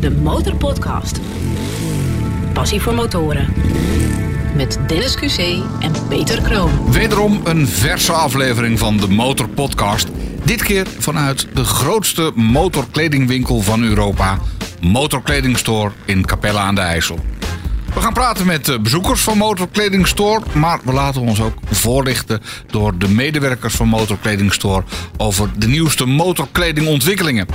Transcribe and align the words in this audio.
De 0.00 0.10
Motorpodcast. 0.10 1.20
Passie 2.52 2.80
voor 2.80 2.94
motoren. 2.94 3.54
Met 4.56 4.78
Dennis 4.86 5.16
QC 5.16 5.62
en 5.80 5.92
Peter 6.08 6.42
Kroon. 6.42 6.92
Wederom 6.92 7.40
een 7.44 7.66
verse 7.66 8.12
aflevering 8.12 8.78
van 8.78 8.96
de 8.96 9.08
Motor 9.08 9.48
Podcast. 9.48 10.08
Dit 10.44 10.62
keer 10.62 10.86
vanuit 10.98 11.46
de 11.54 11.64
grootste 11.64 12.32
motorkledingwinkel 12.34 13.60
van 13.60 13.82
Europa, 13.82 14.38
Motorkledingstore 14.80 15.92
in 16.04 16.26
Capella 16.26 16.60
aan 16.60 16.74
de 16.74 16.80
IJssel. 16.80 17.18
We 17.94 18.00
gaan 18.00 18.12
praten 18.12 18.46
met 18.46 18.64
de 18.64 18.80
bezoekers 18.80 19.20
van 19.20 19.38
Motorkledingstore, 19.38 20.44
maar 20.54 20.80
we 20.84 20.92
laten 20.92 21.20
ons 21.20 21.40
ook 21.40 21.58
voorlichten 21.70 22.40
door 22.66 22.98
de 22.98 23.08
medewerkers 23.08 23.74
van 23.74 23.88
Motorkledingstore 23.88 24.84
over 25.16 25.50
de 25.58 25.68
nieuwste 25.68 26.06
motorkledingontwikkelingen. 26.06 27.46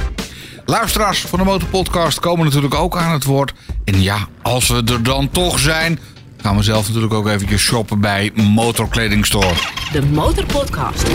Luisteraars 0.66 1.20
van 1.20 1.40
de 1.40 1.46
Motorpodcast 1.46 2.20
komen 2.20 2.46
natuurlijk 2.46 2.74
ook 2.76 2.98
aan 2.98 3.12
het 3.12 3.24
woord. 3.24 3.54
En 3.86 4.02
ja, 4.02 4.28
als 4.42 4.68
we 4.68 4.84
er 4.86 5.04
dan 5.04 5.30
toch 5.30 5.60
zijn, 5.60 6.00
gaan 6.42 6.56
we 6.56 6.64
zelf 6.64 6.88
natuurlijk 6.88 7.14
ook 7.14 7.28
eventjes 7.28 7.62
shoppen 7.62 8.00
bij 8.00 8.32
Motorkledingstore. 8.34 9.54
De 9.92 10.02
Motorpodcast. 10.02 11.08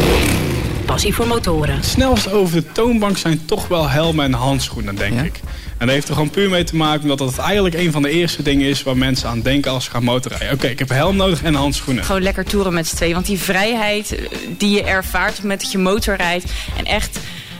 Passie 0.87 1.15
voor 1.15 1.27
motoren. 1.27 1.75
Het 1.75 1.84
snelst 1.84 2.33
over 2.33 2.55
de 2.56 2.73
toonbank 2.73 3.19
zijn 3.19 3.45
toch 3.45 3.69
wel 3.69 3.89
helmen 3.89 4.25
en 4.25 4.33
handschoenen, 4.33 4.95
denk 4.95 5.15
Ja? 5.15 5.23
ik. 5.23 5.41
En 5.78 5.87
dat 5.87 5.95
heeft 5.95 6.09
er 6.09 6.15
gewoon 6.15 6.30
puur 6.30 6.51
mee 6.51 6.65
te 6.65 6.77
maken 6.77 7.03
omdat 7.03 7.19
dat 7.19 7.39
eigenlijk 7.39 7.75
een 7.75 7.92
van 7.92 8.03
de 8.03 8.11
eerste 8.11 8.42
dingen 8.42 8.69
is 8.69 8.83
waar 8.83 8.97
mensen 8.97 9.28
aan 9.28 9.41
denken 9.41 9.70
als 9.73 9.84
ze 9.84 9.91
gaan 9.91 10.05
motorrijden. 10.05 10.53
Oké, 10.53 10.67
ik 10.67 10.78
heb 10.78 10.89
helm 10.89 11.17
nodig 11.17 11.42
en 11.42 11.55
handschoenen. 11.55 12.05
Gewoon 12.05 12.23
lekker 12.23 12.45
toeren 12.45 12.73
met 12.75 12.87
z'n 12.87 12.97
tweeën. 12.97 13.15
Want 13.15 13.27
die 13.27 13.39
vrijheid 13.39 14.15
eh, 14.15 14.27
die 14.59 14.70
je 14.70 14.83
ervaart 14.84 15.42
met 15.42 15.61
dat 15.61 15.73
je 15.73 15.78
motor 15.78 16.17
rijdt... 16.17 16.45
en 16.77 16.84
echt 16.84 17.19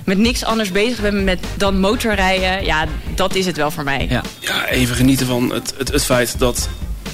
met 0.09 0.19
niks 0.19 0.45
anders 0.45 0.73
bezig 0.73 1.01
bent 1.01 1.25
met 1.25 1.39
dan 1.57 1.80
motorrijden... 1.80 2.65
ja, 2.65 2.87
dat 3.15 3.35
is 3.35 3.47
het 3.47 3.57
wel 3.57 3.71
voor 3.71 3.85
mij. 3.85 4.07
Ja. 4.11 4.23
ja, 4.39 4.66
even 4.66 4.97
genieten 4.97 5.27
van 5.27 5.53
het, 5.53 5.75
het, 5.77 5.93
het 5.93 6.05
feit 6.05 6.39
dat 6.39 6.69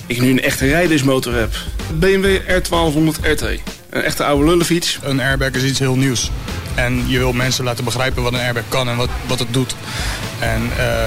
ik 0.07 0.21
nu 0.21 0.31
een 0.31 0.43
echte 0.43 0.67
rijdersmotor 0.67 1.35
heb. 1.35 1.55
BMW 1.99 2.41
R1200 2.41 3.21
RT. 3.23 3.43
Een 3.91 4.03
echte 4.03 4.25
oude 4.25 4.45
lullenfiets. 4.45 4.99
Een 5.03 5.21
airbag 5.21 5.51
is 5.51 5.63
iets 5.63 5.79
heel 5.79 5.97
nieuws. 5.97 6.31
En 6.75 7.05
je 7.07 7.19
wil 7.19 7.33
mensen 7.33 7.65
laten 7.65 7.85
begrijpen 7.85 8.23
wat 8.23 8.33
een 8.33 8.39
airbag 8.39 8.63
kan 8.69 8.89
en 8.89 8.97
wat, 8.97 9.11
wat 9.27 9.39
het 9.39 9.53
doet. 9.53 9.75
En 10.39 10.63
eh, 10.79 11.07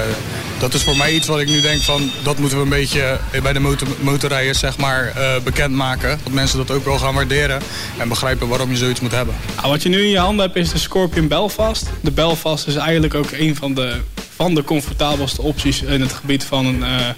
dat 0.58 0.74
is 0.74 0.82
voor 0.82 0.96
mij 0.96 1.12
iets 1.12 1.26
wat 1.26 1.40
ik 1.40 1.48
nu 1.48 1.60
denk 1.60 1.82
van... 1.82 2.10
dat 2.22 2.38
moeten 2.38 2.58
we 2.58 2.64
een 2.64 2.70
beetje 2.70 3.18
bij 3.42 3.52
de 3.52 3.58
motor, 3.60 3.88
motorrijders 4.00 4.58
zeg 4.58 4.78
maar, 4.78 5.12
eh, 5.16 5.40
bekendmaken. 5.44 6.20
Dat 6.24 6.32
mensen 6.32 6.58
dat 6.58 6.70
ook 6.70 6.84
wel 6.84 6.98
gaan 6.98 7.14
waarderen 7.14 7.60
en 7.98 8.08
begrijpen 8.08 8.48
waarom 8.48 8.70
je 8.70 8.76
zoiets 8.76 9.00
moet 9.00 9.12
hebben. 9.12 9.34
wat 9.62 9.82
je 9.82 9.88
nu 9.88 10.02
in 10.02 10.10
je 10.10 10.18
handen 10.18 10.44
hebt 10.44 10.56
is 10.56 10.70
de 10.70 10.78
Scorpion 10.78 11.28
Belfast. 11.28 11.86
De 12.00 12.10
Belfast 12.10 12.66
is 12.66 12.74
eigenlijk 12.74 13.14
ook 13.14 13.30
een 13.30 13.56
van 13.56 13.74
de, 13.74 14.00
van 14.34 14.54
de 14.54 14.64
comfortabelste 14.64 15.42
opties 15.42 15.82
in 15.82 16.00
het 16.00 16.12
gebied 16.12 16.44
van 16.44 16.66
een... 16.66 16.82
eh, 16.82 17.08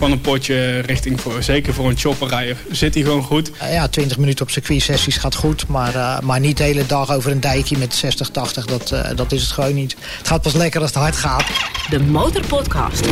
van 0.00 0.12
een 0.12 0.20
potje 0.20 0.78
richting 0.78 1.20
voor, 1.20 1.42
zeker 1.42 1.74
voor 1.74 1.88
een 1.88 1.98
chopper 1.98 2.28
rijden. 2.28 2.56
Zit 2.70 2.94
hij 2.94 3.02
gewoon 3.02 3.22
goed. 3.22 3.50
Uh, 3.62 3.72
ja, 3.72 3.88
20 3.88 4.18
minuten 4.18 4.44
op 4.44 4.50
circuitsessies 4.50 5.16
gaat 5.16 5.34
goed. 5.34 5.66
Maar, 5.66 5.94
uh, 5.94 6.20
maar 6.20 6.40
niet 6.40 6.56
de 6.56 6.62
hele 6.62 6.86
dag 6.86 7.12
over 7.12 7.30
een 7.30 7.40
dijkje 7.40 7.78
met 7.78 7.94
60, 7.94 8.28
80. 8.28 8.64
Dat, 8.64 8.90
uh, 8.92 9.08
dat 9.14 9.32
is 9.32 9.42
het 9.42 9.50
gewoon 9.50 9.74
niet. 9.74 9.96
Het 10.18 10.28
gaat 10.28 10.42
pas 10.42 10.52
lekker 10.52 10.80
als 10.80 10.90
het 10.90 10.98
hard 10.98 11.16
gaat. 11.16 11.44
De 11.90 12.00
Motorpodcast. 12.00 13.06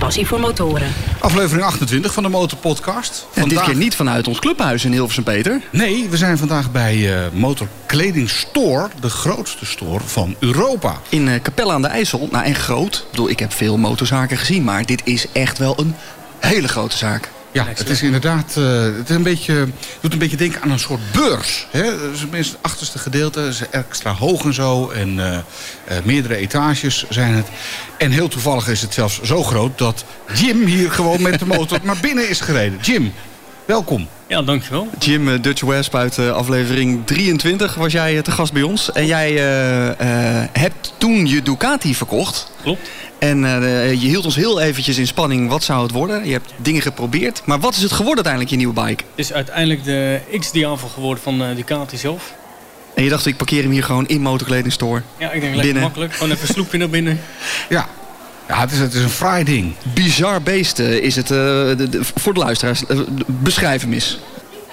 Passie 0.00 0.26
voor 0.26 0.40
motoren. 0.40 0.92
Aflevering 1.18 1.66
28 1.66 2.12
van 2.12 2.22
de 2.22 2.28
Motorpodcast. 2.28 3.26
En 3.34 3.48
dit 3.48 3.62
keer 3.62 3.76
niet 3.76 3.94
vanuit 3.94 4.28
ons 4.28 4.38
clubhuis 4.38 4.84
in 4.84 4.92
Hilversum, 4.92 5.24
Peter. 5.24 5.60
Nee, 5.70 6.08
we 6.08 6.16
zijn 6.16 6.38
vandaag 6.38 6.72
bij 6.72 6.96
uh, 6.96 7.16
Motorkledingstore, 7.32 8.88
de 9.00 9.10
grootste 9.10 9.66
store 9.66 10.04
van 10.04 10.34
Europa. 10.38 11.00
In 11.08 11.26
uh, 11.26 11.34
Capelle 11.42 11.72
aan 11.72 11.82
de 11.82 11.88
IJssel. 11.88 12.28
Nou, 12.30 12.44
en 12.44 12.54
groot. 12.54 12.96
Ik 12.96 13.10
bedoel, 13.10 13.30
ik 13.30 13.38
heb 13.38 13.52
veel 13.52 13.76
motorzaken 13.76 14.36
gezien, 14.36 14.64
maar 14.64 14.86
dit 14.86 15.00
is 15.04 15.26
echt 15.32 15.58
wel 15.58 15.78
een 15.78 15.94
hele 16.38 16.68
grote 16.68 16.96
zaak. 16.96 17.30
Ja, 17.52 17.64
het 17.66 17.88
is 17.88 18.02
inderdaad. 18.02 18.54
Uh, 18.58 18.82
het 18.82 19.08
is 19.08 19.16
een 19.16 19.22
beetje, 19.22 19.68
doet 20.00 20.12
een 20.12 20.18
beetje 20.18 20.36
denken 20.36 20.62
aan 20.62 20.70
een 20.70 20.78
soort 20.78 21.00
beurs. 21.12 21.66
Hè? 21.70 22.10
Dus 22.10 22.48
het 22.48 22.58
achterste 22.60 22.98
gedeelte 22.98 23.40
is 23.40 23.68
extra 23.70 24.12
hoog 24.14 24.44
en 24.44 24.54
zo. 24.54 24.90
En 24.90 25.08
uh, 25.16 25.32
uh, 25.32 25.40
meerdere 26.04 26.36
etages 26.36 27.04
zijn 27.08 27.34
het. 27.34 27.46
En 27.98 28.10
heel 28.10 28.28
toevallig 28.28 28.68
is 28.68 28.82
het 28.82 28.94
zelfs 28.94 29.22
zo 29.22 29.42
groot 29.42 29.78
dat 29.78 30.04
Jim 30.34 30.64
hier 30.64 30.90
gewoon 30.90 31.22
met 31.22 31.38
de 31.38 31.46
motor 31.46 31.78
naar 31.82 31.98
binnen 32.00 32.28
is 32.28 32.40
gereden. 32.40 32.78
Jim, 32.82 33.12
welkom. 33.64 34.08
Ja, 34.26 34.42
dankjewel. 34.42 34.88
Jim 34.98 35.28
uh, 35.28 35.42
Dutch 35.42 35.62
Wesp 35.62 35.94
uit 35.94 36.16
uh, 36.16 36.32
aflevering 36.32 37.06
23 37.06 37.74
was 37.74 37.92
jij 37.92 38.14
uh, 38.14 38.22
te 38.22 38.30
gast 38.30 38.52
bij 38.52 38.62
ons. 38.62 38.92
En 38.92 39.06
jij 39.06 39.32
hebt 40.52 40.92
toen 40.98 41.26
je 41.26 41.42
Ducati 41.42 41.94
verkocht. 41.94 42.52
Klopt. 42.62 42.88
En 43.20 43.44
uh, 43.44 43.90
je 43.90 44.06
hield 44.08 44.24
ons 44.24 44.36
heel 44.36 44.60
eventjes 44.60 44.98
in 44.98 45.06
spanning. 45.06 45.48
Wat 45.48 45.62
zou 45.62 45.82
het 45.82 45.90
worden? 45.90 46.26
Je 46.26 46.32
hebt 46.32 46.52
dingen 46.56 46.82
geprobeerd. 46.82 47.42
Maar 47.44 47.60
wat 47.60 47.74
is 47.76 47.82
het 47.82 47.92
geworden 47.92 48.24
uiteindelijk, 48.24 48.50
je 48.50 48.56
nieuwe 48.56 48.82
bike? 48.86 49.04
Het 49.10 49.24
is 49.24 49.32
uiteindelijk 49.32 49.84
de 49.84 50.20
X-Diavel 50.38 50.88
geworden 50.88 51.22
van 51.22 51.42
uh, 51.42 51.56
Ducati 51.56 51.96
zelf. 51.96 52.34
En 52.94 53.02
je 53.02 53.10
dacht, 53.10 53.26
ik 53.26 53.36
parkeer 53.36 53.62
hem 53.62 53.70
hier 53.70 53.84
gewoon 53.84 54.08
in 54.08 54.20
motorkledingstore? 54.20 55.02
Ja, 55.16 55.30
ik 55.30 55.40
denk 55.40 55.54
lekker 55.54 55.80
makkelijk. 55.80 56.12
Gewoon 56.12 56.32
even 56.32 56.48
sloepje 56.48 56.78
naar 56.78 56.88
binnen. 56.88 57.20
Ja. 57.68 57.88
Ja, 58.48 58.60
het 58.60 58.72
is, 58.72 58.78
het 58.78 58.94
is 58.94 59.02
een 59.02 59.10
fraai 59.10 59.44
ding. 59.44 59.74
Bizar 59.94 60.42
beest 60.42 60.78
uh, 60.78 60.96
is 60.96 61.16
het 61.16 61.26
de, 61.26 61.86
de, 61.90 62.00
voor 62.14 62.34
de 62.34 62.40
luisteraars. 62.40 62.82
beschrijf 63.26 63.82
hem 63.82 63.92
eens. 63.92 64.18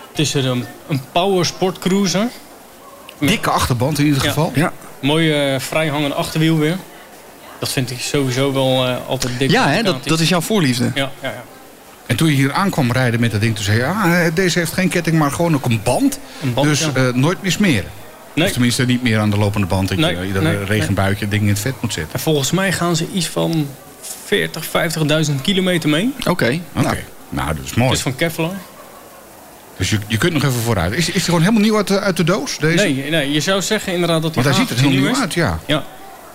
Het 0.09 0.19
is 0.19 0.34
een, 0.34 0.66
een 0.88 1.02
power 1.12 1.46
sport 1.46 1.80
cruiser. 1.80 2.28
Dikke 3.19 3.50
achterband 3.50 4.00
in 4.00 4.06
ieder 4.06 4.22
geval. 4.22 4.52
Ja. 4.56 4.74
Mooie 5.00 5.57
vrijhangende 5.59 6.16
achterwiel 6.16 6.57
weer. 6.57 6.78
Dat 7.59 7.69
vind 7.69 7.91
ik 7.91 8.00
sowieso 8.00 8.53
wel 8.53 8.88
uh, 8.88 9.07
altijd 9.07 9.40
dik. 9.40 9.51
Ja, 9.51 9.69
hè? 9.69 9.84
Dat, 9.84 10.03
dat 10.03 10.19
is 10.19 10.29
jouw 10.29 10.41
voorliefde. 10.41 10.91
Ja, 10.94 11.12
ja, 11.22 11.29
ja. 11.29 11.44
En 12.06 12.16
toen 12.16 12.28
je 12.28 12.35
hier 12.35 12.53
aankwam 12.53 12.91
rijden 12.91 13.19
met 13.19 13.31
dat 13.31 13.41
ding, 13.41 13.56
toen 13.56 13.63
zei 13.63 13.78
je... 13.78 13.85
Ah, 13.85 14.35
deze 14.35 14.59
heeft 14.59 14.73
geen 14.73 14.90
ketting, 14.90 15.18
maar 15.18 15.31
gewoon 15.31 15.56
ook 15.56 15.66
een 15.66 15.79
band. 15.84 16.19
Een 16.41 16.53
band 16.53 16.68
dus 16.68 16.79
ja. 16.79 16.91
uh, 16.95 17.13
nooit 17.13 17.41
meer 17.41 17.51
smeren. 17.51 17.91
Nee. 18.34 18.45
Of 18.45 18.51
tenminste 18.51 18.85
niet 18.85 19.03
meer 19.03 19.19
aan 19.19 19.29
de 19.29 19.38
lopende 19.38 19.68
band. 19.68 19.88
Dat 19.88 19.97
nee, 19.97 20.28
je 20.28 20.41
nee, 20.41 20.63
regenbuitje 20.63 21.22
nee. 21.25 21.29
ding 21.29 21.41
in 21.41 21.50
het 21.50 21.59
vet 21.59 21.73
moet 21.81 21.94
zetten. 21.94 22.13
En 22.13 22.19
volgens 22.19 22.51
mij 22.51 22.72
gaan 22.72 22.95
ze 22.95 23.07
iets 23.13 23.28
van 23.28 23.68
40, 24.25 24.68
50.000 25.29 25.41
kilometer 25.41 25.89
mee. 25.89 26.13
Oké. 26.19 26.29
Okay. 26.29 26.62
Oké. 26.75 26.79
Okay. 26.79 26.94
Nou. 26.94 27.06
nou, 27.29 27.56
dat 27.56 27.66
is 27.66 27.74
mooi. 27.74 27.89
Het 27.89 27.97
is 27.97 28.03
van 28.03 28.16
Kevlar. 28.16 28.53
Dus 29.78 29.89
je, 29.89 29.97
je 30.07 30.18
kunt 30.18 30.34
nog 30.34 30.44
even 30.44 30.62
vooruit. 30.62 30.94
Is, 30.94 31.07
is 31.07 31.13
die 31.13 31.22
gewoon 31.22 31.39
helemaal 31.39 31.62
nieuw 31.62 31.75
uit 31.78 31.88
de, 31.88 32.00
uit 32.00 32.18
de 32.18 32.24
doos? 32.24 32.57
Deze? 32.57 32.84
Nee, 32.84 33.09
nee, 33.09 33.31
je 33.31 33.39
zou 33.39 33.62
zeggen 33.62 33.94
inderdaad 33.94 34.22
dat 34.22 34.35
hij 34.35 34.44
Want 34.44 34.56
hij 34.56 34.66
ziet 34.66 34.78
er 34.78 34.84
heel 34.84 35.00
nieuw 35.00 35.16
uit, 35.16 35.34
ja. 35.34 35.59
Ja. 35.66 35.85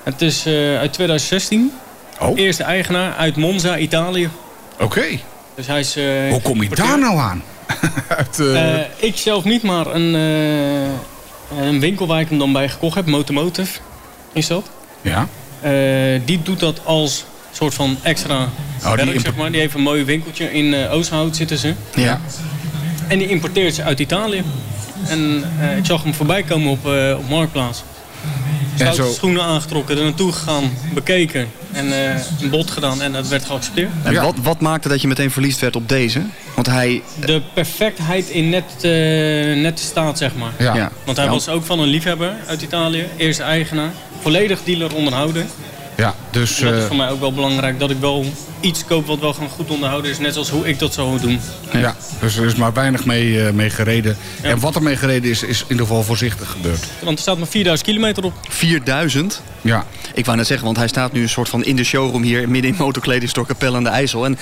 Het 0.03 0.23
is 0.23 0.47
uh, 0.47 0.79
uit 0.79 0.93
2016. 0.93 1.73
Oh. 2.21 2.39
Eerste 2.39 2.63
eigenaar 2.63 3.15
uit 3.15 3.37
Monza, 3.37 3.79
Italië. 3.79 4.31
Oké. 4.75 4.85
Okay. 4.85 5.21
Dus 5.55 5.67
hij 5.67 5.81
is... 5.81 5.97
Uh, 5.97 6.31
Hoe 6.31 6.43
kom 6.43 6.63
je 6.63 6.69
daar 6.69 6.99
nou 6.99 7.19
aan? 7.19 7.43
uit, 8.09 8.39
uh... 8.39 8.81
ik 8.97 9.17
zelf 9.17 9.45
niet, 9.45 9.63
maar 9.63 9.87
een, 9.95 10.15
een 11.61 11.81
winkel 11.81 12.07
waar 12.07 12.21
ik 12.21 12.29
hem 12.29 12.39
dan 12.39 12.53
bij 12.53 12.69
gekocht 12.69 12.95
heb. 12.95 13.07
Motomotive 13.07 13.79
is 14.33 14.47
dat. 14.47 14.71
Ja. 15.01 15.29
die 16.25 16.43
doet 16.43 16.61
dat 16.61 16.81
als 16.85 17.25
soort 17.53 17.75
van 17.75 17.97
extra 18.03 18.49
oh, 18.85 18.95
werk, 18.95 19.11
die 19.11 19.21
zeg 19.21 19.37
maar. 19.37 19.51
Die 19.51 19.61
heeft 19.61 19.75
een 19.75 19.83
mooi 19.83 20.05
winkeltje 20.05 20.53
in 20.53 20.89
Oosthout 20.89 21.37
zitten 21.37 21.59
ze. 21.59 21.75
Ja. 21.95 22.21
En 23.09 23.19
die 23.19 23.29
importeert 23.29 23.75
ze 23.75 23.83
uit 23.83 24.01
Italië. 24.01 24.43
En 25.09 25.45
ik 25.77 25.87
zag 25.87 26.03
hem 26.03 26.15
voorbij 26.15 26.43
komen 26.43 26.71
op, 26.71 26.87
op 27.19 27.29
Marktplaats. 27.29 27.83
En 28.77 28.95
zo... 28.95 29.13
schoenen 29.13 29.43
aangetrokken, 29.43 29.97
er 29.97 30.03
naartoe 30.03 30.33
gegaan, 30.33 30.71
bekeken 30.95 31.49
en 31.73 31.87
uh, 31.87 32.15
een 32.41 32.51
bod 32.51 32.71
gedaan 32.71 33.03
en 33.03 33.13
dat 33.13 33.29
werd 33.29 33.45
geaccepteerd. 33.45 33.91
En 34.03 34.13
ja. 34.13 34.23
wat, 34.23 34.35
wat 34.43 34.61
maakte 34.61 34.89
dat 34.89 35.01
je 35.01 35.09
meteen 35.09 35.31
verliefd 35.31 35.61
werd 35.61 35.77
op 35.77 35.89
deze? 35.89 36.23
Want 36.55 36.67
hij... 36.67 37.03
De 37.21 37.43
perfectheid 37.55 38.29
in 38.29 38.49
net, 38.49 38.65
uh, 38.83 39.63
net 39.63 39.79
staat, 39.79 40.19
zeg 40.19 40.35
maar. 40.35 40.53
Ja. 40.59 40.75
ja. 40.75 40.93
Want 41.05 41.17
hij 41.17 41.27
ja. 41.27 41.33
was 41.33 41.49
ook 41.49 41.65
van 41.65 41.81
een 41.81 41.89
liefhebber 41.89 42.35
uit 42.47 42.63
Italië, 42.63 43.07
eerste 43.17 43.43
eigenaar. 43.43 43.91
Volledig 44.21 44.63
dealer 44.65 44.95
onderhouden. 44.95 45.47
Ja, 45.97 46.15
dus... 46.31 46.61
En 46.61 46.67
dat 46.67 46.75
is 46.75 46.81
uh... 46.81 46.87
voor 46.87 46.97
mij 46.97 47.11
ook 47.11 47.21
wel 47.21 47.33
belangrijk 47.33 47.79
dat 47.79 47.91
ik 47.91 47.99
wel 48.01 48.25
iets 48.61 48.85
koop 48.85 49.07
wat 49.07 49.19
wel 49.19 49.33
gewoon 49.33 49.49
goed 49.49 49.71
onderhouden 49.71 50.11
is. 50.11 50.19
Net 50.19 50.33
zoals 50.33 50.51
hoe 50.51 50.69
ik 50.69 50.79
dat 50.79 50.93
zou 50.93 51.21
doen. 51.21 51.41
Ja, 51.73 51.97
dus 52.21 52.37
er 52.37 52.47
is 52.47 52.55
maar 52.55 52.73
weinig 52.73 53.05
mee, 53.05 53.29
uh, 53.29 53.51
mee 53.51 53.71
gereden. 53.71 54.17
Ja. 54.43 54.49
En 54.49 54.61
wat 54.61 54.75
er 54.75 54.83
mee 54.83 54.97
gereden 54.97 55.31
is, 55.31 55.43
is 55.43 55.61
in 55.61 55.67
ieder 55.69 55.87
geval 55.87 56.03
voorzichtig 56.03 56.51
gebeurd. 56.51 56.87
Want 57.03 57.17
er 57.17 57.23
staat 57.23 57.39
maar 57.39 57.47
4000 57.47 57.89
kilometer 57.89 58.25
op. 58.25 58.35
4000? 58.49 59.43
Ja. 59.61 59.87
Ik 60.15 60.25
wou 60.25 60.37
net 60.37 60.47
zeggen, 60.47 60.67
want 60.67 60.79
hij 60.79 60.89
staat 60.89 61.13
nu 61.13 61.23
een 61.23 61.29
soort 61.29 61.49
van 61.49 61.65
in 61.65 61.77
de 61.77 61.85
showroom 61.85 62.23
hier... 62.23 62.49
midden 62.49 62.71
in 62.71 62.77
motorkledingstore 62.79 63.47
Capelle 63.47 63.77
aan 63.77 63.85
de 63.85 63.91
IJssel. 63.91 64.25
En 64.25 64.39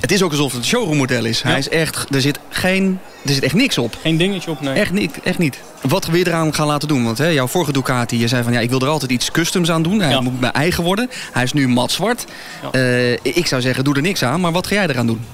het 0.00 0.12
is 0.12 0.22
ook 0.22 0.30
alsof 0.30 0.52
het 0.52 0.60
een 0.60 0.66
showroommodel 0.66 1.24
is. 1.24 1.40
Ja. 1.40 1.48
Hij 1.48 1.58
is 1.58 1.68
echt... 1.68 2.14
Er 2.14 2.20
zit 2.20 2.38
geen... 2.48 2.98
Er 3.26 3.34
zit 3.34 3.42
echt 3.42 3.54
niks 3.54 3.78
op. 3.78 3.98
Geen 4.00 4.16
dingetje 4.16 4.50
op, 4.50 4.60
nee. 4.60 4.74
Echt 4.74 4.92
niet. 4.92 5.20
Echt 5.24 5.38
niet. 5.38 5.58
Wat 5.80 6.06
wil 6.06 6.18
je 6.18 6.26
eraan 6.26 6.54
gaan 6.54 6.66
laten 6.66 6.88
doen? 6.88 7.04
Want 7.04 7.18
hè, 7.18 7.26
jouw 7.26 7.46
vorige 7.46 7.72
Ducati, 7.72 8.18
je 8.18 8.28
zei 8.28 8.42
van 8.42 8.52
ja, 8.52 8.60
ik 8.60 8.70
wil 8.70 8.80
er 8.80 8.88
altijd 8.88 9.10
iets 9.10 9.30
customs 9.30 9.70
aan 9.70 9.82
doen. 9.82 10.00
Hij 10.00 10.10
ja. 10.10 10.20
moet 10.20 10.40
mijn 10.40 10.52
eigen 10.52 10.84
worden. 10.84 11.10
Hij 11.32 11.42
is 11.42 11.52
nu 11.52 11.68
mat 11.68 11.90
zwart. 11.90 12.24
Ja. 12.72 12.78
Uh, 12.80 13.12
ik 13.12 13.46
zou 13.46 13.62
zeggen, 13.62 13.84
doe 13.84 13.94
er 13.94 14.02
niks 14.02 14.22
aan. 14.22 14.40
Maar 14.40 14.52
wat 14.52 14.66
ga 14.66 14.74
jij 14.74 14.86
eraan 14.86 15.06
doen? 15.06 15.24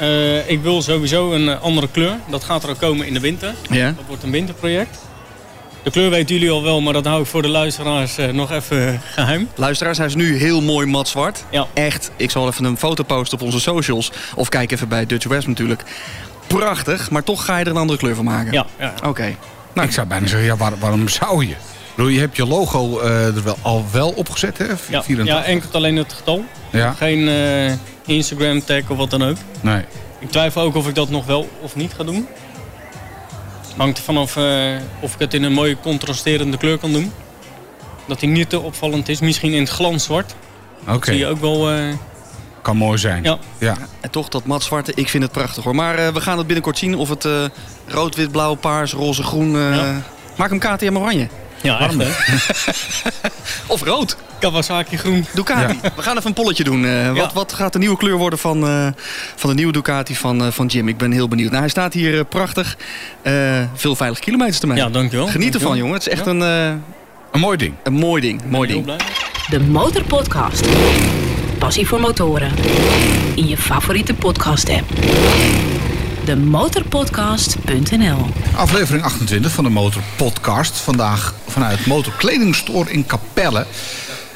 Uh, 0.00 0.50
ik 0.50 0.62
wil 0.62 0.82
sowieso 0.82 1.32
een 1.32 1.44
uh, 1.44 1.62
andere 1.62 1.88
kleur. 1.88 2.16
Dat 2.30 2.44
gaat 2.44 2.62
er 2.62 2.70
ook 2.70 2.78
komen 2.78 3.06
in 3.06 3.14
de 3.14 3.20
winter. 3.20 3.54
Ja. 3.70 3.86
Dat 3.86 4.04
wordt 4.06 4.22
een 4.22 4.30
winterproject. 4.30 4.98
De 5.82 5.90
kleur 5.90 6.10
weten 6.10 6.34
jullie 6.34 6.50
al 6.50 6.62
wel, 6.62 6.80
maar 6.80 6.92
dat 6.92 7.04
hou 7.04 7.20
ik 7.20 7.26
voor 7.26 7.42
de 7.42 7.48
luisteraars 7.48 8.16
nog 8.32 8.52
even 8.52 9.00
geheim. 9.12 9.48
Luisteraars, 9.54 9.98
hij 9.98 10.06
is 10.06 10.14
nu 10.14 10.36
heel 10.36 10.62
mooi 10.62 10.86
mat 10.86 11.08
zwart. 11.08 11.44
Ja. 11.50 11.66
Echt, 11.74 12.10
ik 12.16 12.30
zal 12.30 12.48
even 12.48 12.64
een 12.64 12.76
foto 12.76 13.02
posten 13.02 13.38
op 13.38 13.44
onze 13.44 13.60
socials. 13.60 14.12
Of 14.34 14.48
kijk 14.48 14.72
even 14.72 14.88
bij 14.88 15.06
Dutch 15.06 15.26
West 15.26 15.46
natuurlijk. 15.46 15.82
Prachtig, 16.48 17.10
maar 17.10 17.22
toch 17.22 17.44
ga 17.44 17.58
je 17.58 17.64
er 17.64 17.70
een 17.70 17.76
andere 17.76 17.98
kleur 17.98 18.14
van 18.14 18.24
maken. 18.24 18.52
Ja. 18.52 18.66
ja. 18.78 18.94
Oké. 19.04 19.34
Nou, 19.72 19.86
ik 19.86 19.92
zou 19.92 20.06
bijna 20.06 20.26
zeggen, 20.26 20.46
ja, 20.46 20.56
waarom 20.78 21.08
zou 21.08 21.46
je? 21.46 21.54
je 22.06 22.18
hebt 22.18 22.36
je 22.36 22.46
logo 22.46 23.00
uh, 23.00 23.26
er 23.26 23.42
wel, 23.42 23.56
al 23.62 23.84
wel 23.92 24.10
opgezet, 24.10 24.58
hè? 24.58 24.64
Ja, 24.88 25.02
ja, 25.06 25.44
enkel 25.44 25.68
alleen 25.72 25.96
het 25.96 26.12
getal. 26.12 26.44
Ja. 26.70 26.92
Geen 26.92 27.18
uh, 27.18 27.72
Instagram 28.16 28.64
tag 28.64 28.88
of 28.88 28.96
wat 28.96 29.10
dan 29.10 29.24
ook. 29.24 29.36
Nee. 29.60 29.84
Ik 30.18 30.30
twijfel 30.30 30.62
ook 30.62 30.74
of 30.74 30.88
ik 30.88 30.94
dat 30.94 31.10
nog 31.10 31.26
wel 31.26 31.48
of 31.60 31.76
niet 31.76 31.92
ga 31.92 32.04
doen. 32.04 32.26
Hangt 33.76 33.98
er 33.98 34.04
vanaf 34.04 34.36
uh, 34.36 34.76
of 35.00 35.14
ik 35.14 35.18
het 35.18 35.34
in 35.34 35.42
een 35.42 35.52
mooie 35.52 35.76
contrasterende 35.80 36.56
kleur 36.56 36.78
kan 36.78 36.92
doen. 36.92 37.12
Dat 38.06 38.20
hij 38.20 38.30
niet 38.30 38.50
te 38.50 38.60
opvallend 38.60 39.08
is. 39.08 39.20
Misschien 39.20 39.52
in 39.52 39.60
het 39.60 39.70
glanszwart. 39.70 40.34
Oké. 40.80 40.92
Okay. 40.92 41.14
Zie 41.14 41.24
je 41.24 41.30
ook 41.30 41.40
wel... 41.40 41.68
kan 42.62 42.76
mooi 42.76 42.98
zijn. 42.98 43.22
Ja. 43.22 43.38
ja. 43.58 43.76
En 44.00 44.10
toch 44.10 44.28
dat 44.28 44.44
matzwarte, 44.44 44.92
ik 44.94 45.08
vind 45.08 45.22
het 45.22 45.32
prachtig 45.32 45.64
hoor. 45.64 45.74
Maar 45.74 46.12
we 46.12 46.20
gaan 46.20 46.36
het 46.36 46.46
binnenkort 46.46 46.78
zien 46.78 46.94
of 46.94 47.08
het 47.08 47.28
rood, 47.86 48.14
wit, 48.14 48.32
blauw, 48.32 48.54
paars, 48.54 48.92
roze, 48.92 49.22
groen... 49.22 49.50
Ja. 49.50 50.02
Maak 50.36 50.50
hem 50.50 50.58
KTM 50.58 50.96
oranje. 50.96 51.28
Ja, 51.62 51.80
echt 51.80 51.96
of 53.66 53.82
rood. 53.82 54.16
Kawasaki 54.38 54.96
groen. 54.96 55.26
Ducati. 55.34 55.78
We 55.96 56.02
gaan 56.02 56.16
even 56.16 56.28
een 56.28 56.34
polletje 56.34 56.64
doen. 56.64 56.84
Uh, 56.84 57.12
wat, 57.12 57.32
wat, 57.32 57.52
gaat 57.52 57.72
de 57.72 57.78
nieuwe 57.78 57.96
kleur 57.96 58.16
worden 58.16 58.38
van, 58.38 58.64
uh, 58.64 58.86
van 59.36 59.50
de 59.50 59.56
nieuwe 59.56 59.72
Ducati 59.72 60.16
van, 60.16 60.42
uh, 60.42 60.50
van 60.50 60.66
Jim? 60.66 60.88
Ik 60.88 60.96
ben 60.96 61.12
heel 61.12 61.28
benieuwd. 61.28 61.48
Nou, 61.48 61.60
hij 61.60 61.70
staat 61.70 61.92
hier 61.92 62.24
prachtig. 62.24 62.76
veel 63.74 63.96
veilige 63.96 64.22
kilometers 64.22 64.58
te 64.58 64.66
maken. 64.66 64.84
Ja, 64.84 64.90
dankjewel. 64.90 65.26
Geniet 65.26 65.54
ervan, 65.54 65.76
jongen. 65.76 65.94
Het 65.94 66.06
is 66.06 66.12
echt 66.12 66.26
een... 66.26 66.40
een 66.40 66.80
mooi 67.32 67.56
ding. 67.56 67.74
Een 67.82 67.92
mooi 67.92 68.20
ding. 68.20 68.42
Mooi 68.44 68.68
ding. 68.68 68.92
De 69.50 69.60
Motorpodcast. 69.60 70.66
Passie 71.58 71.86
voor 71.86 72.00
motoren. 72.00 72.52
In 73.34 73.48
je 73.48 73.56
favoriete 73.56 74.14
podcast 74.14 74.68
app 74.68 74.84
demotorpodcast.nl. 76.24 78.26
Aflevering 78.56 79.04
28 79.04 79.52
van 79.52 79.64
de 79.64 79.70
Motorpodcast. 79.70 80.76
Vandaag 80.76 81.34
vanuit 81.46 81.86
Motorkledingstore 81.86 82.90
in 82.90 83.06
Capelle. 83.06 83.66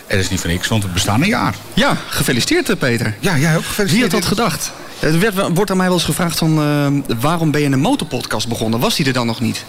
Het 0.07 0.21
is 0.21 0.31
niet 0.31 0.41
van 0.41 0.51
niks, 0.51 0.69
want 0.69 0.83
we 0.83 0.89
bestaan 0.89 1.23
een 1.23 1.29
jaar. 1.29 1.55
Ja, 1.75 1.97
gefeliciteerd 2.09 2.71
eh, 2.71 2.77
Peter. 2.77 3.15
Ja, 3.21 3.39
jij 3.39 3.57
ook 3.57 3.65
gefeliciteerd. 3.65 3.93
Wie 3.93 4.03
had 4.03 4.11
dat 4.11 4.25
gedacht? 4.25 4.73
Er 5.03 5.21
werd, 5.21 5.35
wordt 5.55 5.71
aan 5.71 5.77
mij 5.77 5.87
wel 5.87 5.95
eens 5.95 6.05
gevraagd 6.05 6.39
van 6.39 6.59
uh, 6.59 7.17
waarom 7.21 7.51
ben 7.51 7.61
je 7.61 7.67
een 7.67 7.81
motorpodcast 7.81 8.49
begonnen? 8.49 8.81
Was 8.81 8.97
die 8.97 9.07
er 9.07 9.13
dan 9.13 9.27
nog 9.27 9.41
niet? 9.41 9.65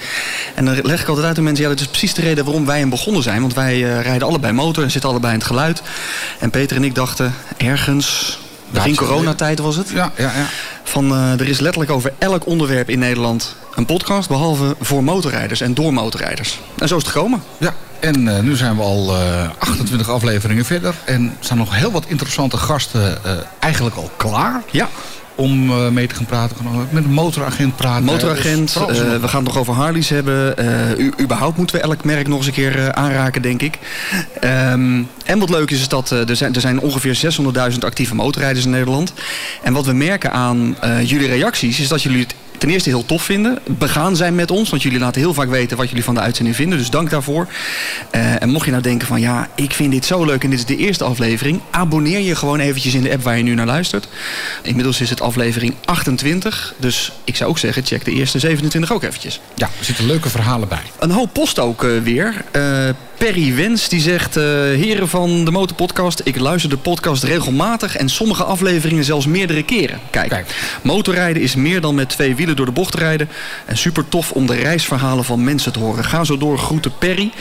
En 0.56 0.66
dan 0.66 0.80
leg 0.84 1.02
ik 1.02 1.08
altijd 1.08 1.26
uit 1.26 1.38
aan 1.38 1.44
mensen, 1.44 1.64
ja 1.64 1.70
dat 1.70 1.80
is 1.80 1.88
precies 1.88 2.14
de 2.14 2.22
reden 2.22 2.46
waarom 2.46 2.66
wij 2.66 2.80
hem 2.80 2.90
begonnen 2.90 3.24
zijn. 3.24 3.42
Want 3.42 3.54
wij 3.54 3.78
uh, 3.78 4.02
rijden 4.02 4.28
allebei 4.28 4.54
motor 4.54 4.84
en 4.84 4.92
zitten 4.92 5.10
allebei 5.10 5.34
in 5.34 5.40
het 5.40 5.48
geluid. 5.48 5.82
En 6.40 6.50
Peter 6.50 6.78
en 6.78 6.84
ik 6.84 6.96
dachten 6.96 7.34
ergens 7.58 8.40
Begin 8.70 8.96
coronatijd 8.96 9.60
was 9.60 9.76
het. 9.76 9.90
Ja, 9.90 10.12
ja, 10.18 10.32
ja. 10.36 10.46
Van, 10.84 11.12
uh, 11.12 11.40
er 11.40 11.48
is 11.48 11.60
letterlijk 11.60 11.92
over 11.92 12.14
elk 12.18 12.46
onderwerp 12.48 12.90
in 12.90 13.00
Nederland 13.00 13.56
een 13.76 13.86
podcast. 13.86 14.28
Behalve 14.28 14.76
voor 14.80 15.04
motorrijders 15.04 15.62
en 15.62 15.74
door 15.74 15.94
motorrijders. 15.94 16.60
En 16.78 16.88
zo 16.88 16.96
is 16.98 17.04
het 17.04 17.12
gekomen. 17.12 17.44
Ja, 17.58 17.74
en 18.00 18.28
uh, 18.28 18.40
nu 18.40 18.56
zijn 18.56 18.76
we 18.76 18.82
al 18.82 19.16
uh, 19.16 19.50
28 19.60 20.10
afleveringen 20.10 20.66
verder. 20.66 20.96
En 21.06 21.26
er 21.26 21.46
staan 21.46 21.58
nog 21.58 21.76
heel 21.76 21.92
wat 21.92 22.06
interessante 22.08 22.58
gasten 22.58 23.18
eigenlijk 23.60 23.96
al 23.96 24.12
klaar. 24.18 24.62
Ja 24.72 24.90
om 25.36 25.70
uh, 25.70 25.90
mee 25.90 26.08
te 26.08 26.16
gaan 26.16 26.26
praten. 26.26 26.56
Met 26.90 27.04
een 27.04 27.14
motoragent 27.14 27.76
praten. 27.76 28.04
Motoragent, 28.04 28.76
uh, 28.78 28.86
we 28.96 29.28
gaan 29.28 29.44
het 29.44 29.54
nog 29.54 29.58
over 29.58 29.74
Harleys 29.74 30.10
hebben. 30.10 30.56
Uh, 30.98 31.12
überhaupt 31.22 31.58
moeten 31.58 31.76
we 31.76 31.82
elk 31.82 32.04
merk 32.04 32.28
nog 32.28 32.38
eens 32.38 32.48
een 32.48 32.54
keer 32.54 32.94
aanraken, 32.94 33.42
denk 33.42 33.62
ik. 33.62 33.80
Um, 34.44 35.08
en 35.26 35.40
wat 35.40 35.50
leuk 35.50 35.72
is, 35.72 35.80
is 35.80 35.88
dat 35.88 36.10
er, 36.10 36.36
zijn, 36.36 36.56
er 36.56 36.62
zijn 36.62 36.80
ongeveer 36.80 37.36
600.000 37.72 37.80
actieve 37.80 38.16
motorrijders 38.16 38.66
in 38.66 38.72
Nederland. 38.72 39.14
En 39.64 39.74
wat 39.74 39.86
we 39.86 39.94
merken 39.94 40.32
aan 40.32 40.76
jullie 41.04 41.28
reacties, 41.28 41.80
is 41.80 41.88
dat 41.88 42.02
jullie 42.02 42.20
het 42.20 42.36
ten 42.64 42.72
eerste 42.72 42.90
heel 42.90 43.06
tof 43.06 43.24
vinden. 43.24 43.60
Begaan 43.68 44.16
zijn 44.16 44.36
met 44.36 44.52
ons, 44.52 44.70
want 44.70 44.82
jullie 44.82 45.00
laten 45.00 45.22
heel 45.22 45.34
vaak 45.34 45.50
weten 45.50 45.78
wat 45.78 45.88
jullie 45.90 46.04
van 46.04 46.14
de 46.14 46.20
uitzending 46.20 46.56
vinden. 46.56 46.78
Dus 46.78 46.90
dank 46.90 47.10
daarvoor. 47.10 47.48
Uh, 48.16 48.42
en 48.42 48.50
mocht 48.50 48.66
je 48.66 48.72
nou 48.72 48.84
denken 48.84 49.08
van 49.08 49.20
ja, 49.20 49.50
ik 49.56 49.74
vind 49.74 49.92
dit 49.92 50.06
zo 50.06 50.26
leuk 50.26 50.44
en 50.44 50.50
dit 50.50 50.60
is 50.60 50.66
de 50.66 50.78
eerste 50.78 51.04
aflevering. 51.04 51.62
Abonneer 51.72 52.20
je 52.20 52.36
gewoon 52.36 52.60
eventjes 52.60 52.94
in 52.94 53.02
de 53.02 53.12
app 53.12 53.24
waar 53.24 53.38
je 53.38 53.44
nu 53.44 53.54
naar 53.54 53.66
luistert. 53.66 54.08
Inmiddels 54.62 55.02
is 55.02 55.10
het 55.10 55.22
aflevering 55.22 55.74
28. 55.86 56.74
Dus 56.78 57.12
ik 57.24 57.36
zou 57.36 57.50
ook 57.50 57.58
zeggen, 57.58 57.86
check 57.86 58.06
de 58.06 58.12
eerste 58.12 58.40
27 58.40 58.92
ook 58.92 59.04
eventjes. 59.04 59.40
Ja, 59.56 59.70
er 59.80 59.86
zitten 59.86 60.06
leuke 60.06 60.30
verhalen 60.30 60.68
bij. 60.68 60.84
Een 61.00 61.12
hoop 61.12 61.34
post 61.34 61.60
ook 61.60 61.84
uh, 61.84 62.02
weer. 62.02 62.44
Uh, 62.56 62.90
Perry 63.24 63.56
Wens 63.56 63.90
die 63.90 64.02
zegt... 64.02 64.38
Uh, 64.38 64.44
heren 64.44 65.10
van 65.10 65.46
de 65.46 65.52
Motorpodcast, 65.52 66.22
ik 66.24 66.40
luister 66.40 66.70
de 66.70 66.78
podcast 66.78 67.24
regelmatig... 67.24 67.96
en 67.96 68.10
sommige 68.10 68.44
afleveringen 68.44 69.04
zelfs 69.04 69.26
meerdere 69.26 69.64
keren. 69.64 70.00
Kijk, 70.10 70.30
Kijk, 70.30 70.56
motorrijden 70.82 71.42
is 71.42 71.56
meer 71.56 71.82
dan 71.82 71.96
met 71.96 72.10
twee 72.10 72.36
wielen 72.36 72.56
door 72.56 72.66
de 72.66 72.72
bocht 72.72 72.96
rijden. 72.96 73.30
En 73.66 73.78
super 73.78 74.10
tof 74.10 74.32
om 74.32 74.46
de 74.46 74.56
reisverhalen 74.56 75.24
van 75.24 75.44
mensen 75.44 75.74
te 75.74 75.80
horen. 75.80 76.04
Ga 76.04 76.24
zo 76.24 76.38
door, 76.38 76.58
groeten 76.58 76.98
Perry. 76.98 77.32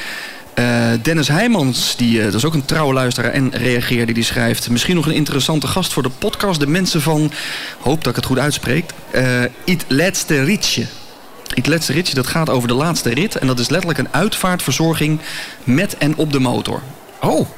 Uh, 0.54 0.86
Dennis 1.02 1.28
Heijmans, 1.28 1.96
die, 1.96 2.18
uh, 2.18 2.24
dat 2.24 2.34
is 2.34 2.44
ook 2.44 2.54
een 2.54 2.64
trouwe 2.64 2.92
luisteraar 2.92 3.32
en 3.32 3.50
reageerde, 3.50 4.12
die 4.12 4.24
schrijft... 4.24 4.70
misschien 4.70 4.94
nog 4.94 5.06
een 5.06 5.14
interessante 5.14 5.66
gast 5.66 5.92
voor 5.92 6.02
de 6.02 6.10
podcast. 6.18 6.60
De 6.60 6.66
mensen 6.66 7.00
van, 7.00 7.32
hoop 7.80 8.04
dat 8.04 8.10
ik 8.10 8.16
het 8.16 8.26
goed 8.26 8.38
uitspreek... 8.38 8.90
Uh, 9.14 9.42
It 9.64 9.84
Laatste 9.88 10.44
Ritje. 10.44 10.86
Het 11.54 11.66
laatste 11.66 11.92
ritje 11.92 12.14
dat 12.14 12.26
gaat 12.26 12.50
over 12.50 12.68
de 12.68 12.74
laatste 12.74 13.14
rit. 13.14 13.36
En 13.36 13.46
dat 13.46 13.58
is 13.58 13.68
letterlijk 13.68 13.98
een 13.98 14.08
uitvaartverzorging 14.10 15.20
met 15.64 15.96
en 15.96 16.16
op 16.16 16.32
de 16.32 16.40
motor. 16.40 16.80
Oh. 17.20 17.48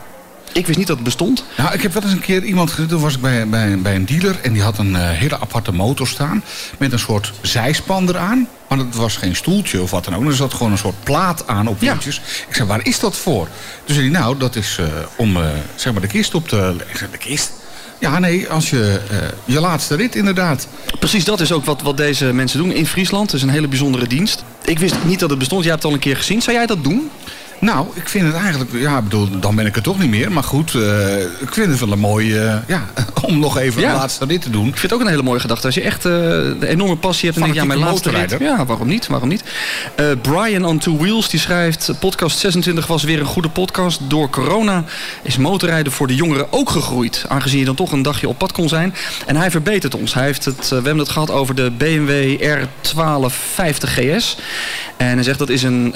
Ik 0.53 0.67
wist 0.67 0.79
niet 0.79 0.87
dat 0.87 0.97
het 0.97 1.05
bestond. 1.05 1.45
Nou, 1.57 1.75
ik 1.75 1.83
heb 1.83 1.93
wel 1.93 2.03
eens 2.03 2.13
een 2.13 2.21
keer 2.21 2.43
iemand... 2.43 2.75
Toen 2.89 3.01
was 3.01 3.15
ik 3.15 3.21
bij, 3.21 3.49
bij, 3.49 3.79
bij 3.79 3.95
een 3.95 4.07
dealer 4.07 4.41
en 4.43 4.53
die 4.53 4.63
had 4.63 4.79
een 4.79 4.91
uh, 4.91 5.11
hele 5.11 5.41
aparte 5.41 5.73
motor 5.73 6.07
staan. 6.07 6.45
Met 6.79 6.93
een 6.93 6.99
soort 6.99 7.33
zijspan 7.41 8.09
eraan. 8.09 8.49
Maar 8.69 8.79
het 8.79 8.95
was 8.97 9.17
geen 9.17 9.37
stoeltje 9.37 9.83
of 9.83 9.91
wat 9.91 10.05
dan 10.05 10.17
ook. 10.17 10.25
Er 10.25 10.35
zat 10.35 10.55
gewoon 10.55 10.73
een 10.73 10.79
soort 10.79 11.05
plaat 11.05 11.47
aan 11.47 11.67
op 11.67 11.81
wieltjes. 11.81 12.17
Ja. 12.17 12.23
Ik 12.49 12.55
zei, 12.55 12.69
waar 12.69 12.87
is 12.87 13.01
dat 13.01 13.17
voor? 13.17 13.49
Toen 13.85 13.95
zei 13.95 14.11
hij, 14.11 14.21
nou, 14.21 14.39
dat 14.39 14.57
is 14.57 14.79
uh, 14.81 14.87
om 15.17 15.37
uh, 15.37 15.47
zeg 15.75 15.93
maar 15.93 16.03
de 16.03 16.09
kist 16.09 16.35
op 16.35 16.49
te... 16.49 16.75
Ik 16.91 16.97
zei, 16.97 17.11
de 17.11 17.19
kist? 17.19 17.53
Ja, 18.05 18.19
nee, 18.19 18.49
als 18.49 18.71
je 18.71 19.01
uh, 19.13 19.19
je 19.45 19.61
laatste 19.61 19.95
rit 19.95 20.15
inderdaad. 20.15 20.69
Precies, 20.99 21.25
dat 21.25 21.41
is 21.41 21.53
ook 21.53 21.65
wat, 21.65 21.83
wat 21.83 21.97
deze 21.97 22.33
mensen 22.33 22.59
doen 22.59 22.73
in 22.73 22.87
Friesland. 22.87 23.27
Het 23.27 23.41
is 23.41 23.43
een 23.43 23.53
hele 23.53 23.69
bijzondere 23.69 24.07
dienst. 24.07 24.45
Ik 24.65 24.79
wist 24.79 24.95
niet 25.05 25.21
dat 25.21 25.31
het 25.31 25.39
bestond. 25.39 25.63
Jij 25.63 25.71
hebt 25.71 25.83
het 25.83 25.93
al 25.93 25.99
een 25.99 26.05
keer 26.05 26.17
gezien. 26.17 26.43
Zou 26.43 26.57
jij 26.57 26.67
dat 26.67 26.85
doen? 26.85 27.11
Nou, 27.65 27.87
ik 27.95 28.09
vind 28.09 28.27
het 28.27 28.35
eigenlijk... 28.35 28.71
Ja, 28.73 29.03
bedoel, 29.03 29.41
dan 29.41 29.55
ben 29.55 29.67
ik 29.67 29.75
het 29.75 29.85
toch 29.85 29.99
niet 29.99 30.11
meer. 30.11 30.33
Maar 30.33 30.43
goed, 30.43 30.75
uh, 30.75 31.21
ik 31.21 31.53
vind 31.53 31.67
het 31.71 31.81
wel 31.81 31.93
een 31.93 31.99
mooi... 31.99 32.45
Uh, 32.45 32.57
ja, 32.67 32.85
om 33.23 33.39
nog 33.39 33.59
even 33.59 33.81
ja. 33.81 33.93
de 33.93 33.99
laatste 33.99 34.25
rit 34.25 34.43
te 34.43 34.51
doen. 34.51 34.67
Ik 34.67 34.79
vind 34.79 34.83
het 34.83 34.93
ook 34.93 35.01
een 35.01 35.11
hele 35.11 35.23
mooie 35.23 35.41
gedachte. 35.41 35.67
Als 35.67 35.75
je 35.75 35.81
echt 35.81 36.05
uh, 36.05 36.13
de 36.13 36.67
enorme 36.67 36.97
passie 36.97 37.29
hebt... 37.29 37.41
en 37.41 37.43
denk 37.43 37.55
je, 37.55 37.61
ja, 37.61 37.67
mijn 37.67 37.79
laatste 37.79 38.11
rit... 38.11 38.37
Ja, 38.39 38.67
waarom 38.67 38.89
niet? 38.89 39.07
Waarom 39.07 39.29
niet? 39.29 39.45
Brian 40.23 40.65
on 40.65 40.79
Two 40.79 40.97
Wheels, 40.97 41.29
die 41.29 41.41
schrijft... 41.41 41.93
Podcast 41.99 42.39
26 42.39 42.87
was 42.87 43.03
weer 43.03 43.21
een 43.21 43.27
goede 43.27 43.49
podcast. 43.49 44.01
Door 44.09 44.31
corona 44.31 44.85
is 45.23 45.37
motorrijden 45.37 45.93
voor 45.93 46.07
de 46.07 46.15
jongeren 46.15 46.47
ook 46.53 46.71
gegroeid. 46.71 47.25
Aangezien 47.29 47.59
je 47.59 47.65
dan 47.65 47.75
toch 47.75 47.93
een 47.93 48.03
dagje 48.03 48.29
op 48.29 48.39
pad 48.39 48.53
kon 48.53 48.69
zijn. 48.69 48.95
En 49.27 49.37
hij 49.37 49.51
verbetert 49.51 49.95
ons. 49.95 50.15
Hij 50.15 50.25
heeft 50.25 50.45
het, 50.45 50.69
we 50.69 50.75
hebben 50.75 50.99
het 50.99 51.09
gehad 51.09 51.31
over 51.31 51.55
de 51.55 51.71
BMW 51.71 52.43
R1250 52.43 53.89
GS. 53.89 54.37
En 54.97 55.15
hij 55.15 55.23
zegt 55.23 55.39
dat 55.39 55.49
is 55.49 55.63
een, 55.63 55.95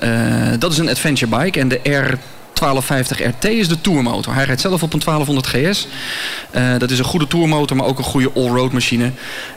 dat 0.58 0.72
is 0.72 0.78
een 0.78 0.88
adventure 0.88 1.36
bike. 1.36 1.57
En 1.58 1.68
de 1.68 1.80
R 1.82 2.18
1250 2.58 3.26
RT 3.26 3.44
is 3.44 3.68
de 3.68 3.80
tourmotor. 3.80 4.34
Hij 4.34 4.44
rijdt 4.44 4.60
zelf 4.60 4.82
op 4.82 4.92
een 4.92 5.00
1200 5.04 5.46
GS. 5.46 5.88
Uh, 6.54 6.78
dat 6.78 6.90
is 6.90 6.98
een 6.98 7.04
goede 7.04 7.26
tourmotor, 7.26 7.76
maar 7.76 7.86
ook 7.86 7.98
een 7.98 8.04
goede 8.04 8.30
all-road 8.34 8.72
machine. 8.72 9.10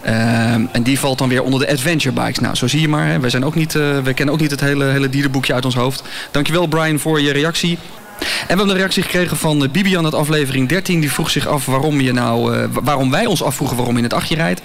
Uh, 0.06 0.54
en 0.54 0.84
die 0.84 1.00
valt 1.00 1.18
dan 1.18 1.30
weer 1.30 1.44
onder 1.44 1.60
de 1.60 1.72
adventure 1.72 2.14
bikes. 2.14 2.40
Nou, 2.40 2.56
zo 2.56 2.68
zie 2.68 2.82
je 2.82 2.88
maar. 2.88 3.08
Hè. 3.08 3.20
Wij, 3.20 3.30
zijn 3.30 3.46
ook 3.46 3.56
niet, 3.56 3.76
uh, 3.76 3.98
kennen 4.14 4.34
ook 4.34 4.42
niet 4.42 4.52
het 4.52 4.60
hele, 4.60 4.86
hele 4.86 5.10
dierenboekje 5.10 5.54
uit 5.54 5.66
ons 5.66 5.76
hoofd. 5.76 6.04
Dankjewel 6.32 6.68
Brian 6.68 7.00
voor 7.00 7.22
je 7.22 7.32
reactie. 7.32 7.78
En 8.22 8.28
we 8.28 8.46
hebben 8.48 8.70
een 8.70 8.76
reactie 8.76 9.04
gekregen 9.04 9.38
van 9.38 9.70
Bibian 9.72 10.06
uit 10.06 10.14
aflevering 10.14 10.70
13. 10.70 11.00
Die 11.00 11.12
vroeg 11.12 11.30
zich 11.30 11.48
af 11.48 11.66
waarom, 11.66 12.02
je 12.02 12.14
nou, 12.14 12.58
uh, 12.58 12.64
waarom 12.72 13.12
wij 13.12 13.26
ons 13.26 13.44
afvroegen 13.44 13.78
waarom 13.78 13.96
je 13.96 14.04
in 14.04 14.10
het 14.10 14.18
achtje 14.18 14.36
rijdt. 14.36 14.62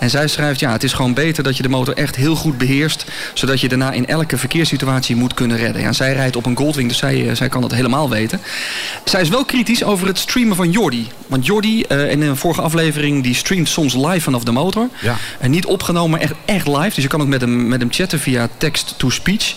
En 0.00 0.10
zij 0.10 0.28
schrijft, 0.28 0.60
ja, 0.60 0.72
het 0.72 0.82
is 0.82 0.92
gewoon 0.92 1.14
beter 1.14 1.42
dat 1.42 1.56
je 1.56 1.62
de 1.62 1.68
motor 1.68 1.94
echt 1.94 2.16
heel 2.16 2.34
goed 2.34 2.58
beheerst. 2.58 3.04
Zodat 3.34 3.60
je 3.60 3.68
daarna 3.68 3.92
in 3.92 4.06
elke 4.06 4.38
verkeerssituatie 4.38 5.16
moet 5.16 5.34
kunnen 5.34 5.56
redden. 5.56 5.82
Ja, 5.82 5.92
zij 5.92 6.12
rijdt 6.12 6.36
op 6.36 6.46
een 6.46 6.56
Goldwing, 6.56 6.88
dus 6.88 6.98
zij, 6.98 7.20
uh, 7.20 7.34
zij 7.34 7.48
kan 7.48 7.60
dat 7.60 7.72
helemaal 7.72 8.10
weten. 8.10 8.40
Zij 9.04 9.20
is 9.20 9.28
wel 9.28 9.44
kritisch 9.44 9.84
over 9.84 10.06
het 10.06 10.18
streamen 10.18 10.56
van 10.56 10.70
Jordi. 10.70 11.08
Want 11.26 11.46
Jordi, 11.46 11.84
uh, 11.88 12.10
in 12.10 12.22
een 12.22 12.36
vorige 12.36 12.60
aflevering, 12.60 13.22
die 13.22 13.34
streamt 13.34 13.68
soms 13.68 13.94
live 13.94 14.20
vanaf 14.20 14.44
de 14.44 14.52
motor. 14.52 14.88
Ja. 15.00 15.16
En 15.38 15.50
niet 15.50 15.66
opgenomen, 15.66 16.10
maar 16.10 16.20
echt, 16.20 16.34
echt 16.44 16.66
live. 16.66 16.94
Dus 16.94 17.02
je 17.02 17.08
kan 17.08 17.20
ook 17.20 17.26
met 17.26 17.40
hem, 17.40 17.68
met 17.68 17.80
hem 17.80 17.92
chatten 17.92 18.20
via 18.20 18.48
text-to-speech. 18.56 19.54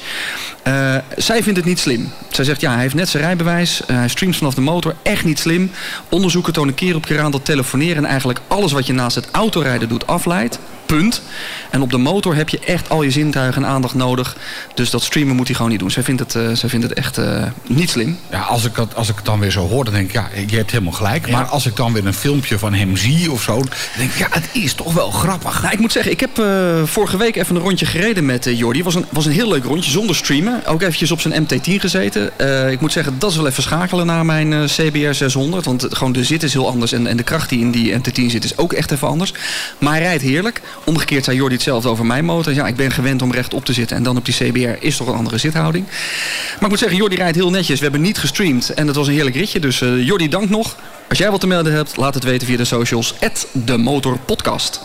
Uh, 0.68 0.96
zij 1.18 1.44
vindt 1.44 1.58
het 1.58 1.68
niet 1.68 1.80
slim. 1.80 2.12
Zij 2.30 2.46
zegt, 2.46 2.62
ja, 2.62 2.72
hij 2.72 2.82
heeft 2.82 2.96
net 2.96 3.10
zijn 3.10 3.24
rijbewijs. 3.24 3.82
Uh, 3.82 3.98
hij 3.98 4.08
streamt 4.08 4.36
vanaf 4.36 4.54
de 4.54 4.62
motor. 4.62 4.96
Echt 5.02 5.26
niet 5.26 5.40
slim. 5.40 5.72
Onderzoeken 6.10 6.54
tonen 6.54 6.74
keer 6.74 6.96
op 6.96 7.06
keer 7.06 7.22
aan 7.22 7.32
dat 7.32 7.46
telefoneren... 7.46 7.98
en 7.98 8.06
eigenlijk 8.06 8.40
alles 8.48 8.72
wat 8.72 8.86
je 8.86 8.94
naast 8.94 9.16
het 9.16 9.28
autorijden 9.32 9.90
doet 9.90 10.08
afleidt. 10.08 10.60
Punt. 10.86 11.22
En 11.70 11.82
op 11.82 11.92
de 11.92 11.98
motor 11.98 12.36
heb 12.36 12.50
je 12.50 12.60
echt 12.60 12.90
al 12.90 13.04
je 13.04 13.12
zintuigen 13.12 13.64
en 13.64 13.70
aandacht 13.70 13.94
nodig. 13.94 14.38
Dus 14.74 14.90
dat 14.90 15.04
streamen 15.04 15.36
moet 15.36 15.48
hij 15.48 15.56
gewoon 15.56 15.72
niet 15.72 15.80
doen. 15.80 15.92
Zij 15.92 16.04
vindt 16.04 16.22
het, 16.22 16.36
uh, 16.36 16.54
zij 16.54 16.70
vindt 16.70 16.90
het 16.90 16.98
echt 16.98 17.18
uh, 17.18 17.44
niet 17.68 17.90
slim. 17.90 18.18
Ja, 18.32 18.42
als 18.42 18.66
ik, 18.66 18.76
het, 18.76 18.96
als 18.96 19.10
ik 19.10 19.16
het 19.16 19.26
dan 19.26 19.40
weer 19.40 19.52
zo 19.52 19.68
hoor, 19.68 19.84
dan 19.84 19.94
denk 19.94 20.08
ik, 20.08 20.14
ja, 20.14 20.30
je 20.48 20.56
hebt 20.56 20.72
helemaal 20.72 20.94
gelijk. 20.94 21.30
Maar 21.32 21.46
als 21.46 21.66
ik 21.66 21.76
dan 21.76 21.94
weer 21.94 22.06
een 22.06 22.14
filmpje 22.14 22.60
van 22.60 22.74
hem 22.74 22.98
zie 22.98 23.32
of 23.32 23.42
zo, 23.42 23.56
dan 23.56 23.70
denk 23.98 24.12
ik, 24.12 24.18
ja, 24.18 24.28
het 24.30 24.50
is 24.52 24.74
toch 24.74 24.94
wel 24.94 25.12
grappig. 25.12 25.62
Nou, 25.62 25.74
ik 25.74 25.80
moet 25.80 25.92
zeggen, 25.92 26.12
ik 26.12 26.20
heb 26.20 26.40
uh, 26.40 26.46
vorige 26.84 27.18
week 27.18 27.36
even 27.36 27.56
een 27.56 27.62
rondje 27.62 27.86
gereden 27.86 28.26
met 28.26 28.50
Jordi. 28.58 28.84
was 28.84 28.96
een, 28.96 29.06
was 29.10 29.26
een 29.26 29.32
heel 29.32 29.50
leuk 29.50 29.64
rondje, 29.64 29.92
zonder 29.92 30.16
streamen. 30.16 30.66
Ook 30.66 30.82
eventjes 30.82 31.12
op 31.12 31.22
zijn 31.22 31.44
MT-10 31.44 31.74
gezeten. 31.74 32.32
ik 32.72 32.82
moet 32.82 32.92
zeggen, 32.92 33.20
dat 33.20 33.32
is 33.32 33.38
wel 33.38 33.48
even 33.48 33.64
schakelen 33.64 34.06
naar 34.06 34.26
mijn 34.26 34.66
CBR 34.66 35.14
600. 35.14 35.66
Want 35.66 35.88
gewoon 35.90 36.14
de 36.14 36.24
zit 36.24 36.44
is 36.44 36.54
heel 36.54 36.68
anders. 36.68 36.92
En, 36.92 37.08
en 37.08 37.18
de 37.18 37.24
kracht 37.24 37.50
die 37.50 37.60
in 37.60 37.72
die 37.72 37.94
MT-10 37.94 38.26
zit 38.26 38.44
is 38.44 38.58
ook 38.58 38.74
echt 38.74 38.92
even 38.92 39.08
anders. 39.08 39.34
Maar 39.78 39.94
hij 39.94 40.02
rijdt 40.02 40.24
heerlijk. 40.24 40.62
Omgekeerd 40.84 41.24
zei 41.24 41.38
Jordi 41.38 41.56
hetzelfde 41.56 41.90
over 41.90 42.06
mijn 42.06 42.26
motor. 42.26 42.54
Ja, 42.54 42.68
ik 42.68 42.76
ben 42.76 42.92
gewend 42.92 43.22
om 43.22 43.32
rechtop 43.32 43.66
te 43.66 43.74
zitten. 43.74 43.98
En 43.98 44.04
dan 44.04 44.18
op 44.18 44.26
die 44.26 44.34
CBR 44.34 44.86
is 44.86 44.98
toch 44.98 45.08
een 45.08 45.16
andere 45.16 45.38
zithouding. 45.38 45.86
Maar 45.86 46.62
ik 46.62 46.68
moet 46.68 46.80
zeggen, 46.80 46.98
Jordi 46.98 47.16
rijdt 47.16 47.36
heel 47.36 47.50
netjes. 47.50 47.78
We 47.78 47.84
hebben 47.84 48.02
niet 48.02 48.18
gestreamd. 48.18 48.70
En 48.70 48.88
het 48.88 48.96
was 48.96 49.08
een 49.08 49.14
heerlijk 49.14 49.36
ritje. 49.36 49.60
Dus 49.60 49.82
uh, 49.82 50.06
Jordi, 50.06 50.30
dank 50.30 50.50
nog. 50.50 50.76
Als 51.10 51.18
jij 51.18 51.32
wat 51.32 51.40
te 51.40 51.48
melden 51.48 51.74
hebt, 51.74 51.98
laat 51.98 52.14
het 52.14 52.24
weten 52.24 52.48
via 52.48 52.58
de 52.58 52.66
socials. 52.66 53.14
de 53.52 53.78
Motorpodcast. 53.78 54.82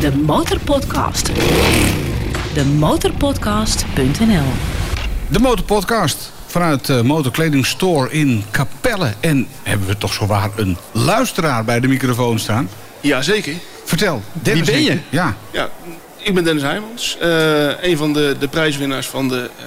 De 0.00 0.16
Motorpodcast. 0.16 1.30
De 2.54 2.64
Motorpodcast.nl 2.64 4.44
De 5.28 5.38
Motorpodcast 5.38 6.32
vanuit 6.46 6.86
de 6.86 7.02
Motorkledingstore 7.04 8.10
in 8.10 8.44
Capelle. 8.50 9.12
En 9.20 9.46
hebben 9.62 9.86
we 9.86 9.98
toch 9.98 10.12
zowaar 10.12 10.50
een 10.56 10.76
luisteraar 10.92 11.64
bij 11.64 11.80
de 11.80 11.88
microfoon 11.88 12.38
staan? 12.38 12.68
Jazeker. 13.00 13.54
Vertel, 13.88 14.22
Dennis, 14.32 14.68
wie 14.68 14.74
ben 14.74 14.84
je? 14.84 14.98
Ja. 15.08 15.36
ja, 15.50 15.68
ik 16.16 16.34
ben 16.34 16.44
Dennis 16.44 16.62
Heijmans. 16.62 17.16
Uh, 17.22 17.82
een 17.82 17.96
van 17.96 18.12
de, 18.12 18.36
de 18.38 18.48
prijswinnaars 18.48 19.06
van 19.06 19.28
de 19.28 19.50
uh, 19.58 19.64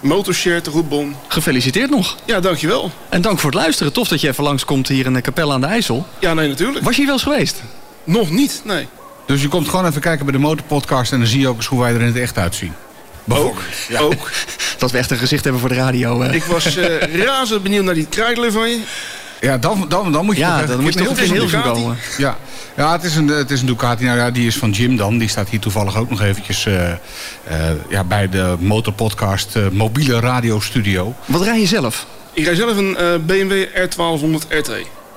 Motorshare 0.00 0.60
te 0.60 0.70
Roetbon. 0.70 1.16
Gefeliciteerd 1.28 1.90
nog. 1.90 2.16
Ja, 2.24 2.40
dankjewel. 2.40 2.90
En 3.08 3.20
dank 3.20 3.38
voor 3.38 3.50
het 3.50 3.60
luisteren. 3.60 3.92
Tof 3.92 4.08
dat 4.08 4.20
je 4.20 4.28
even 4.28 4.44
langskomt 4.44 4.88
hier 4.88 5.06
in 5.06 5.12
de 5.12 5.20
Capelle 5.20 5.52
aan 5.52 5.60
de 5.60 5.66
IJssel. 5.66 6.06
Ja, 6.18 6.34
nee, 6.34 6.48
natuurlijk. 6.48 6.84
Was 6.84 6.96
je 6.96 6.96
hier 6.96 7.06
wel 7.06 7.14
eens 7.14 7.24
geweest? 7.24 7.62
Nog 8.04 8.30
niet, 8.30 8.60
nee. 8.64 8.88
Dus 9.26 9.42
je 9.42 9.48
komt 9.48 9.68
gewoon 9.68 9.86
even 9.86 10.00
kijken 10.00 10.24
bij 10.24 10.34
de 10.34 10.40
Motorpodcast... 10.40 11.12
en 11.12 11.18
dan 11.18 11.28
zie 11.28 11.40
je 11.40 11.48
ook 11.48 11.56
eens 11.56 11.66
hoe 11.66 11.80
wij 11.80 11.94
er 11.94 12.00
in 12.00 12.06
het 12.06 12.16
echt 12.16 12.38
uitzien. 12.38 12.72
Ook, 13.28 13.62
ja. 13.88 14.00
ook. 14.00 14.30
Dat 14.78 14.90
we 14.90 14.98
echt 14.98 15.10
een 15.10 15.18
gezicht 15.18 15.42
hebben 15.42 15.60
voor 15.60 15.70
de 15.70 15.76
radio. 15.76 16.22
Ik 16.22 16.44
was 16.44 16.76
uh, 16.76 16.98
razend 17.26 17.62
benieuwd 17.62 17.84
naar 17.84 17.94
die 17.94 18.06
kruidelen 18.06 18.52
van 18.52 18.68
je. 18.68 18.80
Ja, 19.40 19.58
dan, 19.58 19.86
dan, 19.88 20.12
dan 20.12 20.24
moet 20.24 20.36
je 20.36 20.40
ja, 20.40 20.58
toch, 20.58 20.68
dan 20.68 20.80
moet 20.80 20.94
je 20.94 21.04
toch 21.04 21.18
heel, 21.18 21.32
heel 21.32 21.48
veel 21.48 21.60
komen. 21.60 21.98
Ja, 22.18 22.36
ja 22.76 22.92
het, 22.92 23.04
is 23.04 23.16
een, 23.16 23.28
het 23.28 23.50
is 23.50 23.60
een 23.60 23.66
Ducati. 23.66 24.04
Nou 24.04 24.18
ja, 24.18 24.30
die 24.30 24.46
is 24.46 24.56
van 24.56 24.70
Jim 24.70 24.96
dan. 24.96 25.18
Die 25.18 25.28
staat 25.28 25.48
hier 25.48 25.60
toevallig 25.60 25.96
ook 25.96 26.10
nog 26.10 26.22
eventjes 26.22 26.66
uh, 26.66 26.74
uh, 26.74 26.94
ja, 27.88 28.04
bij 28.04 28.28
de 28.28 28.56
Motorpodcast 28.58 29.56
uh, 29.56 29.68
mobiele 29.68 30.20
radiostudio. 30.20 31.14
Wat 31.24 31.42
rij 31.42 31.60
je 31.60 31.66
zelf? 31.66 32.06
Ik 32.32 32.44
rij 32.44 32.54
zelf 32.54 32.76
een 32.76 32.96
BMW 33.26 33.64
R1200 33.64 34.48
RT. 34.48 34.70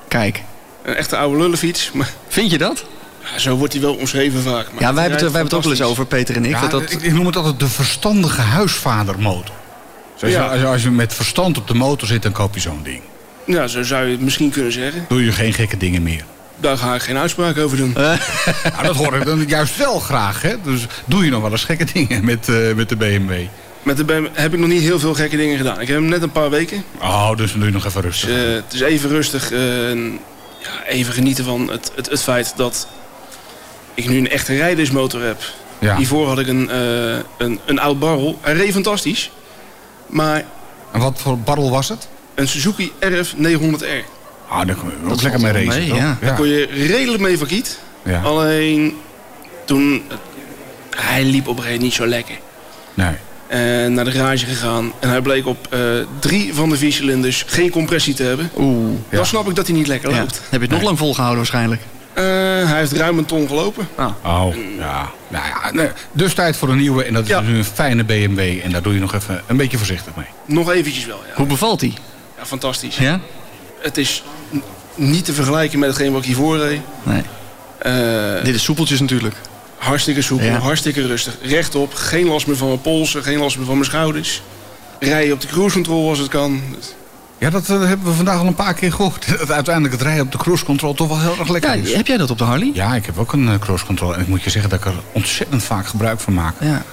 Kijk. 0.08 0.44
Een 0.84 0.96
echte 0.96 1.18
oude 1.18 1.38
lullenfiets. 1.38 1.92
Maar... 1.92 2.10
Vind 2.28 2.52
je 2.52 2.58
dat? 2.58 2.86
Ja, 3.24 3.40
zo 3.40 3.56
wordt 3.56 3.74
hij 3.74 3.82
wel 3.82 3.96
omschreven 3.96 4.42
vaak. 4.42 4.72
Maar 4.72 4.82
ja, 4.82 4.94
wij 4.94 5.02
hebben, 5.04 5.22
het, 5.22 5.32
wij 5.32 5.42
hebben 5.42 5.44
het 5.44 5.54
ook 5.54 5.64
wel 5.64 5.72
eens 5.72 5.82
over, 5.82 6.06
Peter 6.06 6.36
en 6.36 6.46
ik. 6.46 6.52
Ja, 6.52 6.62
dat 6.62 6.72
dat... 6.72 6.92
ik, 6.92 7.02
ik 7.02 7.14
noem 7.14 7.26
het 7.26 7.36
altijd 7.36 7.60
de 7.60 7.68
verstandige 7.68 8.42
huisvadermotor. 8.42 9.56
Ja. 10.18 10.48
als, 10.48 10.60
je, 10.60 10.66
als 10.66 10.84
je 10.84 10.92
met 10.92 11.14
verstand 11.14 11.58
op 11.58 11.68
de 11.68 11.74
motor 11.74 12.08
zit, 12.08 12.22
dan 12.22 12.32
koop 12.32 12.54
je 12.54 12.60
zo'n 12.60 12.84
ding. 12.84 13.02
Ja, 13.46 13.68
zo 13.68 13.84
zou 13.84 14.06
je 14.06 14.12
het 14.12 14.22
misschien 14.22 14.50
kunnen 14.50 14.72
zeggen. 14.72 15.06
Doe 15.10 15.26
je 15.26 15.32
geen 15.32 15.54
gekke 15.54 15.78
dingen 15.78 16.04
meer? 16.04 16.26
Daar 16.58 16.78
ga 16.78 16.96
ik 16.96 17.02
geen 17.02 17.18
uitspraak 17.18 17.58
over 17.58 17.78
doen. 17.78 17.92
nou, 17.94 18.18
dat 18.84 18.96
hoor 18.96 19.16
ik 19.16 19.26
dan 19.26 19.44
juist 19.48 19.78
wel 19.78 20.00
graag. 20.00 20.42
Hè? 20.42 20.56
Dus 20.64 20.86
doe 21.06 21.26
je 21.26 21.32
nog 21.32 21.42
wel 21.42 21.52
eens 21.52 21.64
gekke 21.64 21.86
dingen 21.94 22.26
met, 22.26 22.48
uh, 22.48 22.74
met 22.74 22.90
de 22.90 22.96
BMW? 22.96 23.32
Met 23.84 23.98
de 23.98 24.04
BMW 24.04 24.28
heb 24.34 24.54
ik 24.54 24.60
nog 24.60 24.70
niet 24.70 24.82
heel 24.82 25.00
veel 25.00 25.14
gekke 25.14 25.38
dingen 25.38 25.58
gedaan. 25.58 25.82
Ik 25.82 25.88
heb 25.88 25.98
hem 25.98 26.06
net 26.06 26.22
een 26.22 26.32
paar 26.32 26.50
weken. 26.50 26.84
Oh, 27.02 27.36
dus 27.38 27.50
dan 27.52 27.60
doe 27.60 27.70
je 27.70 27.76
nog 27.76 27.86
even 27.86 28.02
rustig. 28.02 28.30
Dus, 28.30 28.38
uh, 28.38 28.54
het 28.54 28.74
is 28.74 28.82
even 28.82 29.10
rustig. 29.10 29.52
Uh, 29.52 29.94
ja, 30.60 30.84
even 30.88 31.14
genieten 31.14 31.44
van 31.44 31.70
het, 31.72 31.92
het, 31.96 32.10
het 32.10 32.22
feit 32.22 32.54
dat 32.56 32.88
ik 33.94 34.10
nu 34.10 34.18
een 34.18 34.30
echte 34.30 34.56
rijdersmotor 34.56 35.22
heb. 35.22 35.42
Ja. 35.80 35.98
Hiervoor 35.98 36.28
had 36.28 36.40
ik 36.40 36.48
een, 36.48 36.76
een, 37.38 37.60
een 37.66 37.80
oud 37.80 38.00
barrel. 38.00 38.40
Hij 38.42 38.54
reed 38.54 38.72
fantastisch. 38.72 39.32
Maar... 40.08 40.44
En 40.92 41.00
wat 41.00 41.20
voor 41.22 41.40
barrel 41.40 41.70
was 41.70 41.90
het? 41.90 42.08
een 42.36 42.48
Suzuki 42.48 42.92
RF 43.00 43.34
900R. 43.34 44.15
Ah, 44.48 44.68
daar 44.68 44.76
kon 44.76 44.90
je 44.90 45.12
ook 45.12 45.22
lekker 45.22 45.42
mee 45.42 45.52
racen. 45.52 45.68
Mee, 45.68 45.94
ja. 45.94 46.18
Daar 46.22 46.36
kon 46.36 46.48
je 46.48 46.68
redelijk 46.88 47.24
mee 47.24 47.38
verkiet. 47.38 47.80
Ja. 48.04 48.22
Alleen 48.22 48.98
toen... 49.66 50.04
Hij 50.96 51.24
liep 51.24 51.48
op 51.48 51.58
een 51.58 51.64
gegeven 51.64 51.84
niet 51.84 51.94
zo 51.94 52.08
lekker. 52.08 52.36
Nee. 52.94 53.14
En 53.48 53.94
naar 53.94 54.06
de 54.06 54.12
garage 54.12 54.46
gegaan. 54.46 54.92
En 55.00 55.10
hij 55.10 55.22
bleek 55.22 55.46
op 55.46 55.68
uh, 55.74 55.80
drie 56.20 56.54
van 56.54 56.70
de 56.70 56.78
vier 56.78 56.92
cilinders 56.92 57.44
geen 57.48 57.70
compressie 57.70 58.14
te 58.14 58.24
hebben. 58.24 58.50
Oeh. 58.58 58.98
Dan 59.10 59.26
snap 59.26 59.50
ik 59.50 59.56
dat 59.56 59.68
hij 59.68 59.76
niet 59.76 59.88
lekker 59.88 60.10
ja. 60.10 60.20
loopt. 60.20 60.42
Heb 60.50 60.62
je 60.62 60.68
het 60.68 60.76
nog 60.76 60.82
lang 60.82 60.98
volgehouden 60.98 61.38
waarschijnlijk? 61.38 61.82
Uh, 62.18 62.24
hij 62.70 62.78
heeft 62.78 62.92
ruim 62.92 63.18
een 63.18 63.26
ton 63.26 63.48
gelopen. 63.48 63.88
Ah. 63.96 64.12
Oh, 64.24 64.56
ja. 64.78 65.12
Nou 65.28 65.46
ja, 65.46 65.72
nee. 65.72 65.90
Dus 66.12 66.34
tijd 66.34 66.58
voor 66.58 66.70
een 66.70 66.78
nieuwe. 66.78 67.04
En 67.04 67.14
dat 67.14 67.30
is 67.30 67.40
nu 67.42 67.58
een 67.58 67.66
fijne 67.66 68.04
BMW. 68.04 68.40
En 68.64 68.72
daar 68.72 68.82
doe 68.82 68.94
je 68.94 69.00
nog 69.00 69.14
even 69.14 69.42
een 69.48 69.58
beetje 69.58 69.78
voorzichtig 69.78 70.16
mee. 70.16 70.28
Nog 70.46 70.72
eventjes 70.72 71.06
wel, 71.06 71.20
ja. 71.28 71.34
Hoe 71.36 71.46
bevalt 71.46 71.82
hij? 71.82 71.94
Ja, 72.38 72.46
fantastisch. 72.46 72.98
Ja? 72.98 73.20
Het 73.80 73.98
is 73.98 74.24
niet 74.96 75.26
te 75.26 75.34
vergelijken 75.34 75.80
met 75.80 75.90
hetgeen 75.90 76.12
wat 76.12 76.22
ik 76.22 76.28
hiervoor 76.28 76.58
reed. 76.58 76.82
Nee. 77.04 77.22
Uh, 77.86 78.44
Dit 78.44 78.56
is 78.56 78.64
soepeltjes 78.64 79.00
natuurlijk. 79.00 79.36
Hartstikke 79.78 80.22
soepel, 80.22 80.46
ja. 80.46 80.60
hartstikke 80.60 81.08
rustig. 81.08 81.38
Rechtop, 81.42 81.94
geen 81.94 82.28
last 82.28 82.48
meer 82.48 82.58
van 82.58 82.68
mijn 82.68 82.82
polsen, 82.82 83.24
geen 83.24 83.38
last 83.38 83.58
meer 83.58 83.66
van 83.66 83.76
mijn 83.76 83.90
schouders. 83.90 84.42
Rijden 85.00 85.34
op 85.34 85.42
de 85.42 85.48
cruise 85.48 85.74
control 85.74 86.10
als 86.10 86.20
het 86.20 86.28
kan. 86.28 86.62
Ja, 87.38 87.50
dat 87.50 87.70
uh, 87.70 87.88
hebben 87.88 88.08
we 88.08 88.14
vandaag 88.14 88.40
al 88.40 88.48
een 88.48 88.56
paar 88.56 88.74
keer 88.74 88.92
gehoord. 88.92 89.28
Dat 89.40 89.52
uiteindelijk 89.52 89.94
het 89.94 90.04
rijden 90.04 90.26
op 90.26 90.32
de 90.32 90.38
cruise 90.38 90.66
control 90.66 90.94
toch 90.94 91.08
wel 91.08 91.20
heel 91.20 91.36
erg 91.40 91.50
lekker 91.50 91.76
ja, 91.76 91.82
is. 91.82 91.94
Heb 91.94 92.08
jij 92.08 92.18
dat 92.18 92.30
op 92.30 92.38
de 92.38 92.44
Harley? 92.44 92.72
Ja, 92.74 92.96
ik 92.96 93.06
heb 93.06 93.18
ook 93.18 93.34
een 93.34 93.48
uh, 93.48 93.54
cruise 93.60 93.86
control. 93.86 94.14
En 94.14 94.22
ik 94.22 94.28
moet 94.28 94.44
je 94.44 94.50
zeggen 94.50 94.70
dat 94.70 94.80
ik 94.80 94.86
er 94.86 94.94
ontzettend 95.12 95.64
vaak 95.64 95.88
gebruik 95.88 96.20
van 96.20 96.34
maak. 96.34 96.56
Ja. 96.60 96.84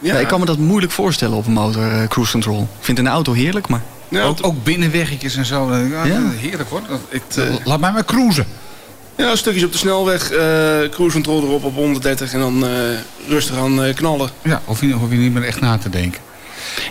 Ja. 0.00 0.18
ik 0.18 0.26
kan 0.26 0.40
me 0.40 0.46
dat 0.46 0.58
moeilijk 0.58 0.92
voorstellen 0.92 1.36
op 1.36 1.46
een 1.46 1.52
motor, 1.52 1.82
uh, 1.82 2.08
cruise 2.08 2.32
control. 2.32 2.60
Ik 2.60 2.84
vind 2.84 2.98
een 2.98 3.08
auto 3.08 3.32
heerlijk, 3.32 3.68
maar... 3.68 3.82
Ja, 4.14 4.24
ook, 4.24 4.38
ook 4.40 4.64
binnenweggetjes 4.64 5.36
en 5.36 5.44
zo. 5.44 5.74
Ja, 5.74 6.04
ja. 6.04 6.20
Heerlijk 6.36 6.70
hoor. 6.70 6.82
Ik, 7.08 7.22
uh, 7.38 7.44
laat 7.64 7.80
mij 7.80 7.92
maar 7.92 8.04
cruisen. 8.04 8.46
Ja, 9.16 9.36
stukjes 9.36 9.64
op 9.64 9.72
de 9.72 9.78
snelweg, 9.78 10.32
uh, 10.32 10.38
cruise 10.90 11.12
control 11.12 11.42
erop 11.42 11.64
op 11.64 11.74
130 11.74 12.32
en 12.32 12.38
dan 12.38 12.64
uh, 12.64 12.70
rustig 13.28 13.56
aan 13.56 13.94
knallen. 13.94 14.30
Ja, 14.42 14.62
hoef 14.64 14.80
je, 14.80 14.92
hoef 14.92 15.10
je 15.10 15.16
niet 15.16 15.32
meer 15.32 15.44
echt 15.44 15.60
na 15.60 15.78
te 15.78 15.90
denken. 15.90 16.20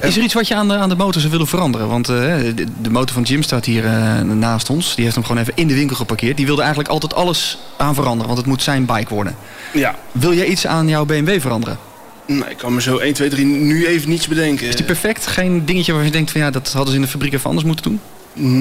Is 0.01 0.17
er 0.17 0.23
iets 0.23 0.33
wat 0.33 0.47
je 0.47 0.55
aan 0.55 0.67
de, 0.67 0.77
aan 0.77 0.89
de 0.89 0.95
motor 0.95 1.21
zou 1.21 1.31
willen 1.31 1.47
veranderen? 1.47 1.87
Want 1.87 2.05
de, 2.05 2.53
de, 2.81 2.89
motor 2.89 3.13
van 3.13 3.23
Jim 3.23 3.43
staat 3.43 3.65
hier 3.65 3.83
naast 4.25 4.69
ons. 4.69 4.95
Die 4.95 5.03
heeft 5.03 5.15
hem 5.15 5.25
gewoon 5.25 5.41
even 5.41 5.53
in 5.55 5.67
de 5.67 5.73
winkel 5.73 5.95
geparkeerd. 5.95 6.37
Die 6.37 6.45
wilde 6.45 6.61
eigenlijk 6.61 6.91
altijd 6.91 7.13
alles 7.13 7.57
aan 7.77 7.95
veranderen, 7.95 8.27
want 8.27 8.37
het 8.37 8.47
moet 8.47 8.61
zijn 8.61 8.85
bike 8.85 9.13
worden. 9.13 9.35
Ja. 9.73 9.95
Wil 10.11 10.33
jij 10.33 10.45
iets 10.45 10.67
aan 10.67 10.87
jouw 10.87 11.05
BMW 11.05 11.41
veranderen? 11.41 11.77
Nee, 12.25 12.49
ik 12.49 12.57
kan 12.57 12.73
me 12.73 12.81
zo 12.81 12.97
1, 12.97 13.13
2, 13.13 13.29
3 13.29 13.45
nu 13.45 13.85
even 13.85 14.09
niets 14.09 14.27
bedenken. 14.27 14.67
Is 14.67 14.75
die 14.75 14.85
perfect? 14.85 15.27
Geen 15.27 15.65
dingetje 15.65 15.93
waar 15.93 16.03
je 16.03 16.11
denkt 16.11 16.31
van 16.31 16.41
ja, 16.41 16.49
dat 16.49 16.71
hadden 16.71 16.89
ze 16.89 16.95
in 16.95 17.05
de 17.05 17.11
fabriek 17.11 17.33
even 17.33 17.45
anders 17.49 17.65
moeten 17.65 17.85
doen? 17.85 17.99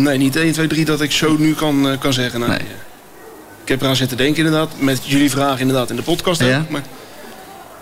Nee, 0.02 0.18
niet 0.18 0.36
1, 0.36 0.52
2, 0.52 0.66
3 0.66 0.84
dat 0.84 1.00
ik 1.00 1.12
zo 1.12 1.36
nu 1.38 1.54
kan, 1.54 1.86
uh, 1.86 1.98
kan 1.98 2.12
zeggen. 2.12 2.40
Nee. 2.40 2.48
nee. 2.48 2.58
Ik 3.62 3.68
heb 3.68 3.80
eraan 3.80 3.96
zitten 3.96 4.16
denken 4.16 4.44
inderdaad. 4.44 4.70
Met 4.78 5.00
jullie 5.04 5.30
vragen 5.30 5.60
inderdaad 5.60 5.90
in 5.90 5.96
de 5.96 6.02
podcast. 6.02 6.40
Ja. 6.40 6.58
Ook, 6.58 6.68
maar 6.68 6.82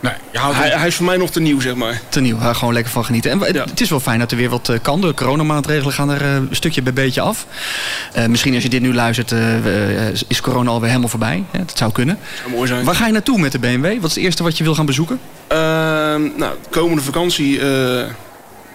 nee, 0.01 0.13
hij, 0.33 0.71
hij, 0.71 0.87
is 0.87 0.95
voor 0.95 1.07
mij 1.07 1.17
nog 1.17 1.31
te 1.31 1.41
nieuw, 1.41 1.61
zeg 1.61 1.75
maar. 1.75 2.01
Te 2.09 2.21
nieuw, 2.21 2.39
ga 2.39 2.53
gewoon 2.53 2.75
lekker 2.75 2.93
van 2.93 3.05
genieten. 3.05 3.31
En 3.31 3.53
ja. 3.53 3.65
het 3.65 3.81
is 3.81 3.91
wel 3.91 4.01
fijn 4.01 4.19
dat 4.19 4.31
er 4.31 4.37
weer 4.37 4.49
wat 4.49 4.73
kan. 4.83 5.01
De 5.01 5.15
coronamaatregelen 5.15 5.93
gaan 5.93 6.11
er 6.11 6.23
een 6.23 6.49
stukje 6.51 6.83
bij 6.83 6.93
beetje 6.93 7.21
af. 7.21 7.47
Uh, 8.17 8.27
misschien 8.27 8.55
als 8.55 8.63
je 8.63 8.69
dit 8.69 8.81
nu 8.81 8.95
luistert, 8.95 9.31
uh, 9.31 10.09
is 10.29 10.41
corona 10.41 10.71
alweer 10.71 10.89
helemaal 10.89 11.09
voorbij. 11.09 11.45
Dat 11.51 11.79
zou 11.79 11.93
kunnen. 11.93 12.19
Zou 12.39 12.51
mooi 12.51 12.69
zijn. 12.69 12.85
Waar 12.85 12.95
ga 12.95 13.07
je 13.07 13.13
naartoe 13.13 13.39
met 13.39 13.53
de 13.53 13.59
BMW? 13.59 14.01
Wat 14.01 14.11
is 14.11 14.15
het 14.15 14.25
eerste 14.25 14.43
wat 14.43 14.59
je 14.59 14.65
wil 14.65 14.75
gaan 14.75 14.87
bezoeken? 14.87 15.21
Uh, 15.53 15.59
nou, 15.59 16.31
de 16.37 16.69
komende 16.71 17.03
vakantie 17.03 17.61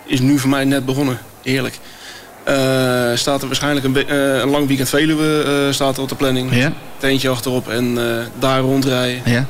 is 0.05 0.19
nu 0.19 0.39
voor 0.39 0.49
mij 0.49 0.65
net 0.65 0.85
begonnen. 0.85 1.17
Heerlijk. 1.43 1.79
staat 3.15 3.41
er 3.41 3.47
waarschijnlijk 3.47 3.85
een, 3.85 4.15
een, 4.41 4.49
lang 4.49 4.67
weekend 4.67 4.89
Veluwe 4.89 5.67
staat 5.71 5.95
er 5.97 6.03
op 6.03 6.09
de 6.09 6.15
planning. 6.15 6.55
Ja. 6.55 6.73
Teentje 6.97 7.29
achterop 7.29 7.69
en 7.69 7.97
daar 8.39 8.59
rondrijden. 8.59 9.21
Ja. 9.25 9.45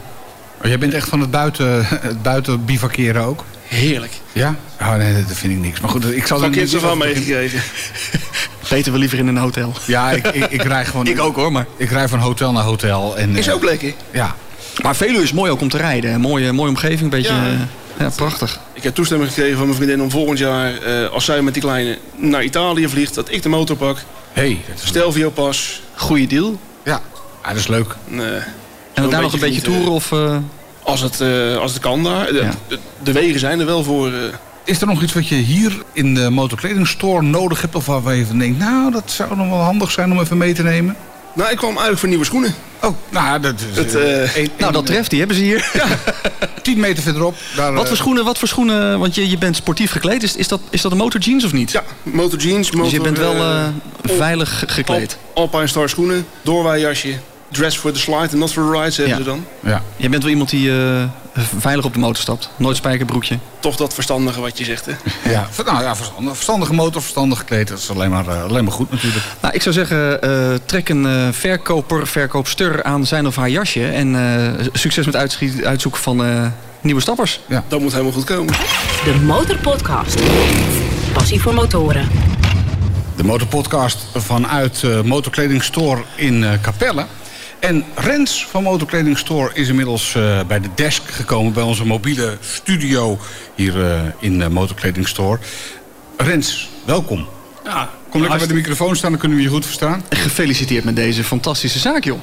Oh, 0.62 0.68
jij 0.68 0.78
bent 0.78 0.94
echt 0.94 1.10
van 1.10 1.20
het 1.20 1.32
buiten, 1.32 1.86
het 2.10 2.22
buiten 2.22 2.66
bivakeren 2.66 3.24
ook? 3.24 3.44
Heerlijk. 3.68 4.14
Ja? 4.34 4.56
Oh 4.82 4.96
nee, 4.96 5.14
dat 5.14 5.38
vind 5.38 5.54
ik 5.54 5.60
niks. 5.60 5.80
Maar 5.80 5.90
goed, 5.90 6.06
ik 6.06 6.28
zal 6.28 6.44
er 6.44 6.50
niet 6.50 6.76
van 6.76 6.98
meegekregen. 6.98 7.62
Peter 8.70 8.92
wil 8.92 9.00
liever 9.00 9.18
in 9.18 9.28
een 9.28 9.38
hotel. 9.38 9.74
Ja, 9.88 10.12
ik, 10.12 10.28
ik, 10.28 10.46
ik 10.50 10.64
rij 10.64 10.86
gewoon... 10.86 11.08
ik 11.18 11.20
ook 11.20 11.36
hoor, 11.36 11.52
maar... 11.52 11.66
Ik 11.78 11.90
rij 11.90 12.08
van 12.08 12.20
hotel 12.20 12.52
naar 12.52 12.64
hotel. 12.64 13.18
En, 13.18 13.36
is 13.36 13.52
ook 13.52 13.64
lekker. 13.64 13.94
Ja. 14.12 14.36
Maar 14.82 14.96
Veluwe 14.96 15.24
is 15.24 15.34
mooi 15.34 15.52
ook 15.52 15.62
om 15.62 15.70
te 15.70 15.78
rijden. 15.78 16.22
Mooie, 16.22 16.52
mooie 16.52 16.70
omgeving, 16.70 17.02
een 17.02 17.10
beetje... 17.10 17.34
Ja. 17.34 17.68
ja. 18.00 18.10
prachtig. 18.16 18.60
Ik 18.74 18.84
heb 18.84 18.96
toestemming 18.96 19.30
gekregen 19.30 19.58
van 19.58 19.66
mijn 19.66 19.78
vriendin 19.78 20.02
om 20.02 20.12
volgend 20.12 20.38
jaar, 20.38 20.72
uh, 20.88 21.10
als 21.10 21.26
zij 21.26 21.42
met 21.42 21.54
die 21.54 21.64
kleine 21.64 21.98
naar 22.16 22.44
Italië 22.44 22.88
vliegt, 22.88 23.14
dat 23.16 23.32
ik 23.32 23.44
de 23.44 23.50
motor 23.50 23.76
pak. 23.76 23.98
Hey, 24.34 24.62
Stelvio 24.76 25.30
pas. 25.30 25.82
Goeie 25.96 26.28
deal. 26.28 26.60
Ja, 26.84 27.02
ja 27.44 27.50
dat 27.50 27.58
is 27.58 27.68
leuk. 27.68 27.96
Nee. 28.08 28.40
En 28.96 29.10
daar 29.10 29.22
nog 29.22 29.34
een 29.34 29.40
beetje 29.40 29.62
toeren 29.62 29.92
of... 29.92 30.14
Als, 30.84 31.02
het, 31.02 31.22
als 31.60 31.74
het 31.74 31.82
kan 31.82 32.04
daar. 32.04 32.26
De, 32.26 32.50
de, 33.04 33.12
wegen 33.12 33.40
zijn 33.40 33.60
er 33.60 33.66
wel 33.66 33.84
voor... 33.84 34.12
Is 34.64 34.82
er 34.82 34.88
nog 34.88 35.02
iets 35.02 35.14
wat 35.14 35.28
je 35.28 35.36
hier 35.36 35.84
in 35.94 36.16
de 36.16 36.30
motorkledingstore 36.30 37.22
nodig 37.22 37.62
hebt... 37.62 37.76
of 37.76 37.86
waar 37.86 38.16
je 38.16 38.26
van 38.26 38.40
denkt, 38.40 38.60
nou, 38.60 38.92
dat 38.92 39.04
zou 39.12 39.36
nog 39.36 39.50
wel 39.50 39.60
handig 39.60 39.92
zijn 39.92 40.12
om 40.12 40.20
even 40.20 40.38
mee 40.38 40.54
te 40.54 40.64
nemen? 40.64 40.96
Nou, 41.36 41.52
ik 41.52 41.58
kwam 41.58 41.70
eigenlijk 41.70 42.00
voor 42.00 42.10
nieuwe 42.10 42.26
schoenen. 42.26 42.56
Oh, 42.82 42.96
nou, 43.10 43.40
dat, 43.40 43.54
is, 43.72 43.78
het, 43.78 43.96
uh, 43.96 44.48
nou, 44.58 44.72
dat 44.74 44.86
treft, 44.86 45.10
die 45.10 45.20
hebben 45.20 45.38
ze 45.38 45.44
hier. 45.44 45.70
Ja, 45.74 45.88
10 46.62 46.80
meter 46.80 47.04
verderop. 47.04 47.36
Daar, 47.56 47.74
wat, 47.74 47.88
voor 47.88 47.98
schoenen, 47.98 48.26
wat 48.26 48.38
voor 48.38 48.48
schoenen, 48.48 49.00
want 49.00 49.16
je, 49.16 49.30
je 49.30 49.38
bent 49.38 49.56
sportief 49.56 49.92
gekleed. 49.92 50.24
Is, 50.24 50.36
is, 50.36 50.48
dat, 50.48 50.60
is 50.70 50.82
dat 50.82 50.92
een 50.92 50.98
motor 50.98 51.20
jeans 51.20 51.44
of 51.44 51.54
niet? 51.54 51.72
Ja, 51.72 51.84
motor 52.04 52.40
jeans. 52.40 52.72
Motor, 52.72 52.84
dus 52.84 52.94
je 52.94 53.02
bent 53.02 53.18
wel 53.18 53.36
uh, 53.36 53.64
veilig 54.02 54.64
gekleed. 54.68 55.18
Alpine 55.34 55.68
Star 55.68 55.90
schoenen, 55.90 56.26
doorwaarjasje, 56.42 57.18
dress 57.56 57.78
for 57.78 57.92
the 57.92 58.00
slide 58.00 58.20
and 58.20 58.34
not 58.34 58.52
for 58.52 58.64
the 58.64 58.80
ride, 58.80 58.92
zeggen 58.92 59.18
ze 59.18 59.24
dan. 59.24 59.46
Ja. 59.60 59.82
Je 59.96 60.10
bent 60.10 60.24
wel 60.24 60.32
iemand 60.32 60.50
die 60.50 60.70
uh, 60.70 61.04
veilig 61.58 61.86
op 61.86 61.94
de 61.94 62.00
motor 62.00 62.22
stapt. 62.22 62.50
Nooit 62.56 62.78
spijkerbroekje. 62.78 63.38
Toch 63.60 63.76
dat 63.76 63.94
verstandige 63.94 64.42
wat 64.42 64.58
je 64.58 64.64
zegt, 64.64 64.86
hè? 64.86 64.92
Ja, 65.32 65.48
nou, 65.66 65.84
ja 65.84 65.96
verstandige, 65.96 66.36
verstandige 66.36 66.74
motor, 66.74 67.02
verstandig 67.02 67.38
gekleed. 67.38 67.68
Dat 67.68 67.78
is 67.78 67.90
alleen 67.90 68.10
maar, 68.10 68.28
uh, 68.28 68.44
alleen 68.44 68.64
maar 68.64 68.74
goed 68.74 68.92
natuurlijk. 68.92 69.24
Nou, 69.42 69.54
ik 69.54 69.62
zou 69.62 69.76
zeggen, 69.76 70.30
uh, 70.30 70.54
trek 70.66 70.90
een 70.90 71.34
verkoper, 71.34 72.08
verkoopster 72.08 72.84
aan 72.84 73.06
zijn 73.06 73.28
of 73.28 73.36
haar 73.36 73.50
jasje. 73.50 73.88
En 73.88 74.16
succes 74.74 75.06
met 75.06 75.16
uitzoeken 75.64 76.02
van 76.02 76.52
nieuwe 76.82 77.02
stappers. 77.02 77.40
Ja. 77.48 77.64
Dat 77.68 77.80
moet 77.80 77.92
helemaal 77.92 78.14
goed 78.14 78.24
komen. 78.24 78.54
De 79.04 79.16
Motorpodcast. 79.24 80.20
Passie 81.14 81.42
voor 81.42 81.54
motoren. 81.54 82.10
De 83.16 83.24
Motorpodcast 83.24 83.98
vanuit 84.16 84.82
uh, 84.82 85.02
Motorkleding 85.02 85.64
Store 85.64 86.02
in 86.16 86.42
uh, 86.42 86.52
Capelle. 86.62 87.06
En 87.66 87.86
Rens 87.96 88.46
van 88.50 88.64
Motorkleding 88.64 89.18
Store 89.18 89.52
is 89.54 89.68
inmiddels 89.68 90.14
uh, 90.16 90.40
bij 90.48 90.60
de 90.60 90.70
desk 90.76 91.02
gekomen... 91.10 91.54
bij 91.54 91.64
onze 91.64 91.86
mobiele 91.86 92.38
studio 92.42 93.20
hier 93.56 93.76
uh, 93.76 94.00
in 94.20 94.40
uh, 94.40 94.48
Motorkleding 94.48 95.08
Store. 95.08 95.40
Rens, 96.18 96.70
welkom. 96.86 97.28
Ja, 97.64 97.90
Kom 98.10 98.22
lekker 98.22 98.40
bij 98.40 98.48
de 98.48 98.54
microfoon 98.54 98.96
staan, 98.96 99.10
dan 99.10 99.20
kunnen 99.20 99.38
we 99.38 99.44
je 99.44 99.50
goed 99.50 99.66
verstaan. 99.66 100.04
Gefeliciteerd 100.10 100.84
met 100.84 100.96
deze 100.96 101.24
fantastische 101.24 101.80
zaak, 101.80 102.04
joh. 102.04 102.20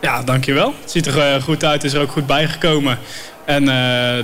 Ja, 0.00 0.22
dankjewel. 0.22 0.74
Het 0.80 0.90
ziet 0.90 1.06
er 1.06 1.42
goed 1.42 1.64
uit, 1.64 1.84
is 1.84 1.92
er 1.92 2.00
ook 2.00 2.10
goed 2.10 2.26
bijgekomen. 2.26 2.98
En 3.44 3.64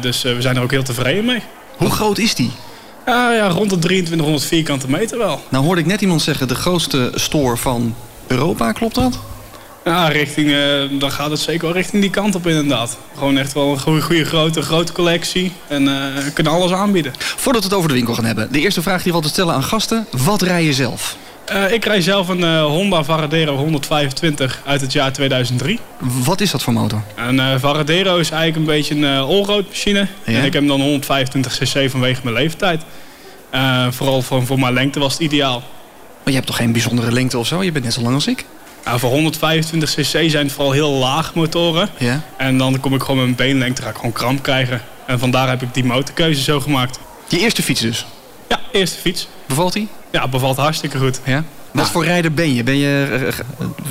dus 0.00 0.22
we 0.22 0.42
zijn 0.42 0.56
er 0.56 0.62
ook 0.62 0.70
heel 0.70 0.82
tevreden 0.82 1.24
mee. 1.24 1.42
Hoe 1.76 1.90
groot 1.90 2.18
is 2.18 2.34
die? 2.34 2.50
Ja, 3.06 3.32
ja, 3.32 3.48
rond 3.48 3.70
de 3.70 3.78
2300 3.78 4.44
vierkante 4.44 4.90
meter 4.90 5.18
wel. 5.18 5.42
Nou 5.48 5.64
hoorde 5.64 5.80
ik 5.80 5.86
net 5.86 6.00
iemand 6.00 6.22
zeggen, 6.22 6.48
de 6.48 6.54
grootste 6.54 7.12
store 7.14 7.56
van 7.56 7.94
Europa, 8.26 8.72
klopt 8.72 8.94
dat? 8.94 9.18
Ja, 9.84 10.08
richting, 10.08 10.48
uh, 10.50 11.00
dan 11.00 11.10
gaat 11.10 11.30
het 11.30 11.40
zeker 11.40 11.62
wel 11.62 11.72
richting 11.72 12.02
die 12.02 12.10
kant 12.10 12.34
op 12.34 12.46
inderdaad. 12.46 12.98
Gewoon 13.14 13.38
echt 13.38 13.52
wel 13.52 13.72
een 13.72 13.80
goede, 13.80 14.02
goede 14.02 14.24
grote, 14.24 14.62
grote 14.62 14.92
collectie. 14.92 15.52
En 15.68 15.82
uh, 15.82 15.94
kunnen 16.34 16.52
alles 16.52 16.72
aanbieden. 16.72 17.12
Voordat 17.18 17.62
we 17.62 17.68
het 17.68 17.76
over 17.76 17.88
de 17.88 17.94
winkel 17.94 18.14
gaan 18.14 18.24
hebben. 18.24 18.52
De 18.52 18.60
eerste 18.60 18.82
vraag 18.82 19.02
die 19.02 19.10
we 19.10 19.16
altijd 19.16 19.32
stellen 19.32 19.54
aan 19.54 19.62
gasten. 19.62 20.06
Wat 20.10 20.42
rij 20.42 20.64
je 20.64 20.72
zelf? 20.72 21.16
Uh, 21.52 21.72
ik 21.72 21.84
rij 21.84 22.00
zelf 22.00 22.28
een 22.28 22.58
Honda 22.60 23.04
Varadero 23.04 23.56
125 23.56 24.62
uit 24.66 24.80
het 24.80 24.92
jaar 24.92 25.12
2003. 25.12 25.78
Wat 25.98 26.40
is 26.40 26.50
dat 26.50 26.62
voor 26.62 26.72
motor? 26.72 27.02
Een 27.16 27.60
Varadero 27.60 28.16
is 28.16 28.30
eigenlijk 28.30 28.56
een 28.56 28.74
beetje 28.74 28.94
een 28.94 29.04
all-road 29.04 29.68
machine. 29.68 30.06
En 30.24 30.44
ik 30.44 30.52
heb 30.52 30.66
dan 30.66 30.80
125 30.80 31.58
cc 31.58 31.90
vanwege 31.90 32.20
mijn 32.22 32.34
leeftijd. 32.34 32.82
vooral 33.90 34.22
voor, 34.22 34.46
voor 34.46 34.58
mijn 34.58 34.74
lengte 34.74 34.98
was 34.98 35.12
het 35.12 35.22
ideaal. 35.22 35.58
Maar 36.22 36.32
je 36.32 36.34
hebt 36.34 36.46
toch 36.46 36.56
geen 36.56 36.72
bijzondere 36.72 37.12
lengte 37.12 37.38
of 37.38 37.46
zo? 37.46 37.62
Je 37.62 37.72
bent 37.72 37.84
net 37.84 37.94
zo 37.94 38.00
lang 38.00 38.14
als 38.14 38.26
ik. 38.26 38.44
Nou, 38.84 38.98
voor 38.98 39.10
125 39.10 39.90
cc 39.90 40.30
zijn 40.30 40.44
het 40.44 40.52
vooral 40.52 40.72
heel 40.72 40.90
laag 40.90 41.34
motoren. 41.34 41.88
Ja. 41.98 42.20
En 42.36 42.58
dan 42.58 42.80
kom 42.80 42.94
ik 42.94 43.00
gewoon 43.00 43.16
met 43.16 43.24
mijn 43.24 43.48
beenlengte, 43.48 43.82
ga 43.82 43.88
ik 43.88 43.96
gewoon 43.96 44.12
kramp 44.12 44.42
krijgen. 44.42 44.80
En 45.06 45.18
vandaar 45.18 45.48
heb 45.48 45.62
ik 45.62 45.74
die 45.74 45.84
motorkeuze 45.84 46.42
zo 46.42 46.60
gemaakt. 46.60 46.98
Je 47.28 47.38
eerste 47.38 47.62
fiets 47.62 47.80
dus? 47.80 48.06
Ja, 48.48 48.60
eerste 48.72 48.98
fiets. 48.98 49.28
Bevalt 49.46 49.72
die? 49.72 49.88
Ja, 50.10 50.28
bevalt 50.28 50.56
hartstikke 50.56 50.98
goed. 50.98 51.20
Ja? 51.24 51.44
Wat 51.70 51.90
voor 51.90 52.04
rijder 52.04 52.32
ben 52.32 52.54
je? 52.54 52.62
Ben 52.62 52.76
je 52.76 53.08
eh, 53.10 53.28
eh, 53.28 53.34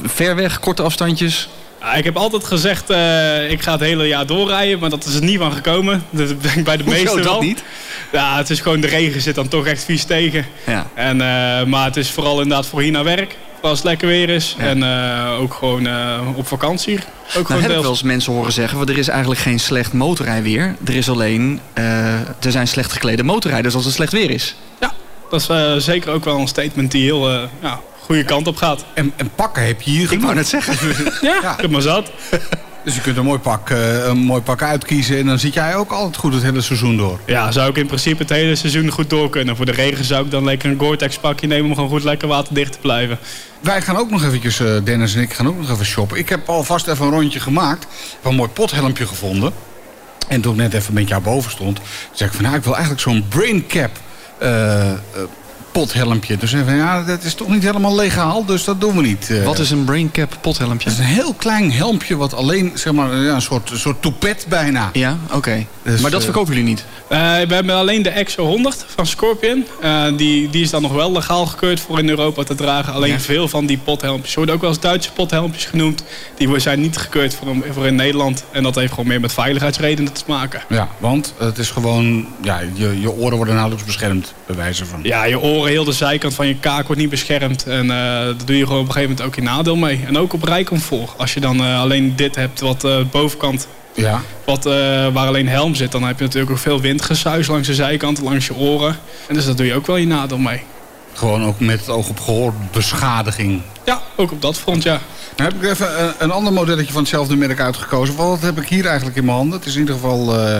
ver 0.03 0.35
weg, 0.35 0.59
korte 0.59 0.81
afstandjes? 0.81 1.49
Ja, 1.79 1.93
ik 1.93 2.03
heb 2.03 2.17
altijd 2.17 2.43
gezegd, 2.43 2.91
uh, 2.91 3.51
ik 3.51 3.61
ga 3.61 3.71
het 3.71 3.81
hele 3.81 4.07
jaar 4.07 4.25
doorrijden, 4.25 4.79
maar 4.79 4.89
dat 4.89 5.05
is 5.05 5.15
er 5.15 5.23
niet 5.23 5.37
van 5.37 5.51
gekomen. 5.51 6.03
Dat 6.09 6.41
ben 6.41 6.57
ik 6.57 6.63
bij 6.63 6.77
de 6.77 6.83
meeste 6.83 7.23
wel. 7.23 7.41
niet? 7.41 7.63
Ja, 8.11 8.37
het 8.37 8.49
is 8.49 8.59
gewoon, 8.59 8.81
de 8.81 8.87
regen 8.87 9.21
zit 9.21 9.35
dan 9.35 9.47
toch 9.47 9.65
echt 9.65 9.83
vies 9.83 10.03
tegen. 10.03 10.45
Ja. 10.67 10.87
En, 10.93 11.15
uh, 11.15 11.63
maar 11.63 11.85
het 11.85 11.97
is 11.97 12.11
vooral 12.11 12.41
inderdaad 12.41 12.65
voor 12.65 12.81
hier 12.81 12.91
naar 12.91 13.03
werk 13.03 13.35
als 13.61 13.77
het 13.77 13.87
lekker 13.87 14.07
weer 14.07 14.29
is. 14.29 14.55
En 14.57 14.77
uh, 14.77 15.37
ook 15.39 15.53
gewoon 15.53 15.85
uh, 15.85 16.19
op 16.35 16.47
vakantie. 16.47 16.99
Ook 17.37 17.49
nou, 17.49 17.61
heb 17.61 17.71
ik 17.71 17.81
wel 17.81 17.89
eens 17.89 18.03
mensen 18.03 18.33
horen 18.33 18.51
zeggen... 18.51 18.77
Want 18.77 18.89
er 18.89 18.97
is 18.97 19.07
eigenlijk 19.07 19.41
geen 19.41 19.59
slecht 19.59 19.93
motorrijweer. 19.93 20.75
Er 20.85 20.95
is 20.95 21.09
alleen... 21.09 21.59
Uh, 21.77 22.13
er 22.19 22.51
zijn 22.51 22.67
slecht 22.67 22.91
geklede 22.91 23.23
motorrijders 23.23 23.75
als 23.75 23.85
het 23.85 23.93
slecht 23.93 24.11
weer 24.11 24.29
is. 24.29 24.55
Ja, 24.79 24.93
dat 25.29 25.49
is 25.49 25.83
zeker 25.85 26.11
ook 26.11 26.25
wel 26.25 26.39
een 26.39 26.47
statement 26.47 26.91
die 26.91 27.03
heel 27.03 27.29
ja, 27.61 27.79
goede 27.99 28.23
kant 28.23 28.47
op 28.47 28.55
gaat. 28.55 28.85
En, 28.93 29.13
en 29.15 29.31
pakken 29.35 29.65
heb 29.65 29.81
je 29.81 29.91
hier 29.91 30.11
Ik 30.11 30.21
wou 30.21 30.35
net 30.35 30.47
zeggen. 30.47 30.73
ja, 31.27 31.39
ja. 31.41 31.53
ik 31.53 31.61
heb 31.61 31.69
maar 31.71 31.81
zat. 31.81 32.11
Dus 32.83 32.95
je 32.95 33.01
kunt 33.01 33.17
een 33.17 33.25
mooi, 33.25 33.39
pak, 33.39 33.69
uh, 33.69 34.05
een 34.05 34.17
mooi 34.17 34.41
pak 34.41 34.61
uitkiezen 34.61 35.17
en 35.17 35.25
dan 35.25 35.39
zit 35.39 35.53
jij 35.53 35.75
ook 35.75 35.91
altijd 35.91 36.15
goed 36.15 36.33
het 36.33 36.43
hele 36.43 36.61
seizoen 36.61 36.97
door. 36.97 37.19
Ja, 37.25 37.51
zou 37.51 37.69
ik 37.69 37.77
in 37.77 37.85
principe 37.85 38.21
het 38.21 38.31
hele 38.31 38.55
seizoen 38.55 38.89
goed 38.89 39.09
door 39.09 39.29
kunnen. 39.29 39.55
Voor 39.55 39.65
de 39.65 39.71
regen 39.71 40.05
zou 40.05 40.25
ik 40.25 40.31
dan 40.31 40.43
lekker 40.43 40.69
een 40.69 40.79
Gore-Tex 40.79 41.17
pakje 41.17 41.47
nemen 41.47 41.65
om 41.65 41.75
gewoon 41.75 41.89
goed 41.89 42.03
lekker 42.03 42.27
waterdicht 42.27 42.71
te 42.71 42.79
blijven. 42.79 43.19
Wij 43.59 43.81
gaan 43.81 43.97
ook 43.97 44.09
nog 44.09 44.23
eventjes, 44.23 44.59
uh, 44.59 44.77
Dennis 44.83 45.15
en 45.15 45.21
ik 45.21 45.33
gaan 45.33 45.47
ook 45.47 45.57
nog 45.57 45.69
even 45.69 45.85
shoppen. 45.85 46.17
Ik 46.17 46.29
heb 46.29 46.49
alvast 46.49 46.87
even 46.87 47.05
een 47.05 47.11
rondje 47.11 47.39
gemaakt. 47.39 47.83
Ik 47.83 47.89
heb 48.21 48.31
een 48.31 48.37
mooi 48.37 48.49
pothelmpje 48.49 49.07
gevonden. 49.07 49.53
En 50.27 50.41
toen 50.41 50.53
ik 50.53 50.59
net 50.59 50.73
even 50.73 50.93
met 50.93 51.07
jou 51.07 51.21
boven 51.21 51.51
stond, 51.51 51.79
zei 52.11 52.29
ik 52.29 52.35
van 52.35 52.45
nou, 52.45 52.55
ik 52.55 52.63
wil 52.63 52.73
eigenlijk 52.73 53.01
zo'n 53.01 53.25
brain 53.29 53.67
cap 53.67 53.91
uh, 54.43 54.91
pothelmpje. 55.71 56.37
Dus 56.37 56.53
even, 56.53 56.75
ja, 56.75 57.03
dat 57.03 57.23
is 57.23 57.33
toch 57.33 57.47
niet 57.47 57.63
helemaal 57.63 57.95
legaal, 57.95 58.45
dus 58.45 58.63
dat 58.63 58.81
doen 58.81 58.95
we 58.95 59.01
niet. 59.01 59.29
Eh. 59.29 59.43
Wat 59.43 59.59
is 59.59 59.71
een 59.71 59.83
braincap 59.83 60.37
pothelmpje? 60.41 60.89
Dat 60.89 60.99
is 60.99 61.05
een 61.05 61.13
heel 61.13 61.33
klein 61.33 61.71
helmpje 61.71 62.17
wat 62.17 62.33
alleen, 62.33 62.71
zeg 62.73 62.93
maar, 62.93 63.15
ja, 63.15 63.33
een 63.33 63.41
soort, 63.41 63.71
soort 63.73 64.01
toepet 64.01 64.45
bijna. 64.49 64.89
Ja, 64.93 65.17
oké. 65.31 65.65
Dus, 65.83 66.01
maar 66.01 66.11
dat 66.11 66.19
uh, 66.19 66.25
verkopen 66.25 66.53
jullie 66.53 66.69
niet? 66.69 66.85
Uh, 67.03 67.17
we 67.47 67.53
hebben 67.53 67.75
alleen 67.75 68.01
de 68.01 68.09
Exo 68.09 68.45
100 68.45 68.85
van 68.95 69.05
Scorpion. 69.05 69.65
die, 70.17 70.49
die 70.49 70.63
is 70.63 70.69
dan 70.69 70.81
nog 70.81 70.93
wel 70.93 71.11
legaal 71.11 71.45
gekeurd 71.45 71.79
voor 71.79 71.99
in 71.99 72.09
Europa 72.09 72.43
te 72.43 72.55
dragen. 72.55 72.93
Alleen 72.93 73.19
veel 73.19 73.47
van 73.47 73.65
die 73.65 73.77
pothelmpjes 73.77 74.35
worden 74.35 74.55
ook 74.55 74.61
wel 74.61 74.69
eens 74.69 74.79
Duitse 74.79 75.11
pothelmpjes 75.11 75.65
genoemd. 75.65 76.03
Die 76.37 76.59
zijn 76.59 76.81
niet 76.81 76.97
gekeurd 76.97 77.35
voor, 77.35 77.55
voor 77.71 77.87
in 77.87 77.95
Nederland. 77.95 78.43
En 78.51 78.63
dat 78.63 78.75
heeft 78.75 78.89
gewoon 78.89 79.07
meer 79.07 79.19
met 79.19 79.33
veiligheidsredenen 79.33 80.13
te 80.13 80.23
maken. 80.27 80.61
Ja, 80.69 80.87
want 80.97 81.33
het 81.37 81.57
is 81.57 81.69
gewoon, 81.69 82.27
ja, 82.41 82.61
je, 82.73 83.01
je 83.01 83.11
oren 83.11 83.35
worden 83.35 83.53
nauwelijks 83.53 83.85
beschermd, 83.85 84.33
bij 84.45 84.55
wijze 84.55 84.85
van. 84.85 84.99
Ja, 85.03 85.23
je 85.23 85.39
oren 85.39 85.60
heel 85.65 85.83
de 85.83 85.91
zijkant 85.91 86.33
van 86.33 86.47
je 86.47 86.55
kaak 86.55 86.85
wordt 86.85 87.01
niet 87.01 87.09
beschermd. 87.09 87.63
En 87.65 87.83
uh, 87.83 87.91
daar 87.91 88.45
doe 88.45 88.57
je 88.57 88.65
gewoon 88.65 88.81
op 88.81 88.87
een 88.87 88.91
gegeven 88.91 89.09
moment 89.09 89.27
ook 89.27 89.35
je 89.35 89.41
nadeel 89.41 89.75
mee. 89.75 90.03
En 90.07 90.17
ook 90.17 90.33
op 90.33 90.43
rijcomfort. 90.43 91.11
Als 91.17 91.33
je 91.33 91.39
dan 91.39 91.61
uh, 91.61 91.79
alleen 91.79 92.15
dit 92.15 92.35
hebt, 92.35 92.59
wat 92.59 92.83
uh, 92.83 92.97
bovenkant, 93.11 93.67
ja. 93.95 94.21
wat, 94.45 94.63
waar 95.13 95.27
alleen 95.27 95.47
helm 95.47 95.75
zit... 95.75 95.91
dan 95.91 96.03
heb 96.03 96.17
je 96.17 96.23
natuurlijk 96.23 96.51
ook 96.51 96.57
veel 96.57 96.81
windgesuis 96.81 97.47
langs 97.47 97.67
de 97.67 97.73
zijkant, 97.73 98.21
langs 98.21 98.47
je 98.47 98.55
oren. 98.55 98.97
En 99.27 99.35
dus 99.35 99.45
daar 99.45 99.55
doe 99.55 99.65
je 99.65 99.73
ook 99.73 99.87
wel 99.87 99.95
je 99.95 100.07
nadeel 100.07 100.37
mee. 100.37 100.61
Gewoon 101.13 101.45
ook 101.45 101.59
met 101.59 101.79
het 101.79 101.89
oog 101.89 102.09
op 102.09 102.19
gehoorbeschadiging. 102.19 103.61
Ja, 103.85 104.01
ook 104.15 104.31
op 104.31 104.41
dat 104.41 104.57
front, 104.57 104.83
ja. 104.83 105.01
Dan 105.41 105.51
heb 105.51 105.63
ik 105.63 105.69
even 105.69 106.03
een, 106.03 106.13
een 106.17 106.31
ander 106.31 106.53
modelletje 106.53 106.91
van 106.91 107.01
hetzelfde 107.01 107.35
merk 107.35 107.59
uitgekozen. 107.59 108.15
Wat 108.15 108.41
heb 108.41 108.57
ik 108.61 108.67
hier 108.67 108.85
eigenlijk 108.85 109.17
in 109.17 109.25
mijn 109.25 109.37
handen? 109.37 109.59
Het 109.59 109.67
is 109.67 109.73
in 109.73 109.79
ieder 109.79 109.95
geval... 109.95 110.39
Uh, 110.39 110.59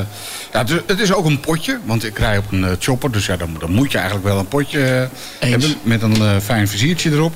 ja, 0.51 0.59
het 0.59 0.69
is, 0.69 0.77
het, 0.85 0.99
is, 0.99 1.13
ook 1.13 1.25
een 1.25 1.39
potje, 1.39 1.79
want 1.85 2.03
ik 2.03 2.17
rij 2.17 2.37
op 2.37 2.51
een 2.51 2.63
uh, 2.63 2.71
chopper. 2.79 3.11
Dus 3.11 3.25
ja, 3.25 3.37
dan, 3.37 3.55
dan, 3.59 3.71
moet 3.71 3.91
je 3.91 3.97
eigenlijk 3.97 4.27
wel 4.27 4.39
een 4.39 4.47
potje 4.47 4.79
uh, 4.79 5.49
hebben. 5.49 5.75
Met 5.83 6.01
een 6.01 6.41
fijn 6.41 6.67
viziertje 6.67 7.11
erop. 7.11 7.33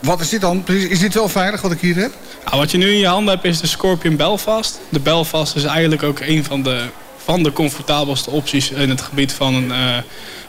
Wat 0.00 0.20
is 0.20 0.28
dit 0.28 0.40
dan? 0.40 0.62
Is 0.66 0.98
dit 0.98 1.14
wel 1.14 1.28
veilig 1.28 1.60
wat 1.60 1.72
ik 1.72 1.80
hier 1.80 1.96
heb? 1.96 2.12
Nou, 2.44 2.56
wat 2.58 2.70
je 2.70 2.78
nu 2.78 2.90
in 2.90 2.98
je 2.98 3.06
handen 3.06 3.34
hebt 3.34 3.46
is 3.46 3.60
de 3.60 3.66
Scorpion 3.66 4.16
Belfast. 4.16 4.80
De 4.88 5.00
Belfast 5.00 5.56
is 5.56 5.64
eigenlijk 5.64 6.02
ook 6.02 6.20
een 6.20 6.44
van 6.44 6.62
de, 6.62 6.84
van 7.26 7.42
de 7.42 7.52
comfortabelste 7.52 8.30
opties 8.30 8.70
in 8.70 8.88
het 8.88 9.00
gebied 9.00 9.32
van 9.32 9.54
een 9.54 9.72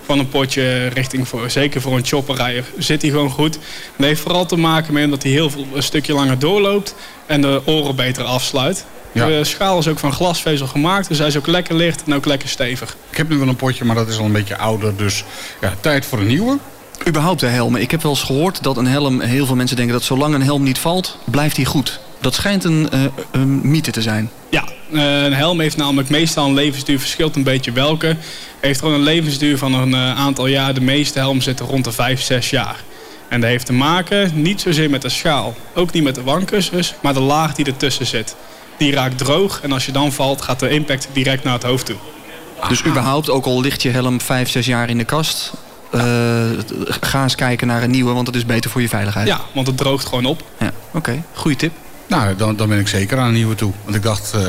van 0.07 0.19
een 0.19 0.29
potje 0.29 0.87
richting, 0.87 1.27
voor, 1.27 1.49
zeker 1.49 1.81
voor 1.81 1.97
een 1.97 2.05
chopper 2.05 2.35
rijden, 2.35 2.65
zit 2.77 3.01
hij 3.01 3.11
gewoon 3.11 3.29
goed. 3.29 3.53
Dat 3.97 4.05
heeft 4.05 4.21
vooral 4.21 4.45
te 4.45 4.55
maken 4.55 4.93
met 4.93 5.09
dat 5.09 5.23
hij 5.23 5.31
heel 5.31 5.49
veel, 5.49 5.65
een 5.73 5.83
stukje 5.83 6.13
langer 6.13 6.39
doorloopt 6.39 6.95
en 7.25 7.41
de 7.41 7.61
oren 7.65 7.95
beter 7.95 8.23
afsluit. 8.23 8.85
De 9.11 9.43
schaal 9.43 9.79
is 9.79 9.87
ook 9.87 9.99
van 9.99 10.13
glasvezel 10.13 10.67
gemaakt, 10.67 11.07
dus 11.07 11.17
hij 11.17 11.27
is 11.27 11.37
ook 11.37 11.47
lekker 11.47 11.75
licht 11.75 12.03
en 12.05 12.13
ook 12.13 12.25
lekker 12.25 12.49
stevig. 12.49 12.97
Ik 13.09 13.17
heb 13.17 13.29
nu 13.29 13.37
wel 13.37 13.47
een 13.47 13.55
potje, 13.55 13.85
maar 13.85 13.95
dat 13.95 14.07
is 14.07 14.17
al 14.17 14.25
een 14.25 14.31
beetje 14.31 14.57
ouder, 14.57 14.97
dus 14.97 15.23
ja, 15.61 15.73
tijd 15.81 16.05
voor 16.05 16.19
een 16.19 16.27
nieuwe. 16.27 16.57
Überhaupt 17.07 17.39
de 17.39 17.45
helmen. 17.45 17.81
Ik 17.81 17.91
heb 17.91 18.01
wel 18.01 18.11
eens 18.11 18.23
gehoord 18.23 18.63
dat 18.63 18.77
een 18.77 18.87
helm, 18.87 19.21
heel 19.21 19.45
veel 19.45 19.55
mensen 19.55 19.75
denken 19.75 19.93
dat 19.93 20.03
zolang 20.03 20.33
een 20.33 20.43
helm 20.43 20.63
niet 20.63 20.79
valt, 20.79 21.17
blijft 21.25 21.55
hij 21.55 21.65
goed. 21.65 21.99
Dat 22.21 22.33
schijnt 22.33 22.63
een, 22.63 22.87
uh, 22.93 23.01
een 23.31 23.69
mythe 23.69 23.91
te 23.91 24.01
zijn. 24.01 24.29
Ja, 24.49 24.63
een 24.91 25.33
helm 25.33 25.59
heeft 25.59 25.77
namelijk 25.77 26.09
meestal 26.09 26.45
een 26.45 26.53
levensduur, 26.53 26.99
verschilt 26.99 27.35
een 27.35 27.43
beetje 27.43 27.71
welke. 27.71 28.15
Heeft 28.59 28.79
gewoon 28.79 28.93
een 28.93 29.01
levensduur 29.01 29.57
van 29.57 29.73
een 29.73 29.89
uh, 29.89 30.19
aantal 30.19 30.47
jaar. 30.47 30.73
De 30.73 30.81
meeste 30.81 31.19
helmen 31.19 31.43
zitten 31.43 31.65
rond 31.65 31.83
de 31.83 31.91
5, 31.91 32.21
6 32.21 32.49
jaar. 32.49 32.75
En 33.29 33.41
dat 33.41 33.49
heeft 33.49 33.65
te 33.65 33.73
maken 33.73 34.31
niet 34.41 34.61
zozeer 34.61 34.89
met 34.89 35.01
de 35.01 35.09
schaal, 35.09 35.55
ook 35.73 35.91
niet 35.91 36.03
met 36.03 36.15
de 36.15 36.23
wandkussens, 36.23 36.93
maar 37.01 37.13
de 37.13 37.19
laag 37.19 37.53
die 37.53 37.65
ertussen 37.65 38.05
zit. 38.05 38.35
die 38.77 38.93
raakt 38.93 39.17
droog. 39.17 39.59
En 39.61 39.71
als 39.71 39.85
je 39.85 39.91
dan 39.91 40.11
valt, 40.11 40.41
gaat 40.41 40.59
de 40.59 40.69
impact 40.69 41.07
direct 41.13 41.43
naar 41.43 41.53
het 41.53 41.63
hoofd 41.63 41.85
toe. 41.85 41.95
Dus 42.69 42.85
überhaupt, 42.85 43.29
ook 43.29 43.45
al 43.45 43.61
ligt 43.61 43.81
je 43.81 43.89
helm 43.89 44.21
5, 44.21 44.49
6 44.49 44.65
jaar 44.65 44.89
in 44.89 44.97
de 44.97 45.03
kast... 45.03 45.53
Uh, 45.95 46.01
ga 46.85 47.23
eens 47.23 47.35
kijken 47.35 47.67
naar 47.67 47.83
een 47.83 47.91
nieuwe, 47.91 48.13
want 48.13 48.27
het 48.27 48.35
is 48.35 48.45
beter 48.45 48.71
voor 48.71 48.81
je 48.81 48.89
veiligheid. 48.89 49.27
Ja, 49.27 49.41
want 49.53 49.67
het 49.67 49.77
droogt 49.77 50.05
gewoon 50.05 50.25
op. 50.25 50.43
Ja, 50.59 50.71
oké. 50.93 51.23
Goeie 51.33 51.57
tip. 51.57 51.71
Nou, 52.07 52.35
dan, 52.35 52.55
dan 52.55 52.69
ben 52.69 52.79
ik 52.79 52.87
zeker 52.87 53.17
aan 53.17 53.27
een 53.27 53.33
nieuwe 53.33 53.55
toe. 53.55 53.73
Want 53.83 53.95
ik 53.95 54.03
dacht, 54.03 54.33
uh, 54.35 54.41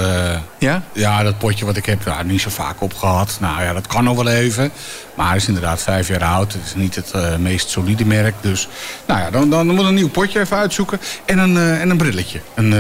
ja? 0.59 0.83
ja, 0.93 1.23
dat 1.23 1.39
potje 1.39 1.65
wat 1.65 1.77
ik 1.77 1.87
heb, 1.87 2.03
ja, 2.05 2.23
niet 2.23 2.41
zo 2.41 2.51
vaak 2.51 2.81
opgehad. 2.83 3.37
Nou 3.41 3.63
ja, 3.63 3.73
dat 3.73 3.87
kan 3.87 4.05
nog 4.05 4.17
wel 4.17 4.29
even. 4.29 4.71
Maar 5.15 5.33
het 5.33 5.43
is 5.43 5.49
inderdaad 5.49 5.83
vijf 5.83 6.09
jaar 6.09 6.25
oud. 6.25 6.53
Het 6.53 6.63
is 6.65 6.75
niet 6.75 6.95
het 6.95 7.13
uh, 7.17 7.37
meest 7.37 7.69
solide 7.69 8.05
merk. 8.05 8.35
Dus 8.41 8.69
nou 9.07 9.21
ja, 9.21 9.31
dan, 9.31 9.51
dan 9.51 9.67
moet 9.67 9.85
een 9.85 9.95
nieuw 9.95 10.09
potje 10.09 10.41
even 10.41 10.57
uitzoeken. 10.57 11.01
En 11.25 11.39
een, 11.39 11.55
uh, 11.55 11.81
en 11.81 11.91
een 11.91 11.97
brilletje. 11.97 12.41
Een, 12.55 12.75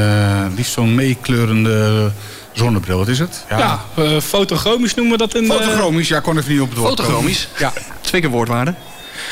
liefst 0.54 0.72
zo'n 0.72 0.94
meekleurende 0.94 2.10
zonnebril. 2.52 2.98
Wat 2.98 3.08
is 3.08 3.18
het? 3.18 3.44
Ja, 3.48 3.80
ja 3.94 4.20
fotochromisch 4.20 4.94
noemen 4.94 5.12
we 5.12 5.18
dat 5.18 5.34
in... 5.34 5.46
Fotochromisch, 5.46 6.08
ja, 6.08 6.20
kon 6.20 6.38
even 6.38 6.52
niet 6.52 6.60
op 6.60 6.68
het 6.68 6.78
woord 6.78 6.88
Fotochromisch? 6.90 7.48
Ja. 7.58 7.72
Twee 8.00 8.20
keer 8.20 8.30
woordwaarde. 8.30 8.74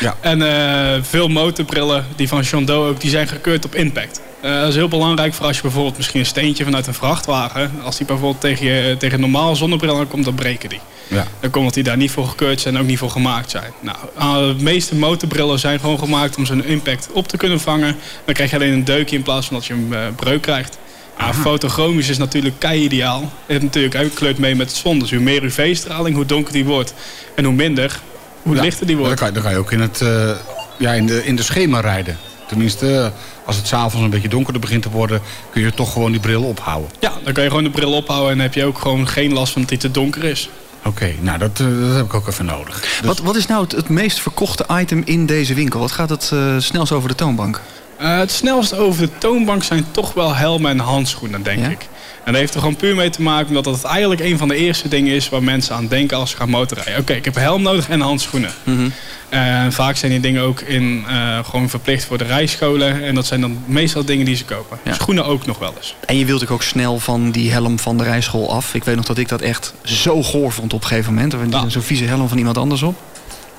Ja. 0.01 0.15
En 0.21 1.05
veel 1.05 1.29
motorbrillen, 1.29 2.07
die 2.17 2.29
van 2.29 2.43
Jondo 2.43 2.89
ook, 2.89 3.01
die 3.01 3.11
zijn 3.11 3.29
gekeurd 3.29 3.65
op 3.65 3.75
impact. 3.75 4.21
Uh, 4.47 4.61
dat 4.61 4.69
is 4.69 4.75
heel 4.75 4.89
belangrijk 4.89 5.35
voor 5.35 5.47
als 5.47 5.57
je 5.57 5.63
bijvoorbeeld 5.63 5.97
misschien 5.97 6.21
een 6.21 6.27
steentje 6.27 6.65
vanuit 6.65 6.87
een 6.87 6.95
vrachtwagen... 6.95 7.71
als 7.83 7.97
die 7.97 8.07
bijvoorbeeld 8.07 8.41
tegen, 8.41 8.67
je, 8.67 8.97
tegen 8.99 9.15
een 9.15 9.31
normaal 9.31 9.57
zonnebril 9.57 9.99
aankomt, 9.99 10.25
dan 10.25 10.35
breken 10.35 10.69
die. 10.69 10.81
Ja. 11.09 11.27
Dan 11.41 11.51
komt 11.51 11.65
dat 11.65 11.75
die 11.75 11.83
daar 11.83 11.97
niet 11.97 12.11
voor 12.11 12.27
gekeurd 12.27 12.61
zijn 12.61 12.75
en 12.75 12.81
ook 12.81 12.87
niet 12.87 12.99
voor 12.99 13.11
gemaakt 13.11 13.51
zijn. 13.51 13.73
Nou, 13.81 13.97
eh, 14.19 14.59
de 14.59 14.65
meeste 14.65 14.95
motorbrillen 14.95 15.59
zijn 15.59 15.81
gewoon 15.81 15.99
gemaakt 15.99 16.37
om 16.37 16.47
zo'n 16.47 16.65
impact 16.65 17.09
op 17.13 17.29
te 17.29 17.37
kunnen 17.37 17.61
vangen. 17.61 17.97
Dan 18.25 18.35
krijg 18.35 18.51
je 18.51 18.57
alleen 18.57 18.73
een 18.73 18.85
deukje 18.85 19.17
in 19.17 19.23
plaats 19.23 19.47
van 19.47 19.57
dat 19.57 19.67
je 19.67 19.73
een 19.73 19.89
uh, 19.91 19.99
breuk 20.17 20.43
krijgt. 20.43 20.79
Nou, 21.19 21.35
fotochromisch 21.35 22.09
is 22.09 22.19
natuurlijk 22.19 22.59
kei 22.59 22.83
ideaal. 22.83 23.33
Het 23.47 23.63
natuurlijk 23.63 23.95
ook 23.95 24.15
kleurt 24.15 24.39
mee 24.39 24.55
met 24.55 24.69
het 24.69 24.77
zon. 24.77 24.99
Dus 24.99 25.11
hoe 25.11 25.21
meer 25.21 25.43
UV-straling, 25.43 26.17
hoe 26.17 26.27
donker 26.27 26.53
die 26.53 26.65
wordt. 26.65 26.95
En 27.35 27.45
hoe 27.45 27.55
minder, 27.55 28.01
hoe 28.43 28.55
lichter 28.55 28.87
die 28.87 28.97
wordt. 28.97 29.19
Dan 29.19 29.19
kan, 29.19 29.29
je, 29.29 29.35
dan 29.35 29.43
kan 29.43 29.53
je 29.53 29.59
ook 29.59 29.73
in, 29.73 29.81
het, 29.81 30.01
uh, 30.01 30.31
ja, 30.79 30.93
in, 30.93 31.07
de, 31.07 31.25
in 31.25 31.37
de 31.37 31.43
schema 31.43 31.81
rijden. 31.81 32.19
Tenminste, 32.47 33.13
als 33.45 33.57
het 33.57 33.67
s'avonds 33.67 34.05
een 34.05 34.11
beetje 34.11 34.29
donkerder 34.29 34.61
begint 34.61 34.83
te 34.83 34.91
worden... 34.91 35.21
kun 35.51 35.63
je 35.63 35.75
toch 35.75 35.93
gewoon 35.93 36.11
die 36.11 36.21
bril 36.21 36.43
ophouden. 36.43 36.91
Ja, 36.99 37.13
dan 37.25 37.33
kan 37.33 37.43
je 37.43 37.49
gewoon 37.49 37.65
de 37.65 37.71
bril 37.71 37.93
ophouden... 37.93 38.31
en 38.31 38.37
dan 38.37 38.47
heb 38.47 38.55
je 38.55 38.65
ook 38.65 38.79
gewoon 38.79 39.09
geen 39.09 39.33
last 39.33 39.53
van 39.53 39.63
dat 39.63 39.71
het 39.71 39.81
te 39.81 39.91
donker 39.91 40.25
is. 40.25 40.51
Oké, 40.85 41.15
nou 41.21 41.39
dat, 41.39 41.61
eh, 41.61 41.67
dat 41.81 41.97
heb 41.97 42.05
ik 42.05 42.15
ook 42.15 42.27
even 42.27 42.45
nodig. 42.45 42.81
Dus... 42.81 43.01
Wat, 43.07 43.19
wat 43.19 43.37
is 43.37 43.47
nou 43.47 43.63
het, 43.63 43.73
het, 43.73 43.89
meest 43.89 44.21
verkochte 44.21 44.67
item 44.71 45.03
in 45.05 45.27
deze 45.27 45.55
winkel? 45.55 45.81
Wat 45.81 45.93
gaat 45.93 46.11
het 46.11 46.31
uh, 46.35 46.55
snelst 46.59 46.93
over 46.93 47.09
de 47.09 47.15
toonbank? 47.15 47.61
Uh, 48.01 48.19
het 48.19 48.31
snelst 48.31 48.75
over 48.75 49.03
de 49.03 49.19
toonbank 49.19 49.63
zijn 49.63 49.87
toch 49.91 50.15
wel 50.15 50.35
helmen 50.35 50.71
en 50.71 50.79
handschoenen, 50.79 51.43
denk 51.43 51.67
ik. 51.67 51.89
En 52.27 52.33
dat 52.33 52.41
heeft 52.41 52.55
er 52.55 52.61
gewoon 52.61 52.77
puur 52.77 52.95
mee 52.95 53.11
te 53.11 53.23
maken 53.23 53.49
omdat 53.49 53.65
het 53.65 53.85
eigenlijk 53.85 54.21
een 54.21 54.39
van 54.39 54.49
de 54.49 54.57
eerste 54.57 54.89
dingen 54.89 55.15
is 55.15 55.29
waar 55.29 55.43
mensen 55.43 55.75
aan 55.75 55.87
denken 55.87 56.17
als 56.17 56.31
ze 56.31 56.37
gaan 56.37 56.51
motorrijden. 56.51 56.99
Oké, 56.99 57.13
ik 57.13 57.25
heb 57.25 57.37
een 57.37 57.43
helm 57.43 57.63
nodig 57.63 57.89
en 57.89 58.01
handschoenen. 58.01 58.51
Mm 58.65 58.93
En 59.29 59.73
vaak 59.73 59.97
zijn 59.97 60.11
die 60.11 60.21
dingen 60.21 60.43
ook 60.43 60.61
in, 60.61 61.05
uh, 61.09 61.45
gewoon 61.45 61.69
verplicht 61.69 62.05
voor 62.05 62.19
de 62.19 62.25
rijscholen. 62.25 63.05
En 63.05 63.15
dat 63.15 63.27
zijn 63.27 63.41
dan 63.41 63.59
meestal 63.67 64.05
dingen 64.05 64.25
die 64.25 64.37
ze 64.37 64.45
kopen. 64.45 64.79
Schoenen 64.91 65.25
ook 65.25 65.47
nog 65.47 65.59
wel 65.59 65.75
eens. 65.77 65.95
En 66.07 66.19
je 66.19 66.25
wilt 66.25 66.43
ook, 66.43 66.51
ook 66.51 66.63
snel 66.63 66.99
van 66.99 67.31
die 67.31 67.53
helm 67.53 67.79
van 67.79 67.97
de 67.99 68.05
rijschool 68.05 68.53
af. 68.53 68.75
Ik 68.75 68.85
weet 68.85 68.97
nog 68.97 69.05
dat 69.05 69.19
ik 69.19 69.29
dat 69.29 69.41
echt 69.41 69.75
zo 69.85 70.23
goor 70.23 70.53
vond 70.53 70.73
op 70.73 70.83
een 70.83 70.89
gegeven 70.89 71.15
moment. 71.15 71.53
Ja. 71.53 71.69
Zo'n 71.69 71.83
vieze 71.83 72.05
helm 72.05 72.29
van 72.29 72.39
iemand 72.39 72.59
anders 72.59 72.83
op. 72.83 72.97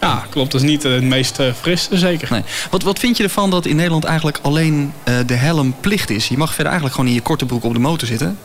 Ja, 0.01 0.25
klopt. 0.30 0.51
Dat 0.51 0.62
is 0.62 0.67
niet 0.67 0.84
het 0.84 1.03
meest 1.03 1.39
uh, 1.39 1.53
frisse, 1.60 1.97
zeker. 1.97 2.27
Nee. 2.32 2.43
Wat, 2.69 2.84
wat 2.84 2.99
vind 2.99 3.17
je 3.17 3.23
ervan 3.23 3.49
dat 3.49 3.65
in 3.65 3.75
Nederland 3.75 4.03
eigenlijk 4.03 4.39
alleen 4.41 4.93
uh, 5.08 5.15
de 5.25 5.36
helm 5.36 5.75
plicht 5.82 6.10
is? 6.10 6.27
Je 6.27 6.38
mag 6.38 6.47
verder 6.53 6.65
eigenlijk 6.65 6.95
gewoon 6.95 7.10
in 7.10 7.15
je 7.15 7.21
korte 7.21 7.45
broek 7.45 7.63
op 7.63 7.73
de 7.73 7.80
motor 7.80 8.08
zitten. 8.08 8.38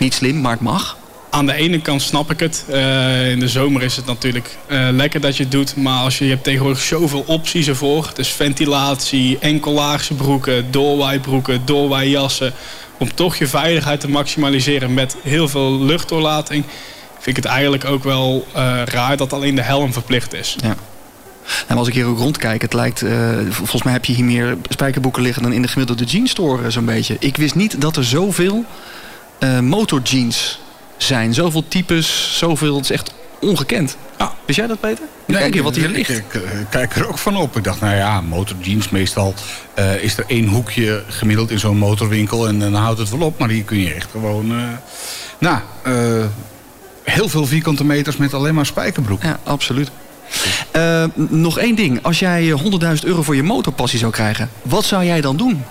Niet 0.00 0.14
slim, 0.14 0.40
maar 0.40 0.52
het 0.52 0.60
mag. 0.60 0.96
Aan 1.30 1.46
de 1.46 1.52
ene 1.52 1.80
kant 1.80 2.02
snap 2.02 2.30
ik 2.30 2.40
het. 2.40 2.64
Uh, 2.70 3.30
in 3.30 3.40
de 3.40 3.48
zomer 3.48 3.82
is 3.82 3.96
het 3.96 4.06
natuurlijk 4.06 4.56
uh, 4.68 4.88
lekker 4.90 5.20
dat 5.20 5.36
je 5.36 5.42
het 5.42 5.52
doet. 5.52 5.76
Maar 5.76 6.02
als 6.02 6.18
je, 6.18 6.24
je 6.24 6.30
hebt 6.30 6.44
tegenwoordig 6.44 6.80
zoveel 6.80 7.24
opties 7.26 7.68
ervoor. 7.68 8.10
Dus 8.14 8.28
ventilatie, 8.28 9.38
enkellaagse 9.40 10.14
broeken, 10.14 10.70
doorwaai 10.70 11.20
doorwaaijassen. 11.64 12.52
Om 12.98 13.14
toch 13.14 13.36
je 13.36 13.46
veiligheid 13.46 14.00
te 14.00 14.08
maximaliseren 14.08 14.94
met 14.94 15.16
heel 15.22 15.48
veel 15.48 15.84
luchtdoorlating. 15.84 16.64
Vind 17.18 17.36
ik 17.36 17.42
het 17.42 17.52
eigenlijk 17.52 17.84
ook 17.84 18.04
wel 18.04 18.46
uh, 18.56 18.82
raar 18.84 19.16
dat 19.16 19.32
alleen 19.32 19.54
de 19.54 19.62
helm 19.62 19.92
verplicht 19.92 20.34
is. 20.34 20.56
Ja. 20.62 20.74
En 21.66 21.76
als 21.76 21.88
ik 21.88 21.94
hier 21.94 22.06
ook 22.06 22.18
rondkijk, 22.18 22.62
het 22.62 22.72
lijkt, 22.72 23.04
volgens 23.50 23.82
mij 23.82 23.92
heb 23.92 24.04
je 24.04 24.12
hier 24.12 24.24
meer 24.24 24.56
spijkerboeken 24.68 25.22
liggen 25.22 25.42
dan 25.42 25.52
in 25.52 25.62
de 25.62 25.68
gemiddelde 25.68 26.04
jeanstore 26.04 26.70
zo'n 26.70 26.84
beetje. 26.84 27.16
Ik 27.18 27.36
wist 27.36 27.54
niet 27.54 27.80
dat 27.80 27.96
er 27.96 28.04
zoveel 28.04 28.64
motorjeans 29.60 30.58
zijn. 30.96 31.34
Zoveel 31.34 31.64
types, 31.68 32.36
zoveel. 32.38 32.74
Het 32.74 32.84
is 32.84 32.90
echt 32.90 33.12
ongekend. 33.40 33.96
Ja. 34.18 34.32
Wist 34.44 34.58
jij 34.58 34.66
dat, 34.66 34.80
Peter? 34.80 35.04
Nee, 35.26 35.38
kijk 35.38 35.54
je 35.54 35.62
wat 35.62 35.76
hier 35.76 35.88
ligt. 35.88 36.10
Ik, 36.10 36.34
ik, 36.34 36.66
kijk 36.70 36.96
er 36.96 37.08
ook 37.08 37.18
van 37.18 37.36
op. 37.36 37.56
Ik 37.56 37.64
dacht, 37.64 37.80
nou 37.80 37.96
ja, 37.96 38.20
motorjeans 38.20 38.88
meestal 38.88 39.34
uh, 39.78 40.02
is 40.02 40.18
er 40.18 40.24
één 40.26 40.46
hoekje 40.46 41.02
gemiddeld 41.08 41.50
in 41.50 41.58
zo'n 41.58 41.76
motorwinkel. 41.76 42.48
En 42.48 42.58
dan 42.58 42.74
houdt 42.74 42.98
het 42.98 43.10
wel 43.10 43.20
op. 43.20 43.38
Maar 43.38 43.48
hier 43.48 43.64
kun 43.64 43.78
je 43.78 43.94
echt 43.94 44.10
gewoon... 44.10 44.52
Uh, 44.52 44.62
nou, 45.38 45.60
heel 47.02 47.28
veel 47.28 47.46
vierkante 47.46 47.84
meters 47.84 48.16
met 48.16 48.34
alleen 48.34 48.54
maar 48.54 48.66
spijkerbroek. 48.66 49.22
Ja, 49.22 49.38
absoluut. 49.42 49.90
Nog 51.14 51.58
één 51.58 51.74
ding. 51.74 52.02
Als 52.02 52.18
jij 52.18 52.54
100.000 52.94 53.04
euro 53.04 53.22
voor 53.22 53.36
je 53.36 53.42
motorpassie 53.42 53.98
zou 53.98 54.12
krijgen, 54.12 54.50
wat 54.62 54.84
zou 54.84 55.04
jij 55.04 55.20
dan 55.20 55.36
doen? 55.36 55.64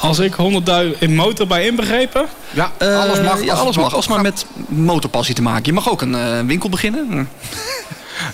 Als 0.00 0.18
ik 0.18 0.32
100.000 0.32 0.98
in 0.98 1.14
motor 1.14 1.46
bij 1.46 1.66
inbegrepen? 1.66 2.26
Ja, 2.50 2.72
alles 2.78 3.20
mag. 3.20 3.44
Ja, 3.44 3.54
alles 3.54 3.76
mag. 3.76 3.94
Als 3.94 4.08
maar 4.08 4.20
met 4.20 4.46
motorpassie 4.68 5.34
te 5.34 5.42
maken. 5.42 5.64
Je 5.64 5.72
mag 5.72 5.90
ook 5.90 6.02
een 6.02 6.14
uh, 6.14 6.40
winkel 6.40 6.68
beginnen. 6.68 7.28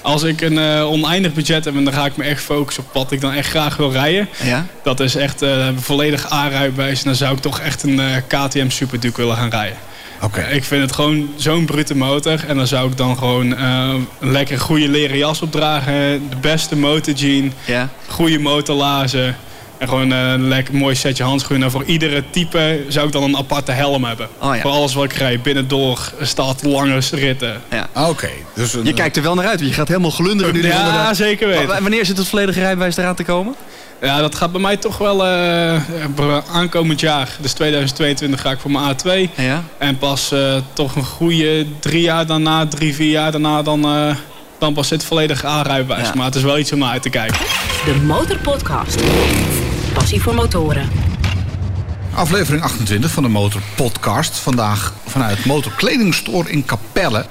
Als 0.02 0.22
ik 0.22 0.40
een 0.40 0.52
uh, 0.52 0.90
oneindig 0.90 1.32
budget 1.32 1.64
heb 1.64 1.76
en 1.76 1.84
dan 1.84 1.92
ga 1.92 2.04
ik 2.04 2.16
me 2.16 2.24
echt 2.24 2.42
focussen 2.42 2.84
op 2.84 2.92
wat 2.92 3.12
ik 3.12 3.20
dan 3.20 3.32
echt 3.32 3.48
graag 3.48 3.76
wil 3.76 3.92
rijden. 3.92 4.28
Ja? 4.42 4.66
Dat 4.82 5.00
is 5.00 5.14
echt 5.14 5.42
uh, 5.42 5.68
volledig 5.76 6.32
A-rijbewijs. 6.32 6.98
En 6.98 7.04
dan 7.04 7.14
zou 7.14 7.34
ik 7.34 7.40
toch 7.40 7.60
echt 7.60 7.82
een 7.82 8.00
KTM 8.26 8.68
Super 8.68 9.00
Duke 9.00 9.20
willen 9.20 9.36
gaan 9.36 9.50
rijden. 9.50 9.76
Oké. 10.20 10.40
Ik 10.40 10.64
vind 10.64 10.82
het 10.82 10.92
gewoon 10.92 11.28
zo'n 11.36 11.64
brute 11.64 11.96
motor. 11.96 12.44
En 12.48 12.56
dan 12.56 12.66
zou 12.66 12.90
ik 12.90 12.96
dan 12.96 13.18
gewoon 13.18 13.58
een 13.58 14.06
lekker 14.20 14.58
goede 14.60 14.88
leren 14.88 15.16
jas 15.16 15.42
opdragen. 15.42 16.28
De 16.30 16.36
beste 16.40 16.76
motorjean. 16.76 17.52
Ja. 17.64 17.88
Goede 18.08 18.38
motorlazen. 18.38 19.36
En 19.82 19.88
gewoon 19.88 20.10
een 20.10 20.48
lekker 20.48 20.74
mooi 20.74 20.94
setje 20.94 21.24
handschoenen. 21.24 21.70
voor 21.70 21.84
iedere 21.84 22.22
type 22.30 22.84
zou 22.88 23.06
ik 23.06 23.12
dan 23.12 23.22
een 23.22 23.36
aparte 23.36 23.72
helm 23.72 24.04
hebben. 24.04 24.28
Oh, 24.38 24.54
ja. 24.54 24.60
Voor 24.60 24.70
alles 24.70 24.94
wat 24.94 25.04
ik 25.04 25.12
rijd. 25.12 25.42
Binnendoor, 25.42 26.12
stad, 26.20 26.62
lange 26.62 27.00
ritten. 27.10 27.60
Ja. 27.70 27.88
Ah, 27.92 28.08
oké. 28.08 28.28
Dus 28.54 28.76
je 28.82 28.94
kijkt 28.94 29.16
er 29.16 29.22
wel 29.22 29.34
naar 29.34 29.46
uit. 29.46 29.58
Want 29.58 29.70
je 29.70 29.76
gaat 29.76 29.88
helemaal 29.88 30.10
glunderen 30.10 30.54
nu. 30.54 30.66
Ja, 30.66 31.14
zeker 31.14 31.48
weten. 31.48 31.82
Wanneer 31.82 32.06
zit 32.06 32.18
het 32.18 32.28
volledige 32.28 32.60
rijbewijs 32.60 32.96
eraan 32.96 33.14
te 33.14 33.24
komen? 33.24 33.54
Ja, 34.00 34.20
dat 34.20 34.34
gaat 34.34 34.52
bij 34.52 34.60
mij 34.60 34.76
toch 34.76 34.98
wel 34.98 35.26
uh, 35.26 36.38
aankomend 36.52 37.00
jaar. 37.00 37.28
Dus 37.40 37.52
2022 37.52 38.40
ga 38.40 38.50
ik 38.50 38.58
voor 38.60 38.70
mijn 38.70 38.96
A2. 38.96 39.34
Ja? 39.36 39.64
En 39.78 39.98
pas 39.98 40.32
uh, 40.32 40.54
toch 40.72 40.96
een 40.96 41.04
goede 41.04 41.66
drie 41.80 42.02
jaar 42.02 42.26
daarna, 42.26 42.66
drie, 42.66 42.94
vier 42.94 43.10
jaar 43.10 43.32
daarna... 43.32 43.62
dan, 43.62 43.96
uh, 43.96 44.14
dan 44.58 44.74
pas 44.74 44.88
zit 44.88 45.04
volledig 45.04 45.44
A-rijbewijs. 45.44 46.06
Ja. 46.06 46.12
Maar 46.14 46.26
het 46.26 46.34
is 46.34 46.42
wel 46.42 46.58
iets 46.58 46.72
om 46.72 46.78
naar 46.78 46.90
uit 46.90 47.02
te 47.02 47.10
kijken. 47.10 47.38
De 47.84 47.94
Motorpodcast 47.94 49.00
passie 49.92 50.22
voor 50.22 50.34
motoren. 50.34 50.88
Aflevering 52.14 52.62
28 52.62 53.10
van 53.10 53.22
de 53.22 53.28
Motor 53.28 53.60
Podcast. 53.76 54.36
Vandaag 54.36 54.94
vanuit 55.06 55.44
Motorkledingstore 55.44 56.50
in 56.50 56.64
Capelle. 56.64 57.26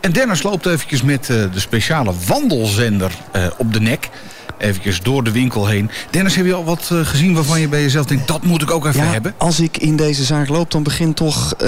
En 0.00 0.12
Dennis 0.12 0.42
loopt 0.42 0.66
eventjes 0.66 1.02
met 1.02 1.28
uh, 1.28 1.52
de 1.52 1.60
speciale 1.60 2.12
wandelzender 2.26 3.12
uh, 3.36 3.46
op 3.58 3.72
de 3.72 3.80
nek 3.80 4.08
eventjes 4.58 5.00
door 5.00 5.24
de 5.24 5.30
winkel 5.30 5.66
heen. 5.66 5.90
Dennis, 6.10 6.36
heb 6.36 6.46
je 6.46 6.54
al 6.54 6.64
wat 6.64 6.90
uh, 6.92 7.06
gezien 7.06 7.34
waarvan 7.34 7.60
je 7.60 7.68
bij 7.68 7.82
jezelf 7.82 8.06
denkt... 8.06 8.28
dat 8.28 8.44
moet 8.44 8.62
ik 8.62 8.70
ook 8.70 8.86
even 8.86 9.04
ja, 9.04 9.12
hebben? 9.12 9.34
Als 9.36 9.60
ik 9.60 9.76
in 9.76 9.96
deze 9.96 10.24
zaak 10.24 10.48
loop, 10.48 10.70
dan 10.70 10.82
begint 10.82 11.16
toch 11.16 11.54
uh, 11.54 11.58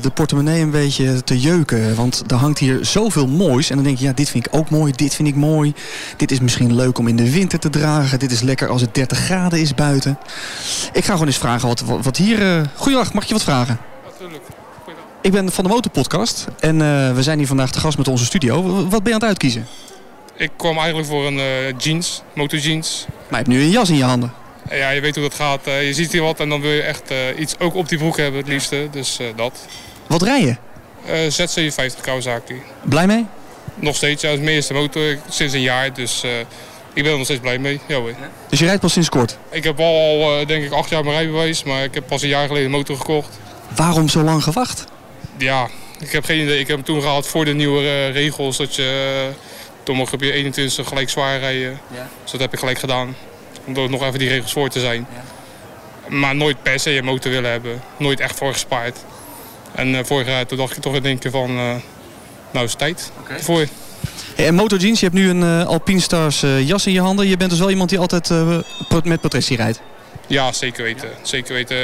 de 0.00 0.10
portemonnee 0.14 0.62
een 0.62 0.70
beetje 0.70 1.24
te 1.24 1.40
jeuken. 1.40 1.94
Want 1.94 2.24
er 2.26 2.36
hangt 2.36 2.58
hier 2.58 2.78
zoveel 2.84 3.26
moois. 3.26 3.70
En 3.70 3.76
dan 3.76 3.84
denk 3.84 3.98
je, 3.98 4.04
ja, 4.04 4.12
dit 4.12 4.30
vind 4.30 4.46
ik 4.46 4.54
ook 4.54 4.70
mooi, 4.70 4.92
dit 4.92 5.14
vind 5.14 5.28
ik 5.28 5.34
mooi. 5.34 5.74
Dit 6.16 6.30
is 6.30 6.40
misschien 6.40 6.74
leuk 6.74 6.98
om 6.98 7.08
in 7.08 7.16
de 7.16 7.30
winter 7.30 7.58
te 7.58 7.70
dragen. 7.70 8.18
Dit 8.18 8.32
is 8.32 8.40
lekker 8.40 8.68
als 8.68 8.80
het 8.80 8.94
30 8.94 9.18
graden 9.18 9.60
is 9.60 9.74
buiten. 9.74 10.18
Ik 10.92 11.04
ga 11.04 11.12
gewoon 11.12 11.26
eens 11.26 11.38
vragen 11.38 11.68
wat, 11.68 11.80
wat, 11.80 12.04
wat 12.04 12.16
hier... 12.16 12.56
Uh... 12.56 12.60
Goeiedag, 12.74 13.12
mag 13.12 13.22
ik 13.22 13.28
je 13.28 13.34
wat 13.34 13.44
vragen? 13.44 13.78
Natuurlijk. 14.10 14.42
Ik 15.20 15.32
ben 15.32 15.52
van 15.52 15.64
de 15.64 15.70
Motorpodcast 15.70 16.46
en 16.60 16.78
we 17.14 17.22
zijn 17.22 17.38
hier 17.38 17.46
vandaag 17.46 17.70
te 17.70 17.80
gast 17.80 17.98
met 17.98 18.08
onze 18.08 18.24
studio. 18.24 18.62
Wat 18.62 19.02
ben 19.02 19.12
je 19.12 19.12
aan 19.12 19.20
het 19.20 19.24
uitkiezen? 19.24 19.66
Ik 20.36 20.50
kwam 20.56 20.76
eigenlijk 20.76 21.08
voor 21.08 21.26
een 21.26 21.36
uh, 21.36 21.78
jeans, 21.78 22.22
motorjeans. 22.34 23.06
Maar 23.08 23.26
je 23.28 23.36
hebt 23.36 23.48
nu 23.48 23.60
een 23.60 23.70
jas 23.70 23.88
in 23.88 23.96
je 23.96 24.04
handen. 24.04 24.32
Ja, 24.70 24.90
je 24.90 25.00
weet 25.00 25.14
hoe 25.14 25.24
dat 25.24 25.34
gaat. 25.34 25.66
Uh, 25.68 25.86
je 25.86 25.94
ziet 25.94 26.12
hier 26.12 26.22
wat 26.22 26.40
en 26.40 26.48
dan 26.48 26.60
wil 26.60 26.70
je 26.70 26.82
echt 26.82 27.10
uh, 27.10 27.18
iets 27.38 27.58
ook 27.58 27.74
op 27.74 27.88
die 27.88 27.98
broek 27.98 28.16
hebben 28.16 28.40
het 28.40 28.48
liefste. 28.48 28.88
Dus 28.90 29.18
dat. 29.36 29.66
Wat 30.06 30.22
rij 30.22 30.40
je? 30.40 30.56
ZC50 31.30 32.00
Kawasaki. 32.00 32.54
Blij 32.82 33.06
mee? 33.06 33.26
Nog 33.74 33.96
steeds. 33.96 34.22
Ja, 34.22 34.28
dat 34.28 34.38
is 34.38 34.44
mijn 34.44 34.56
eerste 34.56 34.74
motor 34.74 35.18
sinds 35.28 35.54
een 35.54 35.60
jaar. 35.60 35.92
Dus 35.92 36.22
ik 36.92 37.02
ben 37.02 37.12
er 37.12 37.16
nog 37.16 37.26
steeds 37.26 37.40
blij 37.40 37.58
mee. 37.58 37.80
Ja, 37.86 37.96
hoor. 37.96 38.14
Dus 38.48 38.58
je 38.58 38.64
rijdt 38.64 38.80
pas 38.80 38.92
sinds 38.92 39.08
kort? 39.08 39.38
Ik 39.50 39.64
heb 39.64 39.80
al, 39.80 40.24
al 40.24 40.46
denk 40.46 40.64
ik 40.64 40.72
acht 40.72 40.90
jaar 40.90 41.04
mijn 41.04 41.16
rijbewijs. 41.16 41.62
Maar 41.62 41.84
ik 41.84 41.94
heb 41.94 42.06
pas 42.06 42.22
een 42.22 42.28
jaar 42.28 42.46
geleden 42.46 42.66
een 42.66 42.76
motor 42.76 42.96
gekocht. 42.96 43.38
Waarom 43.74 44.08
zo 44.08 44.22
lang 44.22 44.42
gewacht? 44.42 44.84
Ja, 45.38 45.68
ik 46.00 46.12
heb 46.12 46.24
geen 46.24 46.42
idee. 46.42 46.58
Ik 46.58 46.66
heb 46.66 46.76
hem 46.76 46.84
toen 46.84 47.00
gehaald 47.00 47.26
voor 47.26 47.44
de 47.44 47.54
nieuwe 47.54 47.82
uh, 47.82 48.12
regels. 48.12 48.56
Dat 48.56 48.74
je, 48.74 49.26
uh, 49.28 49.34
toen 49.86 49.96
mocht 49.96 50.10
je 50.10 50.16
op 50.16 50.22
je 50.22 50.32
21 50.32 50.88
gelijk 50.88 51.10
zwaar 51.10 51.38
rijden. 51.38 51.80
Ja. 51.94 52.08
Dus 52.22 52.30
dat 52.30 52.40
heb 52.40 52.52
ik 52.52 52.58
gelijk 52.58 52.78
gedaan. 52.78 53.16
Om 53.64 53.90
nog 53.90 54.02
even 54.02 54.18
die 54.18 54.28
regels 54.28 54.52
voor 54.52 54.68
te 54.68 54.80
zijn. 54.80 55.06
Ja. 55.14 56.16
Maar 56.16 56.36
nooit 56.36 56.62
per 56.62 56.80
se 56.80 56.90
je 56.90 57.02
motor 57.02 57.30
willen 57.30 57.50
hebben. 57.50 57.82
Nooit 57.96 58.20
echt 58.20 58.38
voor 58.38 58.52
gespaard. 58.52 58.98
En 59.74 59.88
uh, 59.88 59.98
vorig 60.04 60.26
jaar 60.26 60.46
toen 60.46 60.58
dacht 60.58 60.76
ik 60.76 60.82
toch 60.82 60.94
in 60.94 61.04
één 61.04 61.18
keer 61.18 61.30
van... 61.30 61.54
nou 62.50 62.64
is 62.64 62.70
het 62.70 62.78
tijd 62.78 63.12
okay. 63.20 63.40
voor 63.40 63.60
je. 63.60 63.68
Hey, 64.34 64.46
en 64.46 64.54
Motorjeans, 64.54 65.00
je 65.00 65.06
hebt 65.06 65.18
nu 65.18 65.28
een 65.28 65.42
uh, 65.42 65.66
Alpine 65.66 66.00
Stars 66.00 66.42
uh, 66.42 66.66
jas 66.68 66.86
in 66.86 66.92
je 66.92 67.00
handen. 67.00 67.28
Je 67.28 67.36
bent 67.36 67.50
dus 67.50 67.58
wel 67.58 67.70
iemand 67.70 67.90
die 67.90 67.98
altijd 67.98 68.30
uh, 68.30 68.58
met 69.04 69.20
protectie 69.20 69.56
rijdt? 69.56 69.80
Ja, 70.26 70.52
zeker 70.52 70.82
weten. 70.82 71.08
Zeker 71.22 71.54
weten. 71.54 71.76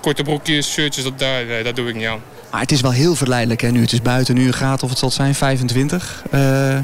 korte 0.00 0.22
broekjes, 0.22 0.72
shirtjes, 0.72 1.04
dat, 1.04 1.18
daar, 1.18 1.44
nee, 1.44 1.62
dat 1.62 1.76
doe 1.76 1.88
ik 1.88 1.94
niet 1.94 2.06
aan. 2.06 2.22
Maar 2.52 2.60
het 2.60 2.72
is 2.72 2.80
wel 2.80 2.90
heel 2.90 3.14
verleidelijk 3.14 3.60
hè, 3.60 3.70
nu. 3.70 3.80
Het 3.80 3.92
is 3.92 4.02
buiten 4.02 4.34
nu 4.34 4.46
een 4.46 4.52
graad 4.52 4.82
of 4.82 4.90
het 4.90 4.98
zal 4.98 5.10
zijn 5.10 5.34
25. 5.34 6.22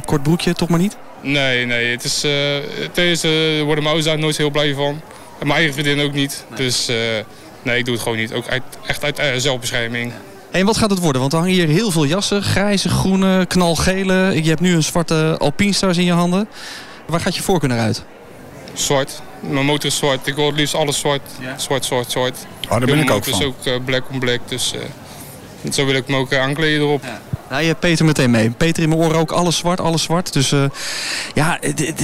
kort 0.04 0.22
broekje, 0.22 0.52
toch 0.52 0.68
maar 0.68 0.78
niet? 0.78 0.96
Nee, 1.20 1.66
nee. 1.66 1.90
Het 1.90 2.04
is, 2.04 2.20
deze 2.92 3.28
worden 3.56 3.84
mijn 3.84 3.86
ouders 3.86 4.04
daar 4.04 4.18
nooit 4.18 4.36
heel 4.36 4.50
blij 4.50 4.74
van. 4.74 5.00
En 5.38 5.46
mijn 5.46 5.58
eigen 5.58 5.74
vriendin 5.74 6.04
ook 6.04 6.12
niet. 6.12 6.44
Nee. 6.48 6.58
Dus 6.58 6.86
nee, 7.62 7.78
ik 7.78 7.84
doe 7.84 7.94
het 7.94 8.02
gewoon 8.02 8.18
niet. 8.18 8.32
Ook 8.32 8.48
uit, 8.48 8.62
echt 8.86 9.04
uit 9.04 9.42
zelfbescherming. 9.42 10.12
En 10.50 10.66
wat 10.66 10.76
gaat 10.76 10.90
het 10.90 10.98
worden? 10.98 11.20
Want 11.20 11.32
er 11.32 11.38
hangen 11.38 11.54
hier 11.54 11.68
heel 11.68 11.90
veel 11.90 12.04
jassen. 12.04 12.42
Grijze, 12.42 12.88
groene, 12.88 13.46
knalgele. 13.46 14.42
Je 14.42 14.48
hebt 14.48 14.60
nu 14.60 14.74
een 14.74 14.82
zwarte 14.82 15.36
Alpine 15.38 15.94
in 15.94 16.04
je 16.04 16.12
handen. 16.12 16.48
Waar 17.06 17.20
gaat 17.20 17.36
je 17.36 17.42
voorkeur 17.42 17.68
naar 17.68 17.78
uit? 17.78 18.04
Zwart. 18.72 19.22
Mijn 19.40 19.64
motor 19.64 19.90
is 19.90 19.96
zwart. 19.96 20.26
Ik 20.26 20.34
wil 20.34 20.46
het 20.46 20.56
liefst 20.56 20.74
alles 20.74 20.98
zwart. 20.98 21.22
Ja. 21.40 21.58
Zwart, 21.58 21.84
zwart, 21.84 22.10
zwart. 22.10 22.36
Oh, 22.64 22.70
daar 22.70 22.80
ben 22.80 22.98
ik 22.98 23.10
ook 23.10 23.24
van. 23.24 23.32
Het 23.32 23.42
is 23.42 23.46
ook 23.46 23.66
uh, 23.66 23.84
black 23.84 24.10
on 24.12 24.18
black. 24.18 24.40
Dus 24.48 24.74
uh, 25.62 25.72
zo 25.72 25.84
wil 25.84 25.94
ik 25.94 26.08
me 26.08 26.16
ook 26.16 26.34
aankleden 26.34 26.80
erop. 26.80 27.02
Ja. 27.02 27.20
Nou, 27.48 27.60
je 27.60 27.68
hebt 27.68 27.80
Peter 27.80 28.04
meteen 28.04 28.30
mee. 28.30 28.50
Peter 28.50 28.82
in 28.82 28.88
mijn 28.88 29.00
oren 29.00 29.18
ook 29.18 29.30
alles 29.30 29.56
zwart, 29.56 29.80
alles 29.80 30.02
zwart. 30.02 30.32
Dus 30.32 30.52
uh, 30.52 30.64
ja, 31.34 31.58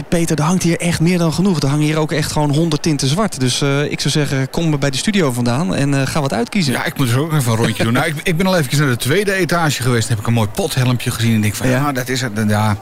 Peter, 0.09 0.39
er 0.39 0.45
hangt 0.45 0.63
hier 0.63 0.81
echt 0.81 1.01
meer 1.01 1.19
dan 1.19 1.33
genoeg. 1.33 1.61
Er 1.61 1.69
hangen 1.69 1.85
hier 1.85 1.99
ook 1.99 2.13
echt 2.13 2.33
gewoon 2.33 2.51
honderd 2.51 2.83
tinten 2.83 3.09
zwart. 3.09 3.41
Dus 3.41 3.61
uh, 3.61 3.91
ik 3.91 4.01
zou 4.01 4.13
zeggen, 4.13 4.51
kom 4.51 4.79
bij 4.79 4.91
de 4.91 4.97
studio 4.97 5.33
vandaan 5.33 5.75
en 5.75 5.93
uh, 5.93 6.07
ga 6.07 6.21
wat 6.21 6.33
uitkiezen. 6.33 6.73
Ja, 6.73 6.85
ik 6.85 6.99
moet 6.99 7.07
dus 7.07 7.17
ook 7.17 7.33
even 7.33 7.53
een 7.53 7.59
rondje 7.59 7.85
doen. 7.85 7.93
Nou, 7.93 8.07
ik, 8.07 8.15
ik, 8.23 8.37
ben 8.37 8.47
al 8.47 8.59
even 8.59 8.79
naar 8.79 8.89
de 8.89 8.97
tweede 8.97 9.33
etage 9.33 9.83
geweest. 9.83 10.09
Dan 10.09 10.11
heb 10.11 10.21
ik 10.21 10.27
een 10.27 10.33
mooi 10.33 10.49
pothelmpje 10.49 11.11
gezien. 11.11 11.35
En 11.35 11.41
denk 11.41 11.55
van, 11.55 11.69
ja, 11.69 11.93
dat 11.93 12.09
is 12.09 12.21
het. 12.21 12.33
Ja, 12.49 12.77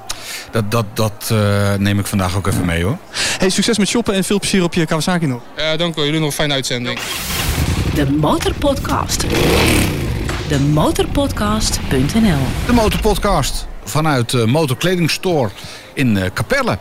dat, 0.50 0.64
dat, 0.68 0.84
dat 0.94 1.32
neem 1.78 1.98
ik 1.98 2.06
vandaag 2.06 2.36
ook 2.36 2.46
even 2.46 2.66
mee 2.66 2.84
hoor. 2.84 2.98
Hey, 3.38 3.50
succes 3.50 3.78
met 3.78 3.88
shoppen 3.88 4.14
en 4.14 4.24
veel 4.24 4.38
plezier 4.38 4.62
op 4.62 4.74
je 4.74 4.86
Kawasaki 4.86 5.26
nog. 5.26 5.40
Ja, 5.56 5.76
dank 5.76 5.96
u. 5.96 6.02
Jullie 6.02 6.18
nog 6.18 6.28
een 6.28 6.34
fijne 6.34 6.54
uitzending. 6.54 6.98
De 7.94 8.10
Motorpodcast 8.10 9.24
demotorpodcast.nl 10.52 12.38
De 12.66 12.72
Motorpodcast 12.72 13.66
vanuit 13.84 14.30
de 14.30 14.46
Motorkledingstore 14.46 15.50
in 15.94 16.16
uh, 16.16 16.24
Capelle. 16.34 16.78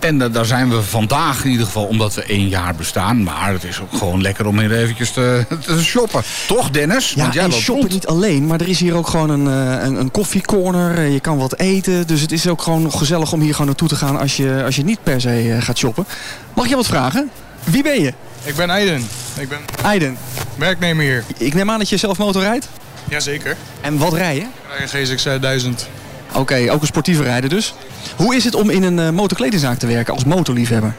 En 0.00 0.20
uh, 0.20 0.32
daar 0.32 0.44
zijn 0.44 0.70
we 0.70 0.82
vandaag 0.82 1.44
in 1.44 1.50
ieder 1.50 1.66
geval 1.66 1.84
omdat 1.84 2.14
we 2.14 2.22
één 2.22 2.48
jaar 2.48 2.74
bestaan. 2.74 3.22
Maar 3.22 3.52
het 3.52 3.64
is 3.64 3.80
ook 3.80 3.98
gewoon 3.98 4.22
lekker 4.22 4.46
om 4.46 4.58
hier 4.58 4.72
eventjes 4.78 5.10
te, 5.12 5.44
te 5.66 5.84
shoppen. 5.84 6.22
Toch 6.46 6.70
Dennis? 6.70 7.12
Ja, 7.12 7.22
Want 7.22 7.34
jij 7.34 7.44
en 7.44 7.52
shoppen 7.52 7.74
rond. 7.74 7.92
niet 7.92 8.06
alleen. 8.06 8.46
Maar 8.46 8.60
er 8.60 8.68
is 8.68 8.80
hier 8.80 8.94
ook 8.94 9.08
gewoon 9.08 9.30
een, 9.30 9.46
uh, 9.46 9.84
een, 9.84 10.00
een 10.00 10.10
koffiecorner. 10.10 11.00
Je 11.00 11.20
kan 11.20 11.38
wat 11.38 11.56
eten. 11.56 12.06
Dus 12.06 12.20
het 12.20 12.32
is 12.32 12.48
ook 12.48 12.62
gewoon 12.62 12.92
gezellig 12.92 13.32
om 13.32 13.40
hier 13.40 13.52
gewoon 13.52 13.66
naartoe 13.66 13.88
te 13.88 13.96
gaan 13.96 14.18
als 14.18 14.36
je, 14.36 14.62
als 14.64 14.76
je 14.76 14.84
niet 14.84 15.02
per 15.02 15.20
se 15.20 15.56
gaat 15.60 15.78
shoppen. 15.78 16.06
Mag 16.54 16.68
je 16.68 16.76
wat 16.76 16.86
vragen? 16.86 17.30
Wie 17.64 17.82
ben 17.82 18.00
je? 18.02 18.12
Ik 18.44 18.56
ben 18.56 18.70
Aiden. 18.70 19.06
Ik 19.38 19.48
ben 19.48 19.58
Aiden. 19.82 20.16
werknemer 20.54 21.04
hier. 21.04 21.24
Ik 21.36 21.54
neem 21.54 21.70
aan 21.70 21.78
dat 21.78 21.88
je 21.88 21.96
zelf 21.96 22.18
motor 22.18 22.42
rijdt? 22.42 22.68
Jazeker. 23.08 23.56
En 23.80 23.98
wat 23.98 24.12
rij 24.12 24.34
je? 24.34 24.40
Ik 24.40 24.90
rij 24.90 25.00
een 25.00 25.06
GSX 25.06 25.22
1000. 25.40 25.88
Oké, 26.32 26.66
ook 26.70 26.80
een 26.80 26.86
sportieve 26.86 27.22
rijder 27.22 27.50
dus. 27.50 27.74
Hoe 28.16 28.36
is 28.36 28.44
het 28.44 28.54
om 28.54 28.70
in 28.70 28.82
een 28.82 28.98
uh, 28.98 29.10
motorkledingzaak 29.10 29.78
te 29.78 29.86
werken 29.86 30.14
als 30.14 30.24
motorliefhebber? 30.24 30.94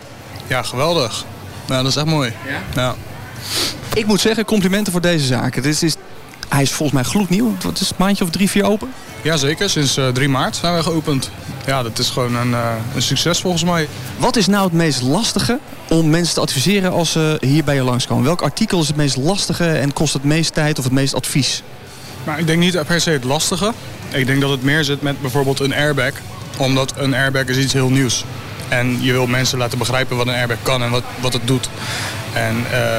Ja, 0.47 0.63
geweldig. 0.63 1.25
Nou, 1.67 1.83
dat 1.83 1.91
is 1.91 1.97
echt 1.97 2.05
mooi. 2.05 2.33
Ja? 2.47 2.81
ja. 2.81 2.95
Ik 3.93 4.05
moet 4.05 4.21
zeggen, 4.21 4.45
complimenten 4.45 4.91
voor 4.91 5.01
deze 5.01 5.25
zaak. 5.25 5.55
Het 5.55 5.65
is, 5.65 5.83
is, 5.83 5.95
hij 6.49 6.61
is 6.61 6.71
volgens 6.71 7.01
mij 7.01 7.11
gloednieuw. 7.11 7.55
Wat 7.61 7.79
is 7.79 7.89
het, 7.89 7.97
maandje 7.97 8.23
of 8.23 8.29
drie, 8.29 8.49
vier 8.49 8.63
open? 8.63 8.93
Jazeker, 9.21 9.69
sinds 9.69 9.97
uh, 9.97 10.07
eh, 10.07 10.13
3 10.13 10.29
maart 10.29 10.55
zijn 10.55 10.75
we 10.75 10.83
geopend. 10.83 11.29
Ja, 11.65 11.83
dat 11.83 11.99
is 11.99 12.09
gewoon 12.09 12.35
een, 12.35 12.49
uh, 12.49 12.71
een 12.95 13.01
succes 13.01 13.39
volgens 13.39 13.63
mij. 13.63 13.87
Wat 14.17 14.35
is 14.35 14.47
nou 14.47 14.63
het 14.63 14.73
meest 14.73 15.01
lastige 15.01 15.59
om 15.89 16.09
mensen 16.09 16.33
te 16.33 16.41
adviseren 16.41 16.91
als 16.91 17.11
ze 17.11 17.37
hier 17.39 17.63
bij 17.63 17.75
je 17.75 17.83
langskomen? 17.83 18.23
Welk 18.23 18.41
artikel 18.41 18.81
is 18.81 18.87
het 18.87 18.95
meest 18.95 19.17
lastige 19.17 19.71
en 19.71 19.93
kost 19.93 20.13
het 20.13 20.23
meest 20.23 20.53
tijd 20.53 20.77
of 20.77 20.83
het 20.83 20.93
meest 20.93 21.13
advies? 21.13 21.63
Maar 22.27 22.39
ik 22.39 22.47
denk 22.47 22.59
niet 22.59 22.85
per 22.85 23.01
se 23.01 23.09
het 23.09 23.23
lastige. 23.23 23.73
Ik 24.11 24.25
denk 24.25 24.41
dat 24.41 24.49
het 24.49 24.63
meer 24.63 24.83
zit 24.83 25.01
met 25.01 25.21
bijvoorbeeld 25.21 25.59
een 25.59 25.73
airbag. 25.73 26.11
Omdat 26.57 26.93
een 26.97 27.13
airbag 27.13 27.45
is 27.45 27.57
iets 27.57 27.73
heel 27.73 27.89
nieuws. 27.89 28.23
En 28.69 29.03
je 29.03 29.11
wil 29.11 29.27
mensen 29.27 29.57
laten 29.57 29.77
begrijpen 29.77 30.17
wat 30.17 30.27
een 30.27 30.33
airbag 30.33 30.57
kan 30.61 30.83
en 30.83 30.89
wat, 30.89 31.03
wat 31.19 31.33
het 31.33 31.47
doet. 31.47 31.69
En 32.33 32.55
uh, 32.71 32.97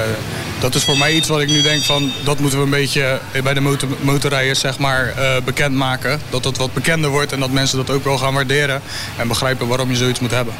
dat 0.60 0.74
is 0.74 0.84
voor 0.84 0.98
mij 0.98 1.14
iets 1.14 1.28
wat 1.28 1.40
ik 1.40 1.48
nu 1.48 1.62
denk 1.62 1.82
van... 1.82 2.12
dat 2.24 2.38
moeten 2.38 2.58
we 2.58 2.64
een 2.64 2.70
beetje 2.70 3.20
bij 3.42 3.54
de 3.54 3.60
motor, 3.60 3.88
motorrijders 4.00 4.60
zeg 4.60 4.78
maar, 4.78 5.14
uh, 5.18 5.36
bekendmaken. 5.44 6.20
Dat 6.30 6.42
dat 6.42 6.56
wat 6.56 6.72
bekender 6.72 7.10
wordt 7.10 7.32
en 7.32 7.40
dat 7.40 7.50
mensen 7.50 7.76
dat 7.76 7.90
ook 7.90 8.04
wel 8.04 8.18
gaan 8.18 8.34
waarderen. 8.34 8.82
En 9.16 9.28
begrijpen 9.28 9.68
waarom 9.68 9.90
je 9.90 9.96
zoiets 9.96 10.20
moet 10.20 10.30
hebben. 10.30 10.54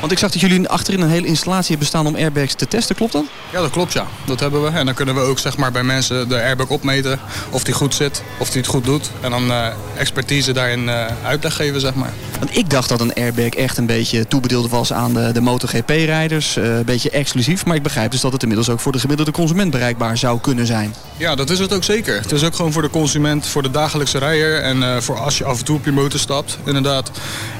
Want 0.00 0.16
ik 0.16 0.22
zag 0.22 0.32
dat 0.32 0.40
jullie 0.40 0.68
achterin 0.68 1.00
een 1.00 1.08
hele 1.08 1.26
installatie 1.26 1.68
hebben 1.68 1.86
staan 1.86 2.06
om 2.06 2.14
airbags 2.14 2.54
te 2.54 2.68
testen. 2.68 2.96
Klopt 2.96 3.12
dat? 3.12 3.24
Ja, 3.52 3.60
dat 3.60 3.70
klopt 3.70 3.92
ja. 3.92 4.06
Dat 4.24 4.40
hebben 4.40 4.62
we. 4.62 4.68
En 4.68 4.86
dan 4.86 4.94
kunnen 4.94 5.14
we 5.14 5.20
ook 5.20 5.38
zeg 5.38 5.56
maar, 5.56 5.72
bij 5.72 5.82
mensen 5.82 6.28
de 6.28 6.42
airbag 6.42 6.68
opmeten. 6.68 7.20
Of 7.50 7.64
die 7.64 7.74
goed 7.74 7.94
zit, 7.94 8.22
of 8.38 8.50
die 8.50 8.60
het 8.60 8.70
goed 8.70 8.84
doet. 8.84 9.10
En 9.20 9.30
dan 9.30 9.50
uh, 9.50 9.66
expertise 9.96 10.52
daarin 10.52 10.82
uh, 10.82 11.06
uitleg 11.24 11.56
geven, 11.56 11.80
zeg 11.80 11.94
maar. 11.94 12.12
Want 12.38 12.56
ik 12.56 12.70
dacht 12.70 12.88
dat 12.88 13.00
een 13.00 13.14
airbag 13.14 13.48
echt 13.48 13.78
een 13.78 13.86
beetje 13.86 14.26
toebedeeld 14.26 14.70
was 14.70 14.92
aan 14.92 15.14
de, 15.14 15.32
de 15.32 15.40
MotoGP-rijders. 15.40 16.56
Een 16.56 16.84
beetje 16.84 17.10
exclusief. 17.10 17.64
Maar 17.64 17.76
ik 17.76 17.82
begrijp 17.82 18.10
dus 18.10 18.20
dat 18.20 18.32
het 18.32 18.42
inmiddels 18.42 18.70
ook 18.70 18.80
voor 18.80 18.92
de 18.92 18.98
gemiddelde 18.98 19.30
consument 19.34 19.70
bereikbaar 19.70 20.18
zou 20.18 20.40
kunnen 20.40 20.66
zijn. 20.66 20.94
Ja, 21.16 21.34
dat 21.34 21.50
is 21.50 21.58
het 21.58 21.72
ook 21.72 21.84
zeker. 21.84 22.20
Het 22.20 22.32
is 22.32 22.44
ook 22.44 22.54
gewoon 22.54 22.72
voor 22.72 22.82
de 22.82 22.90
consument, 22.90 23.46
voor 23.46 23.62
de 23.62 23.70
dagelijkse 23.70 24.18
rijder. 24.18 24.60
En 24.60 25.02
voor 25.02 25.18
als 25.18 25.38
je 25.38 25.44
af 25.44 25.58
en 25.58 25.64
toe 25.64 25.76
op 25.76 25.84
je 25.84 25.92
motor 25.92 26.20
stapt, 26.20 26.58
inderdaad. 26.64 27.10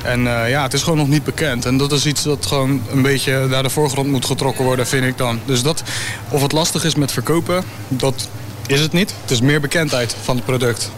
En 0.02 0.22
ja, 0.22 0.62
het 0.62 0.72
is 0.72 0.82
gewoon 0.82 0.98
nog 0.98 1.08
niet 1.08 1.24
bekend. 1.24 1.64
En 1.64 1.76
dat 1.76 1.92
is 1.92 2.06
iets 2.06 2.22
dat 2.22 2.46
gewoon 2.46 2.82
een 2.90 3.02
beetje 3.02 3.46
naar 3.46 3.62
de 3.62 3.70
voorgrond 3.70 4.08
moet 4.08 4.24
getrokken 4.24 4.64
worden, 4.64 4.86
vind 4.86 5.04
ik 5.04 5.18
dan. 5.18 5.40
Dus 5.44 5.62
dat, 5.62 5.82
of 6.28 6.42
het 6.42 6.52
lastig 6.52 6.84
is 6.84 6.94
met 6.94 7.12
verkopen, 7.12 7.64
dat 7.88 8.28
is 8.66 8.80
het 8.80 8.92
niet. 8.92 9.14
Het 9.20 9.30
is 9.30 9.40
meer 9.40 9.60
bekendheid 9.60 10.16
van 10.22 10.36
het 10.36 10.44
product. 10.44 10.90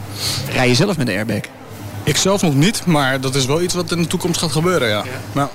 Rij 0.52 0.68
je 0.68 0.74
zelf 0.74 0.96
met 0.96 1.06
de 1.06 1.12
airbag? 1.12 1.40
Ik 2.04 2.16
zelf 2.16 2.42
nog 2.42 2.54
niet, 2.54 2.86
maar 2.86 3.20
dat 3.20 3.34
is 3.34 3.46
wel 3.46 3.62
iets 3.62 3.74
wat 3.74 3.90
in 3.90 4.02
de 4.02 4.08
toekomst 4.08 4.40
gaat 4.40 4.52
gebeuren, 4.52 4.88
ja. 4.88 5.04
Nou. 5.32 5.48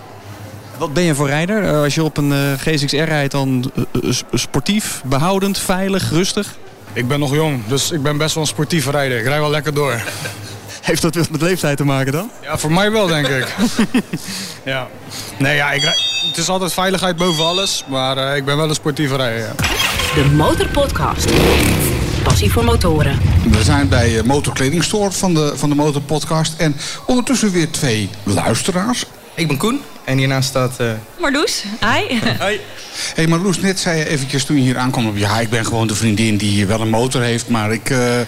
Wat 0.82 0.94
ben 0.94 1.04
je 1.04 1.16
voor 1.16 1.28
rijder? 1.28 1.64
Eh, 1.64 1.82
als 1.82 1.96
je 1.96 2.04
op 2.04 2.18
een 2.18 2.32
uh, 2.32 2.54
GSX-R 2.58 2.96
rijdt, 2.96 3.32
dan 3.32 3.72
uh, 4.02 4.14
sportief, 4.34 5.02
behoudend, 5.06 5.58
veilig, 5.58 6.10
rustig? 6.10 6.56
Ik 6.94 7.08
ben 7.08 7.20
nog 7.20 7.34
jong, 7.34 7.68
dus 7.68 7.92
ik 7.92 8.04
ben 8.04 8.18
best 8.18 8.34
wel 8.34 8.44
een 8.44 8.50
sportieve 8.50 8.92
rijder. 8.92 9.20
Ik 9.20 9.26
rij 9.26 9.40
wel 9.40 9.50
lekker 9.50 9.74
door. 9.74 10.02
Heeft 10.82 11.02
dat 11.02 11.16
met 11.16 11.42
leeftijd 11.42 11.78
te 11.78 11.86
maken 11.86 12.12
dan? 12.12 12.32
Ja, 12.42 12.58
voor 12.58 12.72
mij 12.72 12.92
wel, 12.92 13.08
denk 13.08 13.28
ik. 13.28 13.56
ja. 14.66 14.88
Nee, 15.38 15.56
ja, 15.56 15.72
ik, 15.72 15.82
het 16.28 16.38
is 16.38 16.50
altijd 16.50 16.74
veiligheid 16.74 17.16
boven 17.16 17.46
alles, 17.46 17.86
maar 17.88 18.18
uh, 18.18 18.36
ik 18.36 18.46
ben 18.46 18.58
wel 18.58 18.70
een 18.70 18.76
sportieve 18.76 19.16
rijder. 19.16 19.40
Ja. 19.40 19.54
De 20.16 20.30
Motorpodcast. 20.36 21.30
Passie 22.24 22.52
voor 22.52 22.64
motoren. 22.64 23.20
We 23.52 23.64
zijn 23.64 23.90
bij 23.90 24.22
Motorkledingstore 24.26 25.12
van 25.12 25.34
de, 25.34 25.54
van 25.56 25.70
de 25.70 25.76
Motorpodcast. 25.76 26.54
En 26.58 26.76
ondertussen 27.06 27.52
weer 27.52 27.72
twee 27.72 28.10
luisteraars. 28.24 29.06
Ik 29.36 29.48
ben 29.48 29.58
Koen 29.58 29.82
en 30.12 30.18
hiernaast 30.18 30.50
staat... 30.50 30.80
Uh... 30.80 30.94
Marloes, 31.20 31.64
hi. 31.80 32.20
Hi 32.40 32.60
hey, 33.16 33.28
Marloes, 33.28 33.60
net 33.60 33.80
zei 33.80 33.98
je 33.98 34.10
eventjes 34.10 34.46
toen 34.46 34.56
je 34.56 34.62
hier 34.62 34.78
aankwam... 34.78 35.08
Op, 35.08 35.18
ja, 35.18 35.40
ik 35.40 35.50
ben 35.50 35.66
gewoon 35.66 35.88
de 35.88 35.96
vriendin 35.96 36.38
die 36.38 36.66
wel 36.66 36.82
een 36.82 36.90
motor 36.90 37.22
heeft... 37.22 37.50
maar 37.50 37.72
ik, 37.72 37.90
uh, 37.90 38.20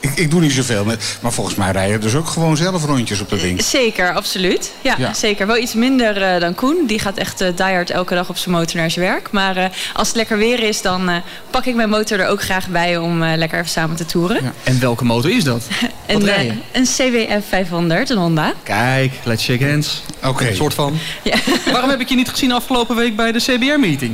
ik, 0.00 0.10
ik, 0.14 0.30
doe 0.30 0.40
niet 0.40 0.52
zoveel. 0.52 0.84
Met, 0.84 1.18
maar 1.20 1.32
volgens 1.32 1.56
mij 1.56 1.70
rij 1.70 1.90
je 1.90 1.98
dus 1.98 2.14
ook 2.14 2.26
gewoon 2.26 2.56
zelf 2.56 2.84
rondjes 2.84 3.20
op 3.20 3.28
de 3.28 3.36
ding. 3.36 3.62
Zeker, 3.62 4.14
absoluut. 4.14 4.72
Ja, 4.80 5.14
zeker. 5.14 5.46
Wel 5.46 5.56
iets 5.56 5.74
minder 5.74 6.34
uh, 6.34 6.40
dan 6.40 6.54
Koen. 6.54 6.86
Die 6.86 6.98
gaat 6.98 7.16
echt 7.16 7.42
uh, 7.42 7.48
diehard 7.54 7.90
elke 7.90 8.14
dag 8.14 8.28
op 8.28 8.36
zijn 8.36 8.54
motor 8.54 8.76
naar 8.76 8.90
zijn 8.90 9.04
werk. 9.04 9.30
Maar 9.30 9.70
als 9.94 10.08
het 10.08 10.16
lekker 10.16 10.38
weer 10.38 10.62
is, 10.62 10.82
dan 10.82 11.10
pak 11.50 11.66
ik 11.66 11.74
mijn 11.74 11.88
motor 11.88 12.20
er 12.20 12.28
ook 12.28 12.42
graag 12.42 12.68
bij... 12.68 12.96
om 12.96 13.24
lekker 13.24 13.58
even 13.58 13.70
samen 13.70 13.96
te 13.96 14.06
toeren. 14.06 14.42
Ja. 14.42 14.52
En 14.64 14.80
welke 14.80 15.04
motor 15.04 15.30
is 15.30 15.44
dat? 15.44 15.62
een, 16.06 16.28
een 16.72 16.84
CWF 16.84 17.48
500, 17.48 18.10
een 18.10 18.16
Honda. 18.16 18.52
Kijk, 18.62 19.12
let's 19.24 19.44
shake 19.44 19.68
hands. 19.68 20.02
Oké. 20.24 20.46
Een 20.46 20.56
soort 20.56 20.74
van. 20.74 20.98
Ja. 21.22 21.36
Waarom 21.72 21.90
heb 21.90 22.00
ik 22.00 22.08
je 22.08 22.14
niet 22.14 22.28
gezien 22.28 22.52
afgelopen 22.52 22.96
week 22.96 23.16
bij 23.16 23.32
de 23.32 23.38
CBR-meeting? 23.38 24.09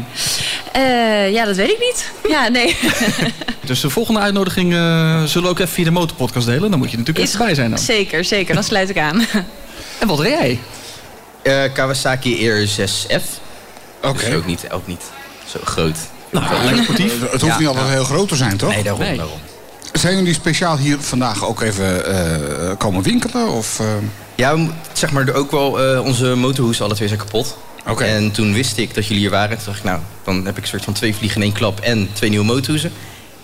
Uh, 0.77 1.33
ja, 1.33 1.45
dat 1.45 1.57
weet 1.57 1.71
ik 1.71 1.79
niet. 1.79 2.11
Ja, 2.29 2.49
nee. 2.49 2.77
dus 3.65 3.81
de 3.81 3.91
volgende 3.91 4.21
uitnodiging 4.21 4.73
uh, 4.73 5.23
zullen 5.23 5.43
we 5.43 5.49
ook 5.49 5.59
even 5.59 5.73
via 5.73 5.85
de 5.85 5.91
motorpodcast 5.91 6.47
delen. 6.47 6.71
Dan 6.71 6.79
moet 6.79 6.91
je 6.91 6.97
natuurlijk 6.97 7.27
even 7.27 7.39
bij 7.39 7.55
zijn 7.55 7.71
dan. 7.71 7.79
Zeker, 7.79 8.25
zeker. 8.25 8.55
Dan 8.55 8.65
sluit 8.65 8.91
ik 8.91 8.99
aan. 8.99 9.27
en 10.01 10.07
wat 10.07 10.21
rij 10.21 10.59
jij? 11.43 11.65
Uh, 11.67 11.73
Kawasaki 11.73 12.51
Air 12.51 12.69
6F. 12.69 13.23
Oké. 14.03 14.25
Dus 14.25 14.35
ook 14.35 14.47
niet, 14.47 14.71
ook 14.71 14.87
niet 14.87 15.03
zo 15.47 15.59
groot. 15.65 15.97
Nou, 16.31 16.65
lekker 16.65 16.83
sportief. 16.83 17.31
Het 17.31 17.41
hoeft 17.41 17.59
niet 17.59 17.69
altijd 17.69 17.89
heel 17.89 18.05
groot 18.05 18.29
te 18.29 18.37
zijn, 18.37 18.57
toch? 18.57 18.71
Nee, 18.71 18.83
daarom. 18.83 19.03
Nee. 19.03 19.17
daarom. 19.17 19.39
zijn 19.93 20.17
jullie 20.17 20.35
speciaal 20.35 20.79
hier 20.79 20.97
vandaag 21.01 21.45
ook 21.45 21.61
even 21.61 22.05
komen 22.79 23.03
winkelen? 23.03 23.49
Of, 23.49 23.81
Ja, 24.35 24.57
zeg 24.93 25.11
maar, 25.11 25.35
ook 25.35 25.51
wel 25.51 25.71
onze 26.03 26.35
motorhoes 26.35 26.81
alle 26.81 26.95
twee 26.95 27.09
zijn 27.09 27.21
kapot. 27.21 27.57
Oké. 27.87 28.05
En 28.05 28.31
toen 28.31 28.53
wist 28.53 28.77
ik 28.77 28.95
dat 28.95 29.07
jullie 29.07 29.23
hier 29.23 29.31
waren. 29.31 29.57
Toen 29.57 29.67
dacht 29.67 29.79
ik, 29.79 29.85
nou, 29.85 30.01
dan 30.25 30.45
heb 30.47 30.57
ik 30.57 30.63
een 30.63 30.69
soort 30.69 30.85
van 30.85 30.93
twee 30.93 31.15
vliegen 31.15 31.41
in 31.41 31.47
één 31.47 31.57
klap 31.57 31.81
en 31.81 32.09
twee 32.13 32.31
nieuwe 32.31 32.45
motorhoezen. 32.45 32.93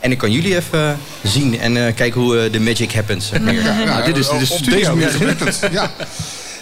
En 0.01 0.11
ik 0.11 0.19
kan 0.19 0.31
jullie 0.31 0.57
even 0.57 0.99
zien 1.23 1.61
en 1.61 1.95
kijken 1.95 2.21
hoe 2.21 2.51
de 2.51 2.61
magic 2.61 2.93
happens. 2.93 3.31
Ja, 3.45 3.51
ja, 3.51 4.03
dit 4.03 4.17
is, 4.17 4.29
dit 4.29 4.41
is 4.41 4.51
op 4.51 4.65
deze 4.65 4.89
manier 4.89 5.57
ja. 5.71 5.91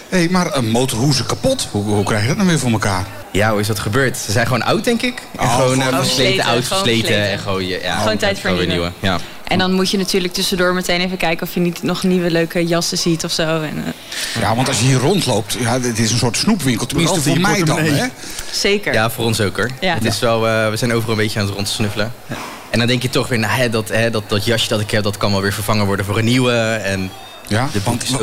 hey, 0.09 0.27
maar 0.29 0.55
een 0.55 0.69
motorhoezen 0.69 1.25
kapot, 1.25 1.67
hoe, 1.71 1.83
hoe 1.83 2.03
krijg 2.03 2.21
je 2.21 2.27
dat 2.27 2.37
nou 2.37 2.49
weer 2.49 2.59
voor 2.59 2.71
elkaar? 2.71 3.07
Ja, 3.31 3.51
hoe 3.51 3.59
is 3.59 3.67
dat 3.67 3.79
gebeurd? 3.79 4.17
Ze 4.17 4.31
zijn 4.31 4.45
gewoon 4.45 4.63
oud, 4.63 4.83
denk 4.83 5.01
ik. 5.01 5.21
En 5.37 5.45
oh, 5.45 5.55
gewoon 5.55 5.81
versleten, 5.81 6.43
oud, 6.45 6.67
versleten. 6.67 7.29
En 7.29 7.39
gewoon, 7.39 7.65
ja, 7.65 7.97
gewoon 7.97 8.17
tijd 8.17 8.39
voor 8.39 8.49
een 8.49 8.67
nieuwe. 8.67 8.91
Ja. 8.99 9.19
En 9.51 9.57
dan 9.57 9.71
moet 9.71 9.91
je 9.91 9.97
natuurlijk 9.97 10.33
tussendoor 10.33 10.73
meteen 10.73 11.01
even 11.01 11.17
kijken 11.17 11.47
of 11.47 11.53
je 11.53 11.59
niet 11.59 11.83
nog 11.83 12.03
nieuwe 12.03 12.31
leuke 12.31 12.65
jassen 12.65 12.97
ziet 12.97 13.23
of 13.23 13.31
zo. 13.31 13.61
En, 13.61 13.77
uh... 13.77 14.41
Ja, 14.41 14.55
want 14.55 14.67
als 14.67 14.79
je 14.79 14.85
hier 14.85 14.99
rondloopt, 14.99 15.57
ja, 15.59 15.79
het 15.81 15.99
is 15.99 16.11
een 16.11 16.17
soort 16.17 16.37
snoepwinkel. 16.37 16.85
Tenminste 16.85 17.21
voor 17.21 17.39
mij 17.39 17.63
dan, 17.63 17.79
hè? 17.79 18.07
Zeker. 18.51 18.93
Ja, 18.93 19.09
voor 19.09 19.25
ons 19.25 19.41
ook 19.41 19.57
hoor. 19.57 19.69
Ja. 19.81 19.93
Het 19.93 20.05
is 20.05 20.19
wel, 20.19 20.47
uh, 20.47 20.69
we 20.69 20.77
zijn 20.77 20.93
overal 20.93 21.11
een 21.11 21.21
beetje 21.21 21.39
aan 21.39 21.45
het 21.45 21.55
rondsnuffelen. 21.55 22.13
Ja. 22.27 22.35
En 22.69 22.79
dan 22.79 22.87
denk 22.87 23.01
je 23.01 23.09
toch 23.09 23.27
weer, 23.27 23.39
nou, 23.39 23.53
hè, 23.53 23.69
dat, 23.69 23.89
hè, 23.89 24.09
dat, 24.09 24.23
dat 24.27 24.45
jasje 24.45 24.67
dat 24.67 24.79
ik 24.79 24.91
heb, 24.91 25.03
dat 25.03 25.17
kan 25.17 25.31
wel 25.31 25.41
weer 25.41 25.53
vervangen 25.53 25.85
worden 25.85 26.05
voor 26.05 26.17
een 26.17 26.25
nieuwe. 26.25 26.53
En 26.83 27.11
ja? 27.47 27.69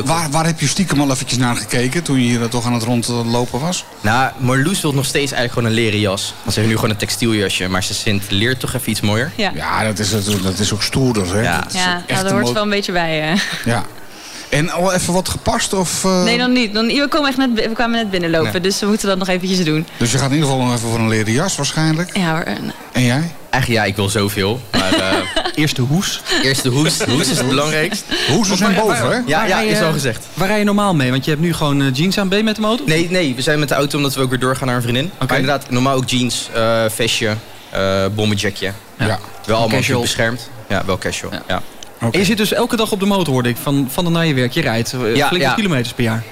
waar, 0.05 0.29
waar 0.29 0.45
heb 0.45 0.59
je 0.59 0.67
stiekem 0.67 1.01
al 1.01 1.11
eventjes 1.11 1.37
naar 1.37 1.55
gekeken 1.55 2.03
toen 2.03 2.19
je 2.19 2.37
hier 2.37 2.49
toch 2.49 2.65
aan 2.65 2.73
het 2.73 2.83
rondlopen 2.83 3.59
was? 3.59 3.85
Nou, 4.01 4.31
Marloes 4.37 4.81
wil 4.81 4.93
nog 4.93 5.05
steeds 5.05 5.31
eigenlijk 5.31 5.53
gewoon 5.53 5.69
een 5.69 5.75
leren 5.75 5.99
jas. 5.99 6.33
Want 6.41 6.53
ze 6.53 6.59
heeft 6.59 6.71
nu 6.71 6.75
gewoon 6.75 6.89
een 6.89 6.99
textieljasje. 6.99 7.67
Maar 7.67 7.83
ze 7.83 7.93
vindt 7.93 8.31
leert 8.31 8.59
toch 8.59 8.73
even 8.73 8.89
iets 8.89 9.01
mooier. 9.01 9.31
Ja, 9.35 9.51
ja 9.55 9.83
dat, 9.83 9.99
is, 9.99 10.09
dat 10.41 10.59
is 10.59 10.73
ook 10.73 10.83
stoerder. 10.83 11.33
Hè? 11.33 11.41
Ja, 11.41 11.67
ja, 11.71 12.03
ja 12.07 12.23
daar 12.23 12.31
hoort 12.31 12.51
wel 12.51 12.63
een 12.63 12.69
beetje 12.69 12.91
bij. 12.91 13.17
Hè? 13.19 13.33
Ja. 13.71 13.85
En 14.49 14.69
al 14.69 14.93
even 14.93 15.13
wat 15.13 15.29
gepast? 15.29 15.73
Of, 15.73 16.03
uh... 16.03 16.23
Nee, 16.23 16.37
dan 16.37 16.51
niet. 16.51 16.73
Dan, 16.73 16.87
we, 16.87 17.05
komen 17.09 17.29
echt 17.29 17.37
net, 17.37 17.49
we 17.53 17.73
kwamen 17.73 17.97
net 17.97 18.09
binnenlopen, 18.09 18.61
dus 18.61 18.79
we 18.79 18.85
moeten 18.85 19.07
dat 19.07 19.17
nog 19.17 19.27
eventjes 19.27 19.63
doen. 19.63 19.87
Dus 19.97 20.11
je 20.11 20.17
gaat 20.17 20.29
in 20.29 20.35
ieder 20.35 20.49
geval 20.49 20.65
nog 20.65 20.75
even 20.75 20.89
voor 20.89 20.99
een 20.99 21.07
leren 21.07 21.33
jas 21.33 21.55
waarschijnlijk? 21.55 22.17
Ja 22.17 22.31
hoor. 22.31 22.43
En 22.91 23.03
jij? 23.05 23.31
Eigenlijk 23.49 23.83
ja, 23.83 23.83
ik 23.83 23.95
wil 23.95 24.09
zoveel. 24.09 24.61
Maar, 24.71 24.95
uh, 24.97 25.13
Eerste 25.55 25.81
hoes. 25.81 26.21
Eerste 26.43 26.69
hoes. 26.69 27.03
Hoes 27.03 27.29
is 27.29 27.37
het 27.37 27.47
belangrijkst. 27.47 28.03
Hoes 28.27 28.47
zijn 28.47 28.75
boven, 28.75 29.11
hè? 29.11 29.21
Ja, 29.25 29.45
ja, 29.45 29.59
is 29.59 29.81
al 29.81 29.91
gezegd. 29.91 30.25
Waar 30.33 30.47
rij 30.47 30.59
je 30.59 30.63
normaal 30.63 30.95
mee? 30.95 31.11
Want 31.11 31.25
je 31.25 31.31
hebt 31.31 31.43
nu 31.43 31.53
gewoon 31.53 31.91
jeans 31.91 32.17
aan. 32.17 32.29
Ben 32.29 32.43
met 32.43 32.55
de 32.55 32.61
motor? 32.61 32.87
Nee, 32.87 33.09
nee, 33.09 33.35
we 33.35 33.41
zijn 33.41 33.59
met 33.59 33.69
de 33.69 33.75
auto 33.75 33.97
omdat 33.97 34.15
we 34.15 34.21
ook 34.21 34.29
weer 34.29 34.39
doorgaan 34.39 34.67
naar 34.67 34.75
een 34.75 34.81
vriendin. 34.81 35.05
Okay. 35.13 35.27
Maar 35.27 35.39
inderdaad, 35.39 35.69
normaal 35.69 35.95
ook 35.95 36.09
jeans, 36.09 36.49
uh, 36.55 36.83
vestje, 36.87 37.35
uh, 37.75 38.05
bommenjackje. 38.15 38.71
Ja. 38.97 39.05
ja. 39.05 39.19
Wel 39.45 39.57
allemaal 39.57 40.01
beschermd. 40.01 40.49
Ja, 40.67 40.85
wel 40.85 40.97
casual. 40.97 41.31
Ja. 41.47 41.61
Okay. 41.99 42.11
En 42.11 42.19
je 42.19 42.25
zit 42.25 42.37
dus 42.37 42.53
elke 42.53 42.75
dag 42.75 42.91
op 42.91 42.99
de 42.99 43.05
motor, 43.05 43.33
hoor 43.33 43.45
ik, 43.45 43.57
van, 43.57 43.87
van 43.89 44.03
de 44.03 44.09
naar 44.09 44.25
je 44.25 44.33
werk. 44.33 44.51
Je 44.51 44.61
rijdt 44.61 44.95
ja, 45.13 45.27
flinke 45.27 45.53
kilometers 45.55 45.93
per 45.93 46.03
jaar. 46.03 46.23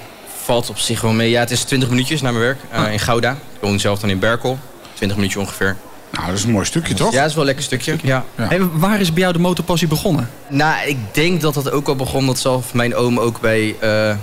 Valt 0.42 0.70
op 0.70 0.78
zich 0.78 1.00
wel 1.00 1.12
mee. 1.12 1.30
Ja, 1.30 1.40
het 1.40 1.50
is 1.50 1.62
20 1.62 1.88
minuutjes 1.88 2.20
naar 2.20 2.32
mijn 2.32 2.44
werk 2.44 2.86
uh, 2.86 2.92
in 2.92 2.98
Gouda. 2.98 3.30
Ik 3.30 3.60
woon 3.60 3.80
zelf 3.80 3.98
dan 3.98 4.10
in 4.10 4.18
Berkel. 4.18 4.58
20 4.94 5.16
minuutjes 5.16 5.42
ongeveer. 5.42 5.76
Nou, 6.10 6.26
dat 6.26 6.36
is 6.36 6.44
een 6.44 6.50
mooi 6.50 6.64
stukje, 6.64 6.94
toch? 6.94 7.12
Ja, 7.12 7.20
dat 7.20 7.28
is 7.28 7.34
wel 7.34 7.42
een 7.42 7.48
lekker 7.48 7.64
stukje. 7.64 7.96
Ja. 8.02 8.24
En 8.36 8.78
waar 8.78 9.00
is 9.00 9.12
bij 9.12 9.20
jou 9.20 9.32
de 9.32 9.38
motorpassie 9.38 9.88
begonnen? 9.88 10.30
Nou, 10.48 10.88
ik 10.88 10.98
denk 11.12 11.40
dat 11.40 11.54
dat 11.54 11.70
ook 11.70 11.86
wel 11.86 11.96
begon 11.96 12.26
dat 12.26 12.38
zelf 12.38 12.74
mijn 12.74 12.94
oom 12.94 13.18
ook 13.18 13.40
bij 13.40 13.76
uh, 13.82 14.16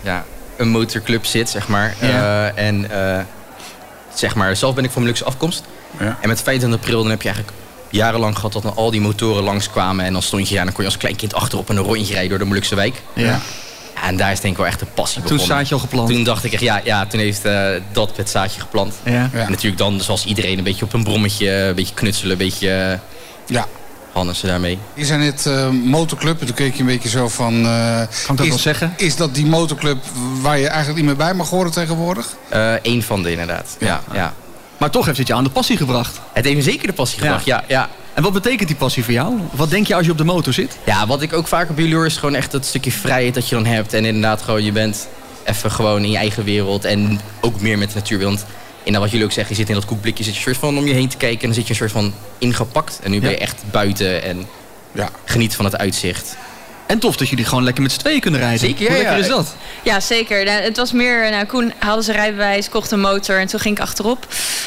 ja, 0.00 0.24
een 0.56 0.68
motorclub 0.68 1.24
zit, 1.24 1.48
zeg 1.48 1.68
maar. 1.68 1.94
Ja. 2.00 2.08
Uh, 2.08 2.66
en 2.66 2.86
uh, 2.90 3.18
zeg 4.14 4.34
maar, 4.34 4.56
zelf 4.56 4.74
ben 4.74 4.84
ik 4.84 4.90
van 4.90 5.02
Molukse 5.02 5.24
afkomst. 5.24 5.64
Ja. 5.98 6.18
En 6.20 6.28
met 6.28 6.42
25 6.42 6.80
april 6.80 7.02
dan 7.02 7.10
heb 7.10 7.22
je 7.22 7.28
eigenlijk 7.28 7.58
jarenlang 7.90 8.34
gehad 8.34 8.52
dat 8.52 8.62
dan 8.62 8.76
al 8.76 8.90
die 8.90 9.00
motoren 9.00 9.42
langskwamen. 9.42 10.04
En 10.04 10.12
dan 10.12 10.22
stond 10.22 10.48
je, 10.48 10.54
ja, 10.54 10.64
dan 10.64 10.72
kon 10.72 10.84
je 10.84 10.90
als 10.90 10.98
klein 10.98 11.16
kind 11.16 11.34
achterop 11.34 11.68
een 11.68 11.78
rondje 11.78 12.12
rijden 12.12 12.30
door 12.30 12.38
de 12.38 12.44
Molukse 12.44 12.74
wijk. 12.74 13.02
Ja. 13.12 13.40
En 14.04 14.16
daar 14.16 14.32
is 14.32 14.40
denk 14.40 14.52
ik 14.52 14.58
wel 14.58 14.68
echt 14.68 14.80
een 14.80 14.92
passie 14.94 15.22
Toen 15.22 15.38
zaadje 15.38 15.74
al 15.74 15.80
geplant? 15.80 16.10
Toen 16.10 16.24
dacht 16.24 16.44
ik 16.44 16.52
echt, 16.52 16.62
ja, 16.62 16.80
ja 16.84 17.06
toen 17.06 17.20
heeft 17.20 17.46
uh, 17.46 17.68
dat 17.92 18.16
het 18.16 18.30
zaadje 18.30 18.60
geplant. 18.60 18.94
Ja. 19.04 19.30
En 19.32 19.50
natuurlijk 19.50 19.78
dan, 19.78 20.00
zoals 20.00 20.24
iedereen, 20.24 20.58
een 20.58 20.64
beetje 20.64 20.84
op 20.84 20.92
een 20.92 21.04
brommetje, 21.04 21.50
een 21.50 21.74
beetje 21.74 21.94
knutselen, 21.94 22.32
een 22.32 22.38
beetje... 22.38 22.68
Uh, 23.48 23.56
ja. 23.56 23.66
Hannes 24.12 24.40
daarmee. 24.40 24.78
Je 24.94 25.04
zijn 25.04 25.20
net 25.20 25.44
uh, 25.48 25.68
motorclub, 25.68 26.38
toen 26.38 26.54
keek 26.54 26.74
je 26.74 26.80
een 26.80 26.86
beetje 26.86 27.08
zo 27.08 27.28
van... 27.28 27.64
Uh, 27.64 27.96
kan 27.96 28.34
ik 28.34 28.36
dat 28.36 28.46
wel 28.46 28.58
zeggen? 28.58 28.94
Is 28.96 29.16
dat 29.16 29.34
die 29.34 29.46
motorclub 29.46 29.98
waar 30.40 30.58
je 30.58 30.66
eigenlijk 30.66 30.96
niet 30.96 31.06
meer 31.06 31.16
bij 31.16 31.34
mag 31.34 31.48
horen 31.48 31.72
tegenwoordig? 31.72 32.36
Eén 32.82 33.02
van 33.02 33.22
de 33.22 33.30
inderdaad, 33.30 33.76
ja. 33.78 34.02
ja. 34.12 34.34
Maar 34.78 34.90
toch 34.90 35.06
heeft 35.06 35.18
het 35.18 35.26
je 35.26 35.34
aan 35.34 35.44
de 35.44 35.50
passie 35.50 35.76
gebracht. 35.76 36.20
Het 36.32 36.44
heeft 36.44 36.56
me 36.56 36.62
zeker 36.62 36.86
de 36.86 36.92
passie 36.92 37.18
gebracht, 37.20 37.44
ja. 37.44 37.64
ja. 37.68 37.88
En 38.14 38.22
wat 38.22 38.32
betekent 38.32 38.68
die 38.68 38.76
passie 38.76 39.04
voor 39.04 39.12
jou? 39.12 39.38
Wat 39.52 39.70
denk 39.70 39.86
je 39.86 39.94
als 39.94 40.06
je 40.06 40.12
op 40.12 40.18
de 40.18 40.24
motor 40.24 40.52
zit? 40.52 40.78
Ja, 40.86 41.06
wat 41.06 41.22
ik 41.22 41.32
ook 41.32 41.46
vaak 41.46 41.70
op 41.70 41.78
jullie 41.78 41.94
hoor 41.94 42.06
is 42.06 42.16
gewoon 42.16 42.34
echt 42.34 42.50
dat 42.52 42.64
stukje 42.64 42.92
vrijheid 42.92 43.34
dat 43.34 43.48
je 43.48 43.54
dan 43.54 43.66
hebt. 43.66 43.92
En 43.92 44.04
inderdaad 44.04 44.42
gewoon, 44.42 44.64
je 44.64 44.72
bent 44.72 45.08
even 45.44 45.70
gewoon 45.70 46.02
in 46.02 46.10
je 46.10 46.16
eigen 46.16 46.44
wereld. 46.44 46.84
En 46.84 47.20
ook 47.40 47.60
meer 47.60 47.78
met 47.78 47.88
de 47.88 47.94
natuur. 47.94 48.24
Want 48.24 48.44
in 48.82 48.98
wat 48.98 49.10
jullie 49.10 49.24
ook 49.24 49.32
zeggen, 49.32 49.54
je 49.54 49.60
zit 49.60 49.68
in 49.68 49.74
dat 49.74 49.84
koekblikje, 49.84 50.24
zit 50.24 50.34
je 50.34 50.40
soort 50.40 50.56
van 50.56 50.78
om 50.78 50.86
je 50.86 50.92
heen 50.92 51.08
te 51.08 51.16
kijken. 51.16 51.40
En 51.40 51.46
dan 51.46 51.54
zit 51.54 51.64
je 51.64 51.70
een 51.70 51.76
soort 51.76 51.92
van 51.92 52.12
ingepakt. 52.38 53.00
En 53.02 53.10
nu 53.10 53.20
ben 53.20 53.30
je 53.30 53.38
echt 53.38 53.62
buiten 53.70 54.22
en 54.22 54.46
ja. 54.92 55.10
geniet 55.24 55.54
van 55.54 55.64
het 55.64 55.76
uitzicht. 55.76 56.36
En 56.86 56.98
tof 56.98 57.16
dat 57.16 57.28
jullie 57.28 57.44
gewoon 57.44 57.64
lekker 57.64 57.82
met 57.82 57.92
z'n 57.92 57.98
tweeën 57.98 58.20
kunnen 58.20 58.40
rijden. 58.40 58.58
Zeker, 58.58 58.82
ja, 58.82 58.88
Hoe 58.88 58.96
lekker 58.96 59.18
is 59.18 59.28
dat? 59.28 59.54
Ja, 59.82 60.00
zeker. 60.00 60.44
Nou, 60.44 60.62
het 60.62 60.76
was 60.76 60.92
meer, 60.92 61.30
nou, 61.30 61.44
Koen 61.44 61.72
haalde 61.78 62.02
zijn 62.02 62.16
rijbewijs, 62.16 62.68
kocht 62.68 62.90
een 62.90 63.00
motor 63.00 63.38
en 63.38 63.46
toen 63.46 63.60
ging 63.60 63.76
ik 63.76 63.82
achterop. 63.82 64.26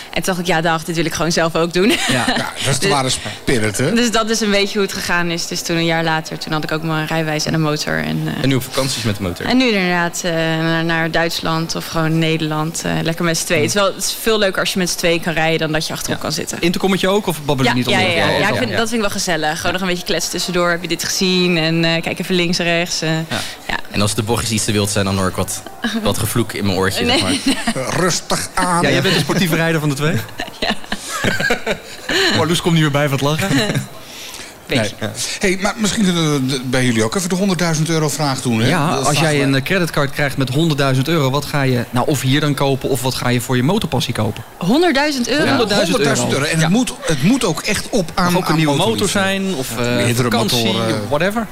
En 0.10 0.24
toen 0.24 0.24
dacht 0.24 0.40
ik, 0.40 0.46
ja 0.46 0.62
dag, 0.62 0.84
dit 0.84 0.96
wil 0.96 1.06
ik 1.06 1.14
gewoon 1.14 1.32
zelf 1.32 1.56
ook 1.56 1.74
doen. 1.74 1.90
Ja, 1.90 1.98
ja 2.38 2.52
dat 2.66 2.74
is 2.74 2.80
de 2.80 2.88
ware 2.88 3.10
spirit, 3.10 3.78
hè? 3.78 3.94
Dus 3.94 4.12
dat 4.12 4.30
is 4.30 4.40
een 4.40 4.52
beetje 4.52 4.74
hoe 4.74 4.88
het 4.88 4.94
gegaan 4.96 5.32
is. 5.32 5.48
Dus 5.48 5.62
toen 5.62 5.76
een 5.76 5.86
jaar 5.86 6.04
later, 6.04 6.38
toen 6.38 6.52
had 6.52 6.64
ik 6.64 6.72
ook 6.72 6.84
mijn 6.84 7.08
rijbewijs 7.08 7.46
en 7.46 7.54
een 7.54 7.62
motor. 7.62 8.04
En, 8.04 8.18
uh, 8.18 8.44
en 8.44 8.50
nu 8.50 8.56
op 8.56 8.64
vakanties 8.64 9.04
met 9.04 9.16
de 9.16 9.24
motor? 9.24 9.46
En 9.46 9.58
nu 9.58 9.66
inderdaad 9.66 10.22
uh, 10.26 10.32
naar, 10.80 11.12
Duitsland 11.12 11.76
of 11.76 11.86
gewoon 11.86 12.20
Nederland. 12.20 12.84
Uh, 12.86 12.92
lekker 13.02 13.26
met 13.26 13.38
z'n 13.38 13.46
tweeën. 13.46 13.62
Het, 13.62 13.70
is 13.70 13.76
wel, 13.76 13.94
het 13.94 14.04
is 14.04 14.16
veel 14.22 14.40
leuker 14.40 14.60
als 14.60 14.74
je 14.74 14.80
met 14.80 14.90
z'n 14.90 14.98
tweeën 14.98 15.22
kan 15.22 15.34
rijden 15.34 15.60
dan 15.60 15.72
dat 15.72 15.88
je 15.88 15.94
achterop 15.94 16.20
kan 16.20 16.32
zitten. 16.32 16.62
Intercommetje 16.62 17.08
ook 17.08 17.28
of 17.28 17.44
babbelen 17.46 17.72
ja, 17.72 17.78
niet 17.78 17.90
ja, 17.90 18.00
ja, 18.00 18.08
ja, 18.08 18.30
ja, 18.30 18.50
ik 18.50 18.56
vind, 18.56 18.70
dat 18.70 18.80
vind 18.80 18.92
ik 18.92 19.00
wel 19.00 19.10
gezellig. 19.10 19.58
Gewoon 19.58 19.72
nog 19.72 19.82
een 19.82 19.88
beetje 19.88 20.06
kletsen 20.06 20.32
tussendoor. 20.32 20.70
Heb 20.70 20.82
je 20.82 20.88
dit 20.88 21.04
gezien? 21.04 21.58
En 21.58 22.02
kijk 22.16 22.22
even 22.22 22.36
links 22.36 22.60
en 22.60 22.66
rechts. 22.66 23.02
Eh, 23.02 23.10
ja. 23.30 23.40
En 23.92 24.02
als 24.02 24.16
de 24.16 24.24
bochtjes 24.24 24.52
iets 24.52 24.66
te 24.66 24.72
wild 24.72 24.90
zijn, 24.90 25.06
dan 25.06 25.18
hoor 25.18 25.28
ik 25.28 25.36
wat, 25.36 25.64
wat 26.04 26.18
gevloek 26.18 26.54
in 26.54 26.66
mijn 26.66 26.78
oortje. 26.78 27.06
Nee. 27.06 27.20
Zeg 27.20 27.56
maar. 27.76 28.00
Rustig 28.04 28.50
aan. 28.54 28.82
Ja, 28.82 28.90
jij 28.90 29.02
bent 29.02 29.14
de 29.14 29.20
sportieve 29.20 29.56
rijder 29.66 29.80
van 29.80 29.90
de 29.90 29.96
twee? 29.96 30.16
ja. 30.60 30.76
Marloes 32.38 32.62
komt 32.62 32.74
niet 32.74 32.84
meer 32.84 32.92
bij 32.92 33.10
van 33.10 33.18
het 33.18 33.22
lachen. 33.22 33.58
Nee. 33.58 34.92
Hey, 35.40 35.58
maar 35.62 35.74
misschien 35.78 36.04
kunnen 36.04 36.48
we 36.48 36.62
bij 36.66 36.86
jullie 36.86 37.04
ook 37.04 37.16
even 37.16 37.30
de 37.30 37.76
100.000 37.76 37.82
euro 37.88 38.10
vraag 38.10 38.42
doen. 38.42 38.60
Hè? 38.60 38.68
Ja, 38.68 38.88
als 38.96 39.20
jij 39.20 39.44
een 39.44 39.64
creditcard 39.64 40.12
krijgt 40.12 40.38
met 40.38 40.52
100.000 40.96 41.02
euro, 41.04 41.30
wat 41.30 41.46
ga 41.46 41.62
je 41.62 41.86
nou 41.90 42.08
of 42.08 42.22
hier 42.22 42.40
dan 42.40 42.54
kopen 42.54 42.90
of 42.90 43.02
wat 43.02 43.16
ga 43.16 43.30
je 43.30 43.42
voor 43.42 43.56
je 43.56 43.64
motorpassie 43.64 44.14
kopen? 44.14 44.44
100.000 44.44 44.68
euro? 45.28 45.46
Ja, 45.46 45.86
100.000 45.86 45.92
euro. 46.30 46.44
En 46.44 46.60
Het, 46.60 46.70
moet, 46.70 46.94
het 47.02 47.24
moet 47.24 47.44
ook 47.44 47.62
echt 47.62 47.90
op 47.90 48.12
aan. 48.16 48.34
Mag 48.34 48.42
ook 48.42 48.50
een 48.50 48.56
nieuwe 48.56 48.76
motor 48.76 49.10
zijn 49.10 49.56
of 49.56 49.80
uh, 49.80 50.16
vakantie, 50.16 50.66
motoren. 50.66 51.08
whatever 51.10 51.48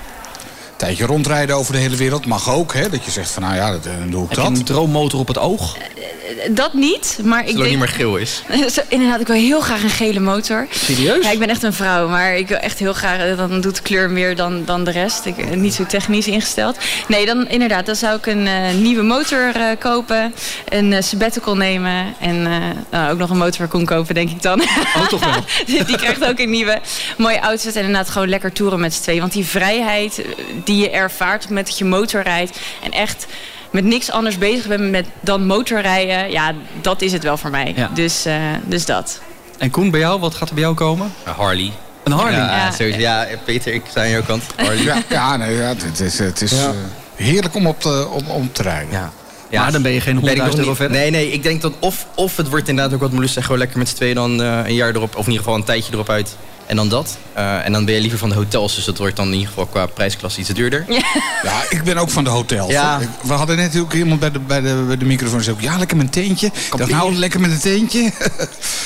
tijdje 0.78 1.06
rondrijden 1.06 1.56
over 1.56 1.74
de 1.74 1.80
hele 1.80 1.96
wereld 1.96 2.26
mag 2.26 2.50
ook. 2.50 2.74
Hè? 2.74 2.90
Dat 2.90 3.06
je 3.06 3.12
zegt 3.12 3.32
van 3.32 3.44
nou 3.44 3.56
ja, 3.56 3.72
dat, 3.72 3.84
dan 3.84 4.10
doe 4.10 4.24
ik 4.24 4.30
Heb 4.30 4.38
dat. 4.38 4.48
Je 4.48 4.58
een 4.58 4.64
droommotor 4.66 5.20
op 5.20 5.28
het 5.28 5.38
oog? 5.38 5.78
Eh, 6.28 6.46
eh, 6.46 6.56
dat 6.56 6.74
niet, 6.74 7.20
maar 7.24 7.48
ik 7.48 7.56
denk... 7.56 7.70
niet 7.70 7.80
meer 7.80 7.88
geel 7.88 8.18
is. 8.18 8.44
Inderdaad, 8.90 9.20
ik 9.20 9.28
wil 9.28 9.36
heel 9.36 9.60
graag 9.60 9.84
een 9.84 9.90
gele 9.90 10.20
motor. 10.20 10.68
Serieus? 10.72 11.24
Ja, 11.24 11.32
ik 11.32 11.40
ben 11.40 11.50
echt 11.50 11.64
een 11.64 11.74
vrouw, 11.74 12.08
maar 12.08 12.36
ik 12.36 12.48
wil 12.48 12.58
echt 12.58 12.80
heel 12.80 12.94
graag... 12.94 13.20
Eh, 13.20 13.38
dan 13.38 13.62
doet 13.62 13.76
de 13.76 13.82
kleur 13.82 14.10
meer 14.10 14.36
dan, 14.36 14.66
dan 14.66 14.84
de 14.84 14.92
rest. 14.92 15.26
Ik 15.26 15.36
ben 15.36 15.62
niet 15.62 15.74
zo 15.74 15.86
technisch 15.86 16.28
ingesteld. 16.28 16.78
Nee, 17.08 17.26
dan 17.26 17.48
inderdaad, 17.50 17.86
dan 17.86 17.96
zou 17.96 18.18
ik 18.18 18.26
een 18.26 18.48
nieuwe 18.82 19.04
motor 19.04 19.52
kopen. 19.80 20.34
Een 20.70 20.92
uh, 20.92 21.02
sabbatical 21.02 21.56
nemen. 21.56 22.16
En 22.20 22.42
nou, 22.92 23.12
ook 23.12 23.18
nog 23.18 23.30
een 23.30 23.38
motor 23.38 23.56
voor 23.56 23.68
Koen 23.68 23.86
kopen, 23.86 24.16
denk 24.16 24.30
ik 24.30 24.42
dan. 24.42 24.62
Oh, 24.62 25.08
toch 25.08 25.26
wel? 25.26 25.44
die 25.86 25.98
krijgt 25.98 26.26
ook 26.26 26.40
een 26.40 26.50
nieuwe 26.50 26.80
mooie 27.18 27.42
outfit. 27.42 27.76
En 27.76 27.84
inderdaad 27.84 28.10
gewoon 28.10 28.30
lekker 28.30 28.52
toeren 28.54 28.80
met 28.80 28.94
z'n 28.94 29.02
twee. 29.02 29.20
Want 29.20 29.32
die 29.34 29.46
vrijheid 29.46 30.22
die 30.64 30.78
je 30.78 30.90
ervaart 30.90 31.50
met 31.50 31.66
dat 31.66 31.78
je 31.78 31.86
motor 31.86 32.22
rijdt. 32.22 32.60
En 32.84 32.92
echt 32.92 33.28
met 33.78 33.86
niks 33.86 34.12
anders 34.12 34.38
bezig 34.38 34.68
bent 34.68 34.92
met 34.92 35.06
dan 35.20 35.46
motorrijden. 35.46 36.32
Ja, 36.32 36.54
dat 36.82 37.02
is 37.02 37.12
het 37.12 37.24
wel 37.24 37.38
voor 37.38 37.50
mij. 37.50 37.76
Dus, 37.94 38.28
uh, 38.28 38.34
dus 38.66 38.86
dat. 38.86 39.22
En 39.58 39.70
Koen, 39.70 39.92
bij 39.92 40.00
jou, 40.00 40.20
wat 40.20 40.36
gaat 40.36 40.48
er 40.48 40.54
bij 40.54 40.64
jou 40.64 40.76
komen? 40.76 41.14
Een 41.24 41.34
Harley. 41.34 41.72
Een 42.04 42.12
Harley? 42.12 42.38
Ja, 42.38 42.72
ja. 42.78 42.98
ja 42.98 43.38
Peter, 43.46 43.74
ik 43.74 43.82
sta 43.90 44.02
aan 44.02 44.10
jouw 44.10 44.24
kant. 44.24 44.44
Harley. 44.56 44.84
Ja, 44.84 45.02
ja, 45.10 45.38
nee, 45.38 45.56
ja 45.56 45.74
het 45.78 46.00
is, 46.00 46.20
het 46.20 46.42
is 46.42 46.54
uh, 46.54 46.70
heerlijk 47.16 47.56
om 47.56 47.68
op 47.68 47.80
te, 47.80 48.08
om, 48.12 48.28
om 48.28 48.52
te 48.52 48.62
rijden. 48.62 48.92
Ja. 48.92 49.12
Ja, 49.50 49.62
maar 49.62 49.72
dan 49.72 49.82
ben 49.82 49.92
je 49.92 50.02
geen 50.02 50.20
100.000 50.20 50.26
euro 50.58 50.74
verder. 50.74 50.98
Nee, 50.98 51.10
nee, 51.10 51.32
ik 51.32 51.44
denk 51.44 51.62
dat 51.62 51.74
of, 51.80 52.08
of 52.16 52.38
het 52.38 52.50
wordt 52.50 52.68
inderdaad 52.68 52.94
ook 52.94 53.00
wat 53.00 53.12
Molus 53.12 53.34
zegt, 53.34 53.46
gewoon 53.46 53.62
lekker 53.62 53.78
met 53.78 53.90
z'n 53.90 53.96
tweeën 53.96 54.16
dan 54.16 54.42
uh, 54.42 54.60
een 54.66 54.74
jaar 54.74 54.96
erop, 54.96 55.16
of 55.16 55.26
in 55.26 55.32
ieder 55.32 55.38
geval 55.38 55.56
een 55.56 55.64
tijdje 55.64 55.94
erop 55.94 56.10
uit 56.10 56.36
En 56.68 56.76
dan 56.76 56.90
dat. 56.90 57.18
Eh, 57.34 57.66
en 57.66 57.72
dan 57.72 57.86
ben 57.86 57.94
je 57.94 58.02
liever 58.02 58.20
van 58.20 58.30
de 58.30 58.36
hotels. 58.36 58.76
Dus 58.76 58.86
dat 58.86 58.98
wordt 58.98 59.16
dan 59.16 59.28
in 59.28 59.34
ieder 59.34 59.48
geval 59.48 59.66
qua 59.66 59.86
prijsklasse 59.86 60.40
iets 60.40 60.50
duurder. 60.50 60.86
Ja, 60.88 61.02
ja 61.44 61.62
ik 61.70 61.84
ben 61.84 61.98
ook 61.98 62.10
van 62.10 62.24
de 62.24 62.30
hotels. 62.30 62.72
Ja. 62.72 63.00
We 63.22 63.34
hadden 63.34 63.56
net 63.56 63.80
ook 63.80 63.94
iemand 63.94 64.20
bij 64.20 64.32
de, 64.32 64.40
bij 64.40 64.62
de, 64.62 64.84
bij 64.88 64.98
de 64.98 65.06
microfoon 65.06 65.38
gezegd... 65.38 65.62
ja, 65.62 65.78
lekker 65.78 65.98
met 65.98 66.06
een 66.06 66.12
teentje. 66.12 66.48
Ik 66.48 66.78
dacht, 66.78 66.92
nou, 66.92 67.16
lekker 67.16 67.40
met 67.40 67.52
een 67.52 67.60
teentje. 67.60 68.00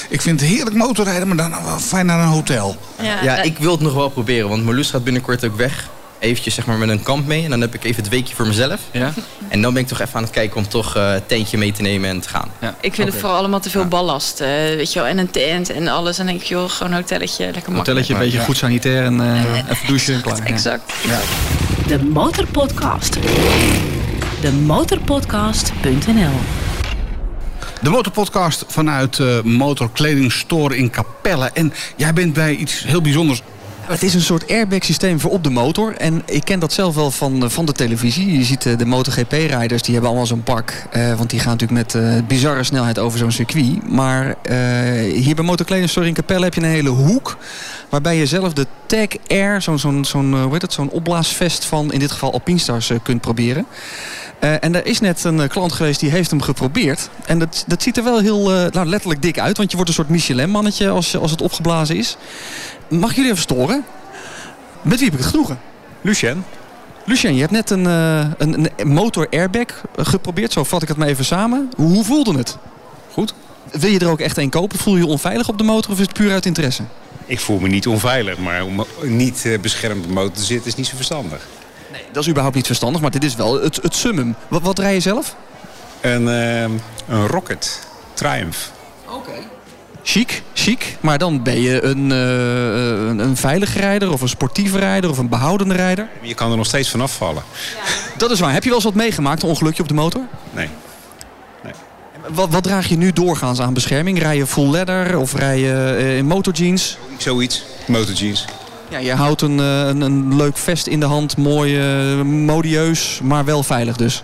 ik 0.09 0.21
vind 0.21 0.41
het 0.41 0.49
heerlijk 0.49 0.75
motorrijden, 0.75 1.27
maar 1.27 1.37
dan 1.37 1.63
wel 1.63 1.79
fijn 1.79 2.05
naar 2.05 2.19
een 2.19 2.27
hotel. 2.27 2.75
Ja, 3.01 3.23
ja 3.23 3.41
ik 3.41 3.57
wil 3.57 3.71
het 3.71 3.81
nog 3.81 3.93
wel 3.93 4.09
proberen. 4.09 4.49
Want 4.49 4.63
Marloes 4.63 4.89
gaat 4.89 5.03
binnenkort 5.03 5.45
ook 5.45 5.57
weg 5.57 5.89
eventjes 6.21 6.53
zeg 6.53 6.65
maar, 6.65 6.77
met 6.77 6.89
een 6.89 7.03
kamp 7.03 7.27
mee. 7.27 7.43
En 7.43 7.49
dan 7.49 7.61
heb 7.61 7.73
ik 7.73 7.83
even 7.83 8.03
het 8.03 8.11
weekje 8.11 8.35
voor 8.35 8.47
mezelf. 8.47 8.79
Ja. 8.91 9.13
En 9.47 9.61
dan 9.61 9.73
ben 9.73 9.81
ik 9.81 9.87
toch 9.87 9.99
even 9.99 10.15
aan 10.15 10.23
het 10.23 10.31
kijken 10.31 10.57
om 10.57 10.67
toch 10.67 10.97
uh, 10.97 11.13
tentje 11.25 11.57
mee 11.57 11.71
te 11.71 11.81
nemen 11.81 12.09
en 12.09 12.19
te 12.19 12.29
gaan. 12.29 12.51
Ja. 12.59 12.75
Ik 12.81 12.93
vind 12.93 13.07
het 13.07 13.17
vooral 13.17 13.37
allemaal 13.37 13.59
te 13.59 13.69
veel 13.69 13.85
ballast. 13.85 14.41
Uh, 14.41 14.47
weet 14.47 14.93
je 14.93 14.99
wel, 14.99 15.07
en 15.07 15.17
een 15.17 15.31
tent 15.31 15.69
en 15.69 15.87
alles. 15.87 16.17
En 16.17 16.25
dan 16.25 16.33
denk 16.33 16.45
ik, 16.45 16.49
joh, 16.49 16.69
gewoon 16.69 16.91
een 16.91 16.97
hotelletje. 16.97 17.43
Lekker 17.43 17.71
makkelijk. 17.71 17.87
Hotelletje, 17.87 18.13
een 18.13 18.19
beetje 18.19 18.39
goed 18.39 18.57
sanitair 18.57 19.03
en 19.03 19.19
uh, 19.19 19.69
even 19.69 19.87
douchen 19.87 20.13
en 20.13 20.21
klaar. 20.21 20.43
Exact. 20.43 20.93
De 21.87 22.03
Motorpodcast. 22.03 23.13
De 24.41 24.51
motorpodcast.nl 24.51 26.39
de 27.81 27.89
Motorpodcast 27.89 28.65
vanuit 28.67 29.17
uh, 29.17 29.41
Motorkledingstore 29.41 30.77
in 30.77 30.89
Capelle. 30.89 31.49
En 31.53 31.73
jij 31.95 32.13
bent 32.13 32.33
bij 32.33 32.55
iets 32.55 32.83
heel 32.83 33.01
bijzonders 33.01 33.41
het 33.85 34.03
is 34.03 34.13
een 34.13 34.21
soort 34.21 34.51
airbag 34.51 34.83
systeem 34.83 35.19
voor 35.19 35.31
op 35.31 35.43
de 35.43 35.49
motor. 35.49 35.95
En 35.95 36.21
ik 36.25 36.45
ken 36.45 36.59
dat 36.59 36.73
zelf 36.73 36.95
wel 36.95 37.11
van, 37.11 37.43
eh, 37.43 37.49
van 37.49 37.65
de 37.65 37.71
televisie. 37.71 38.37
Je 38.37 38.43
ziet 38.43 38.65
eh, 38.65 38.77
de 38.77 38.85
MotoGP-rijders, 38.85 39.81
die 39.81 39.91
hebben 39.91 40.09
allemaal 40.09 40.27
zo'n 40.27 40.43
pak. 40.43 40.73
Uh, 40.93 41.15
want 41.17 41.29
die 41.29 41.39
gaan 41.39 41.57
natuurlijk 41.57 41.93
met 41.93 42.27
bizarre 42.27 42.63
snelheid 42.63 42.99
over 42.99 43.19
zo'n 43.19 43.31
circuit. 43.31 43.89
Maar 43.89 44.35
hier 45.13 45.35
bij 45.35 45.43
Motorkleding 45.43 45.91
in 45.95 46.13
Capelle 46.13 46.43
heb 46.43 46.53
je 46.53 46.61
een 46.61 46.67
hele 46.67 46.89
hoek. 46.89 47.37
Waarbij 47.89 48.17
je 48.17 48.25
zelf 48.25 48.53
de 48.53 48.67
Tag 48.85 49.07
Air, 49.27 49.61
zo'n 49.61 49.79
zo'n 49.79 50.05
zo'n 50.05 50.41
hoe 50.41 50.51
heet 50.51 50.61
het, 50.61 50.73
zo'n 50.73 50.89
opblaasvest 50.89 51.65
van 51.65 51.91
in 51.91 51.99
dit 51.99 52.11
geval 52.11 52.31
Alpinestars 52.31 52.91
kunt 53.03 53.21
proberen. 53.21 53.65
Uh, 54.43 54.53
en 54.59 54.75
er 54.75 54.85
is 54.85 54.99
net 54.99 55.23
een 55.23 55.47
klant 55.47 55.71
geweest 55.71 55.99
die 55.99 56.09
heeft 56.09 56.29
hem 56.29 56.41
geprobeerd. 56.41 57.09
En 57.25 57.39
dat, 57.39 57.63
dat 57.67 57.81
ziet 57.81 57.97
er 57.97 58.03
wel 58.03 58.19
heel 58.19 58.51
uh, 58.51 58.71
nou, 58.71 58.87
letterlijk 58.87 59.21
dik 59.21 59.39
uit. 59.39 59.57
Want 59.57 59.69
je 59.69 59.75
wordt 59.75 59.89
een 59.89 59.95
soort 59.95 60.09
Michelin-mannetje 60.09 60.89
als, 60.89 61.17
als 61.17 61.31
het 61.31 61.41
opgeblazen 61.41 61.95
is. 61.95 62.17
Mag 62.87 63.15
jullie 63.15 63.31
even 63.31 63.41
storen? 63.41 63.85
Met 64.81 64.99
wie 64.99 65.09
heb 65.09 65.13
ik 65.13 65.19
het 65.19 65.29
genoegen? 65.29 65.59
Lucien. 66.01 66.43
Lucien, 67.05 67.33
je 67.33 67.39
hebt 67.39 67.51
net 67.51 67.69
een, 67.69 67.83
uh, 67.83 68.19
een, 68.37 68.69
een, 68.75 68.87
motor 68.87 69.27
airbag 69.29 69.65
geprobeerd. 69.95 70.51
Zo 70.51 70.63
vat 70.63 70.81
ik 70.81 70.87
het 70.87 70.97
maar 70.97 71.07
even 71.07 71.25
samen. 71.25 71.69
Hoe, 71.75 72.03
voelde 72.03 72.37
het? 72.37 72.57
Goed. 73.13 73.33
Wil 73.71 73.89
je 73.89 73.99
er 73.99 74.09
ook 74.09 74.19
echt 74.19 74.37
een 74.37 74.49
kopen? 74.49 74.79
Voel 74.79 74.95
je 74.95 75.03
je 75.03 75.07
onveilig 75.07 75.47
op 75.47 75.57
de 75.57 75.63
motor 75.63 75.91
of 75.91 75.99
is 75.99 76.05
het 76.05 76.13
puur 76.13 76.31
uit 76.31 76.45
interesse? 76.45 76.83
Ik 77.25 77.39
voel 77.39 77.59
me 77.59 77.67
niet 77.67 77.87
onveilig, 77.87 78.37
maar 78.37 78.65
om 78.65 78.85
niet 79.03 79.57
beschermd 79.61 80.01
op 80.01 80.07
de 80.07 80.13
motor 80.13 80.31
te 80.31 80.43
zitten 80.43 80.67
is 80.67 80.75
niet 80.75 80.87
zo 80.87 80.95
verstandig. 80.95 81.47
Dat 82.11 82.23
is 82.23 82.29
überhaupt 82.29 82.55
niet 82.55 82.65
verstandig, 82.65 83.01
maar 83.01 83.11
dit 83.11 83.23
is 83.23 83.35
wel 83.35 83.61
het, 83.61 83.79
het 83.81 83.95
summum. 83.95 84.35
Wat, 84.47 84.61
wat 84.61 84.79
rij 84.79 84.93
je 84.93 84.99
zelf? 84.99 85.35
Een, 86.01 86.23
uh, 86.23 86.61
een 86.61 87.27
Rocket 87.27 87.87
Triumph. 88.13 88.71
Oké. 89.05 89.31
Chic, 90.03 90.43
chic. 90.53 90.97
Maar 90.99 91.17
dan 91.17 91.43
ben 91.43 91.61
je 91.61 91.83
een, 91.83 92.09
uh, 92.09 93.09
een, 93.09 93.19
een 93.19 93.37
veilige 93.37 93.79
rijder 93.79 94.11
of 94.11 94.21
een 94.21 94.29
sportieve 94.29 94.79
rijder 94.79 95.09
of 95.09 95.17
een 95.17 95.29
behoudende 95.29 95.73
rijder. 95.73 96.09
Je 96.21 96.33
kan 96.33 96.51
er 96.51 96.57
nog 96.57 96.65
steeds 96.65 96.89
vanaf 96.89 97.15
vallen. 97.15 97.43
Ja. 97.75 98.17
Dat 98.17 98.31
is 98.31 98.39
waar. 98.39 98.53
Heb 98.53 98.63
je 98.63 98.69
wel 98.69 98.77
eens 98.77 98.87
wat 98.87 98.95
meegemaakt, 98.95 99.43
een 99.43 99.49
ongelukje 99.49 99.81
op 99.81 99.87
de 99.87 99.93
motor? 99.93 100.21
Nee. 100.51 100.69
nee. 101.63 101.73
Wat, 102.27 102.49
wat 102.49 102.63
draag 102.63 102.87
je 102.87 102.97
nu 102.97 103.11
doorgaans 103.11 103.59
aan 103.59 103.73
bescherming? 103.73 104.19
Rij 104.19 104.37
je 104.37 104.47
full 104.47 104.69
leather 104.69 105.17
of 105.17 105.33
rij 105.33 105.59
je 105.59 105.97
uh, 105.99 106.17
in 106.17 106.25
motorjeans? 106.25 106.97
Zoiets, 107.17 107.63
motorjeans. 107.87 108.45
Ja, 108.91 108.97
je 108.97 109.13
houdt 109.13 109.41
een, 109.41 109.57
een, 109.57 110.01
een 110.01 110.35
leuk 110.35 110.57
vest 110.57 110.87
in 110.87 110.99
de 110.99 111.05
hand, 111.05 111.37
mooi, 111.37 111.77
uh, 112.15 112.21
modieus, 112.21 113.19
maar 113.23 113.45
wel 113.45 113.63
veilig 113.63 113.97
dus 113.97 114.23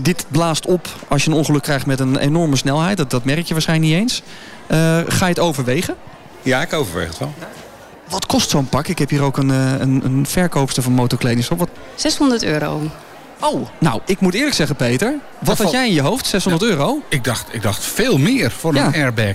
dit 0.00 0.26
blaast 0.28 0.66
op 0.66 0.88
als 1.08 1.24
je 1.24 1.30
een 1.30 1.36
ongeluk 1.36 1.62
krijgt 1.62 1.86
met 1.86 2.00
een 2.00 2.16
enorme 2.16 2.56
snelheid. 2.56 2.96
Dat, 2.96 3.10
dat 3.10 3.24
merk 3.24 3.46
je 3.46 3.52
waarschijnlijk 3.52 3.90
niet 3.90 4.00
eens. 4.00 4.22
Uh, 4.68 4.78
ga 5.06 5.26
je 5.26 5.32
het 5.32 5.38
overwegen? 5.38 5.94
Ja, 6.42 6.62
ik 6.62 6.72
overweeg 6.72 7.08
het 7.08 7.18
wel. 7.18 7.34
Wat 8.08 8.26
kost 8.26 8.50
zo'n 8.50 8.68
pak? 8.68 8.88
Ik 8.88 8.98
heb 8.98 9.10
hier 9.10 9.22
ook 9.22 9.36
een, 9.36 9.50
eh, 9.50 9.72
een, 9.78 10.04
een 10.04 10.26
verkoopster 10.26 10.82
van 10.82 10.92
motorkledingshop. 10.92 11.58
Wat... 11.58 11.68
600 11.94 12.42
euro. 12.42 12.80
Oh, 13.40 13.68
nou, 13.78 14.00
ik 14.06 14.20
moet 14.20 14.34
eerlijk 14.34 14.54
zeggen, 14.54 14.76
Peter. 14.76 15.14
Wat 15.38 15.58
had 15.58 15.70
jij 15.70 15.86
in 15.86 15.94
je 15.94 16.00
hoofd? 16.00 16.26
600 16.26 16.62
euro? 16.70 17.02
Ik 17.08 17.24
dacht, 17.24 17.46
ik 17.50 17.62
dacht 17.62 17.84
veel 17.84 18.18
meer 18.18 18.50
voor 18.50 18.74
een 18.74 18.94
airbag. 18.94 19.34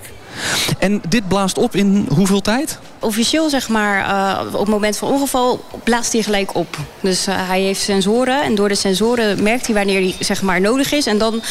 En 0.79 1.01
dit 1.09 1.27
blaast 1.27 1.57
op 1.57 1.75
in 1.75 2.07
hoeveel 2.09 2.41
tijd? 2.41 2.79
Officieel 2.99 3.49
zeg 3.49 3.69
maar, 3.69 3.99
uh, 3.99 4.53
op 4.53 4.59
het 4.59 4.69
moment 4.69 4.97
van 4.97 5.09
ongeval 5.09 5.63
blaast 5.83 6.13
hij 6.13 6.21
gelijk 6.21 6.55
op. 6.55 6.77
Dus 7.01 7.27
uh, 7.27 7.47
hij 7.47 7.61
heeft 7.61 7.81
sensoren 7.81 8.43
en 8.43 8.55
door 8.55 8.67
de 8.67 8.75
sensoren 8.75 9.43
merkt 9.43 9.65
hij 9.65 9.75
wanneer 9.75 10.01
hij 10.01 10.15
zeg 10.19 10.41
maar, 10.41 10.61
nodig 10.61 10.91
is. 10.91 11.05
En 11.05 11.17
dan 11.17 11.41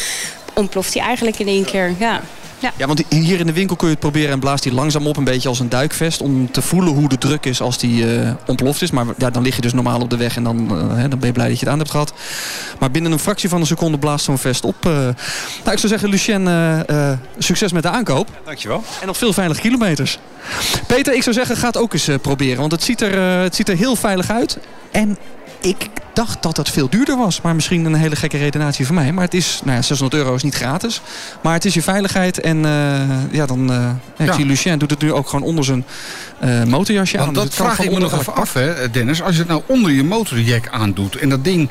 ontploft 0.53 0.93
hij 0.93 1.03
eigenlijk 1.03 1.39
in 1.39 1.47
één 1.47 1.65
keer. 1.65 1.93
Ja. 1.99 2.21
Ja. 2.59 2.71
ja, 2.77 2.87
want 2.87 3.03
hier 3.09 3.39
in 3.39 3.45
de 3.45 3.53
winkel 3.53 3.75
kun 3.75 3.87
je 3.87 3.93
het 3.93 4.01
proberen 4.01 4.31
en 4.31 4.39
blaast 4.39 4.63
hij 4.63 4.73
langzaam 4.73 5.07
op. 5.07 5.17
Een 5.17 5.23
beetje 5.23 5.49
als 5.49 5.59
een 5.59 5.69
duikvest. 5.69 6.21
Om 6.21 6.51
te 6.51 6.61
voelen 6.61 6.93
hoe 6.93 7.09
de 7.09 7.17
druk 7.17 7.45
is 7.45 7.61
als 7.61 7.77
die 7.77 8.19
uh, 8.19 8.31
ontploft 8.45 8.81
is. 8.81 8.91
Maar 8.91 9.05
ja, 9.17 9.29
dan 9.29 9.43
lig 9.43 9.55
je 9.55 9.61
dus 9.61 9.73
normaal 9.73 10.01
op 10.01 10.09
de 10.09 10.17
weg 10.17 10.35
en 10.35 10.43
dan, 10.43 10.57
uh, 10.61 11.01
dan 11.09 11.19
ben 11.19 11.27
je 11.27 11.31
blij 11.31 11.47
dat 11.47 11.59
je 11.59 11.63
het 11.65 11.73
aan 11.73 11.79
hebt 11.79 11.91
gehad. 11.91 12.13
Maar 12.79 12.91
binnen 12.91 13.11
een 13.11 13.19
fractie 13.19 13.49
van 13.49 13.59
een 13.59 13.67
seconde 13.67 13.97
blaast 13.97 14.25
zo'n 14.25 14.37
vest 14.37 14.63
op. 14.63 14.85
Uh, 14.85 14.91
nou, 14.91 15.15
ik 15.71 15.77
zou 15.77 15.87
zeggen, 15.87 16.09
Lucien, 16.09 16.49
succes 17.37 17.71
met 17.71 17.83
de 17.83 17.89
aankoop. 17.89 18.29
Dankjewel. 18.45 18.83
En 19.01 19.07
nog 19.07 19.17
veel 19.17 19.33
veilige 19.33 19.61
kilometers. 19.61 20.19
Peter, 20.87 21.13
ik 21.13 21.23
zou 21.23 21.35
zeggen, 21.35 21.57
ga 21.57 21.67
het 21.67 21.77
ook 21.77 21.93
eens 21.93 22.09
proberen. 22.21 22.59
Want 22.59 22.71
het 22.71 22.83
ziet, 22.83 23.01
er, 23.01 23.41
het 23.41 23.55
ziet 23.55 23.69
er 23.69 23.77
heel 23.77 23.95
veilig 23.95 24.29
uit. 24.29 24.57
En 24.91 25.17
ik 25.59 25.87
dacht 26.13 26.43
dat 26.43 26.57
het 26.57 26.69
veel 26.69 26.89
duurder 26.89 27.17
was. 27.17 27.41
Maar 27.41 27.55
misschien 27.55 27.85
een 27.85 27.93
hele 27.93 28.15
gekke 28.15 28.37
redenatie 28.37 28.85
van 28.85 28.95
mij. 28.95 29.11
Maar 29.11 29.23
het 29.23 29.33
is, 29.33 29.61
nou 29.63 29.75
ja, 29.75 29.81
600 29.81 30.21
euro 30.21 30.35
is 30.35 30.43
niet 30.43 30.55
gratis. 30.55 31.01
Maar 31.41 31.53
het 31.53 31.65
is 31.65 31.73
je 31.73 31.81
veiligheid. 31.81 32.39
En 32.39 32.57
uh, 32.57 33.31
ja, 33.31 33.45
dan... 33.45 33.71
Uh, 33.71 33.89
ja. 34.17 34.25
Ik 34.25 34.33
zie 34.33 34.45
Lucien 34.45 34.77
doet 34.77 34.89
het 34.89 35.01
nu 35.01 35.13
ook 35.13 35.29
gewoon 35.29 35.45
onder 35.45 35.65
zijn 35.65 35.85
uh, 36.43 36.63
motorjasje 36.63 37.17
Want 37.17 37.29
aan. 37.29 37.33
Dat 37.35 37.45
dus 37.45 37.55
vraag 37.55 37.79
ik 37.79 37.91
me 37.91 37.99
nog 37.99 38.19
even 38.19 38.35
af, 38.35 38.53
hè, 38.53 38.91
Dennis. 38.91 39.21
Als 39.21 39.33
je 39.33 39.39
het 39.39 39.47
nou 39.47 39.61
onder 39.65 39.91
je 39.91 40.03
motorjack 40.03 40.67
aandoet... 40.67 41.15
en 41.15 41.29
dat 41.29 41.43
ding 41.43 41.69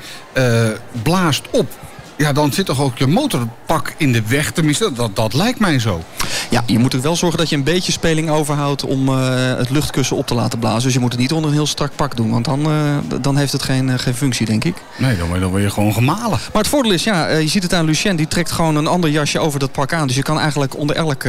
blaast 1.03 1.43
op 1.51 1.68
ja, 2.16 2.32
dan 2.32 2.52
zit 2.52 2.66
toch 2.66 2.80
ook 2.80 2.98
je 2.98 3.06
motorpak 3.06 3.94
in 3.96 4.12
de 4.12 4.22
weg. 4.26 4.52
Tenminste, 4.52 4.92
dat, 4.92 5.16
dat 5.16 5.34
lijkt 5.34 5.58
mij 5.58 5.78
zo. 5.78 6.02
Ja, 6.50 6.62
je 6.66 6.78
moet 6.78 6.92
er 6.92 7.00
wel 7.00 7.16
zorgen 7.16 7.38
dat 7.38 7.48
je 7.48 7.56
een 7.56 7.62
beetje 7.62 7.92
speling 7.92 8.30
overhoudt 8.30 8.84
om 8.84 9.08
uh, 9.08 9.56
het 9.56 9.70
luchtkussen 9.70 10.16
op 10.16 10.26
te 10.26 10.34
laten 10.34 10.58
blazen. 10.58 10.82
Dus 10.82 10.92
je 10.92 11.00
moet 11.00 11.12
het 11.12 11.20
niet 11.20 11.32
onder 11.32 11.50
een 11.50 11.56
heel 11.56 11.66
strak 11.66 11.90
pak 11.96 12.16
doen. 12.16 12.30
Want 12.30 12.44
dan, 12.44 12.70
uh, 12.70 12.96
dan 13.20 13.36
heeft 13.36 13.52
het 13.52 13.62
geen, 13.62 13.88
uh, 13.88 13.94
geen 13.96 14.14
functie, 14.14 14.46
denk 14.46 14.64
ik. 14.64 14.76
Nee, 14.98 15.16
dan, 15.16 15.40
dan 15.40 15.50
word 15.50 15.62
je 15.62 15.70
gewoon 15.70 15.92
gemalen. 15.92 16.38
Maar 16.52 16.62
het 16.62 16.68
voordeel 16.68 16.92
is, 16.92 17.04
ja, 17.04 17.28
je 17.28 17.48
ziet 17.48 17.62
het 17.62 17.72
aan 17.72 17.84
Lucien. 17.84 18.16
Die 18.16 18.28
trekt 18.28 18.50
gewoon 18.50 18.76
een 18.76 18.86
ander 18.86 19.10
jasje 19.10 19.38
over 19.38 19.58
dat 19.58 19.72
pak 19.72 19.92
aan. 19.92 20.06
Dus 20.06 20.16
je 20.16 20.22
kan 20.22 20.38
eigenlijk 20.38 20.76
onder 20.76 20.96
elk, 20.96 21.24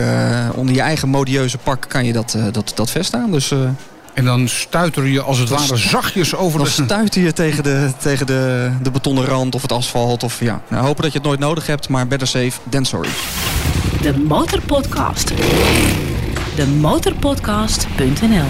onder 0.55 0.75
je 0.75 0.81
eigen 0.81 1.09
modieuze 1.09 1.57
pak 1.57 1.85
kan 1.87 2.05
je 2.05 2.13
dat, 2.13 2.37
dat, 2.51 2.71
dat 2.75 2.91
vest 2.91 3.13
aan. 3.13 3.31
Dus... 3.31 3.53
En 4.15 4.25
dan 4.25 4.47
stuiter 4.47 5.05
je 5.05 5.21
als 5.21 5.37
het 5.37 5.49
ware 5.49 5.77
zachtjes 5.77 6.35
over 6.35 6.57
dan 6.59 6.67
de... 6.67 6.73
Dan 6.75 6.85
stuiter 6.85 7.21
je 7.21 7.33
tegen, 7.33 7.63
de, 7.63 7.91
tegen 7.97 8.25
de, 8.25 8.71
de 8.81 8.91
betonnen 8.91 9.25
rand 9.25 9.55
of 9.55 9.61
het 9.61 9.71
asfalt. 9.71 10.23
Of, 10.23 10.39
ja. 10.39 10.61
Nou, 10.67 10.85
hopen 10.85 11.03
dat 11.03 11.11
je 11.11 11.17
het 11.17 11.27
nooit 11.27 11.39
nodig 11.39 11.67
hebt, 11.67 11.89
maar 11.89 12.07
better 12.07 12.27
safe 12.27 12.51
than 12.69 12.85
sorry. 12.85 13.09
De 14.01 14.17
Motorpodcast. 14.17 15.27
De 16.55 16.67
Motorpodcast.nl 16.67 18.45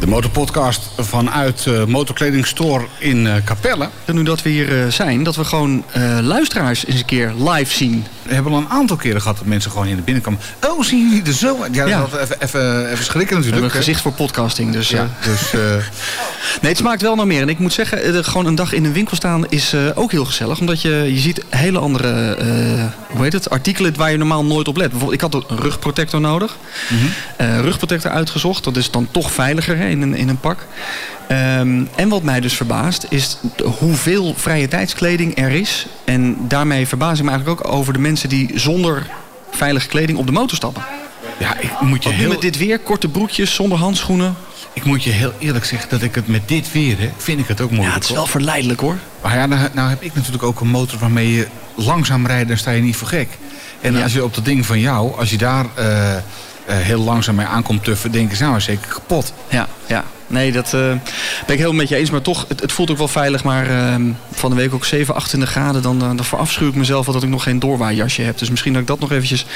de 0.00 0.06
motorpodcast 0.06 0.90
vanuit 0.96 1.64
uh, 1.68 1.84
Motorkledingstore 1.84 2.86
in 2.98 3.24
uh, 3.24 3.34
Capelle. 3.44 3.88
En 4.04 4.14
nu 4.14 4.22
dat 4.22 4.42
we 4.42 4.50
hier 4.50 4.84
uh, 4.84 4.90
zijn, 4.90 5.22
dat 5.22 5.36
we 5.36 5.44
gewoon 5.44 5.84
luisteraars 6.20 6.86
eens 6.86 6.98
een 6.98 7.04
keer 7.04 7.32
live 7.38 7.72
zien. 7.72 8.04
We 8.22 8.34
hebben 8.34 8.52
al 8.52 8.58
een 8.58 8.68
aantal 8.68 8.96
keren 8.96 9.20
gehad 9.20 9.36
dat 9.36 9.46
mensen 9.46 9.70
gewoon 9.70 9.86
in 9.86 9.96
de 9.96 10.02
binnenkant. 10.02 10.42
Oh, 10.68 10.82
zien 10.82 11.08
jullie 11.08 11.24
er 11.24 11.32
zo? 11.32 11.66
Ja, 11.72 11.86
ja. 11.86 12.00
Dat 12.00 12.20
even, 12.20 12.40
even, 12.40 12.90
even 12.90 13.04
schrikken 13.04 13.36
natuurlijk. 13.36 13.64
een 13.64 13.70
gezicht 13.70 14.00
voor 14.00 14.12
podcasting, 14.12 14.72
dus... 14.72 14.88
Ja, 14.88 15.08
dus 15.24 15.52
nee, 16.60 16.70
het 16.70 16.76
smaakt 16.76 17.02
wel 17.02 17.14
naar 17.14 17.26
meer. 17.26 17.42
En 17.42 17.48
ik 17.48 17.58
moet 17.58 17.72
zeggen, 17.72 18.24
gewoon 18.24 18.46
een 18.46 18.54
dag 18.54 18.72
in 18.72 18.84
een 18.84 18.92
winkel 18.92 19.16
staan 19.16 19.48
is 19.48 19.74
ook 19.94 20.10
heel 20.10 20.24
gezellig. 20.24 20.60
Omdat 20.60 20.82
je, 20.82 20.90
je 21.12 21.18
ziet 21.18 21.44
hele 21.48 21.78
andere, 21.78 22.36
hoe 23.10 23.22
heet 23.22 23.32
het, 23.32 23.50
artikelen 23.50 23.96
waar 23.96 24.10
je 24.10 24.16
normaal 24.16 24.44
nooit 24.44 24.68
op 24.68 24.76
let. 24.76 24.90
Bijvoorbeeld, 24.90 25.22
ik 25.22 25.32
had 25.32 25.50
een 25.50 25.58
rugprotector 25.58 26.20
nodig. 26.20 26.56
Mm 26.88 26.98
-hmm. 26.98 27.60
rugprotector 27.60 28.10
uitgezocht. 28.10 28.64
Dat 28.64 28.76
is 28.76 28.90
dan 28.90 29.08
toch 29.10 29.32
veiliger, 29.32 29.76
hè? 29.76 29.88
in 29.88 30.02
een, 30.02 30.14
in 30.14 30.28
een 30.28 30.40
pak. 30.40 30.66
Um, 31.30 31.88
en 31.96 32.08
wat 32.08 32.22
mij 32.22 32.40
dus 32.40 32.54
verbaast 32.54 33.06
is 33.08 33.38
hoeveel 33.78 34.34
vrije 34.36 34.68
tijdskleding 34.68 35.38
er 35.38 35.50
is. 35.50 35.86
En 36.04 36.36
daarmee 36.48 36.86
verbaas 36.86 37.18
ik 37.18 37.24
me 37.24 37.30
eigenlijk 37.30 37.60
ook 37.60 37.72
over 37.72 37.92
de 37.92 37.98
mensen 37.98 38.28
die 38.28 38.50
zonder 38.54 39.06
veilige 39.50 39.88
kleding 39.88 40.18
op 40.18 40.26
de 40.26 40.32
motor 40.32 40.56
stappen. 40.56 40.82
Ja, 41.38 41.58
ik 41.58 41.80
moet 41.80 42.02
je 42.02 42.10
heel... 42.10 42.28
met 42.28 42.40
dit 42.40 42.58
weer, 42.58 42.78
korte 42.78 43.08
broekjes, 43.08 43.54
zonder 43.54 43.78
handschoenen. 43.78 44.34
Ik 44.72 44.84
moet 44.84 45.04
je 45.04 45.10
heel 45.10 45.32
eerlijk 45.38 45.64
zeggen 45.64 45.90
dat 45.90 46.02
ik 46.02 46.14
het 46.14 46.28
met 46.28 46.48
dit 46.48 46.72
weer, 46.72 46.98
hè, 46.98 47.10
vind 47.16 47.40
ik 47.40 47.48
het 47.48 47.60
ook 47.60 47.70
mooi. 47.70 47.88
Ja, 47.88 47.94
het 47.94 48.04
is 48.04 48.10
wel 48.10 48.26
verleidelijk 48.26 48.80
hoor. 48.80 48.96
Maar 49.22 49.36
ja, 49.36 49.46
nou, 49.46 49.68
nou, 49.72 49.88
heb 49.88 50.02
ik 50.02 50.14
natuurlijk 50.14 50.42
ook 50.42 50.60
een 50.60 50.68
motor 50.68 50.98
waarmee 50.98 51.32
je 51.32 51.46
langzaam 51.74 52.26
rijdt, 52.26 52.48
dan 52.48 52.56
sta 52.56 52.70
je 52.70 52.82
niet 52.82 52.96
voor 52.96 53.08
gek. 53.08 53.28
En 53.80 54.02
als 54.02 54.12
je 54.12 54.24
op 54.24 54.34
dat 54.34 54.44
ding 54.44 54.66
van 54.66 54.80
jou, 54.80 55.18
als 55.18 55.30
je 55.30 55.38
daar... 55.38 55.66
Uh, 55.78 56.14
heel 56.66 57.00
langzaam 57.00 57.34
mee 57.34 57.46
aankomt 57.46 57.84
tuffen, 57.84 58.12
denken 58.12 58.36
ze 58.36 58.42
nou 58.42 58.60
zeker 58.60 58.88
kapot. 58.88 59.32
Ja, 59.48 59.68
ja. 59.86 60.04
Nee, 60.30 60.52
dat 60.52 60.66
uh, 60.66 60.80
ben 60.80 60.98
ik 61.46 61.58
helemaal 61.58 61.72
met 61.72 61.88
je 61.88 61.96
eens. 61.96 62.10
Maar 62.10 62.22
toch, 62.22 62.44
het, 62.48 62.60
het 62.60 62.72
voelt 62.72 62.90
ook 62.90 62.98
wel 62.98 63.08
veilig. 63.08 63.44
Maar 63.44 63.70
uh, 63.70 63.94
van 64.32 64.50
de 64.50 64.56
week 64.56 64.74
ook 64.74 64.84
7, 64.84 65.14
28 65.14 65.50
graden. 65.50 65.82
Dan, 65.82 65.96
uh, 65.96 66.08
dan 66.16 66.24
verafschuw 66.24 66.68
ik 66.68 66.74
mezelf 66.74 67.06
dat 67.06 67.22
ik 67.22 67.28
nog 67.28 67.42
geen 67.42 67.58
doorwaaijasje 67.58 68.22
heb. 68.22 68.38
Dus 68.38 68.50
misschien 68.50 68.72
dat 68.72 68.82
ik 68.82 68.88
dat 68.88 69.00
nog 69.00 69.12
eventjes 69.12 69.46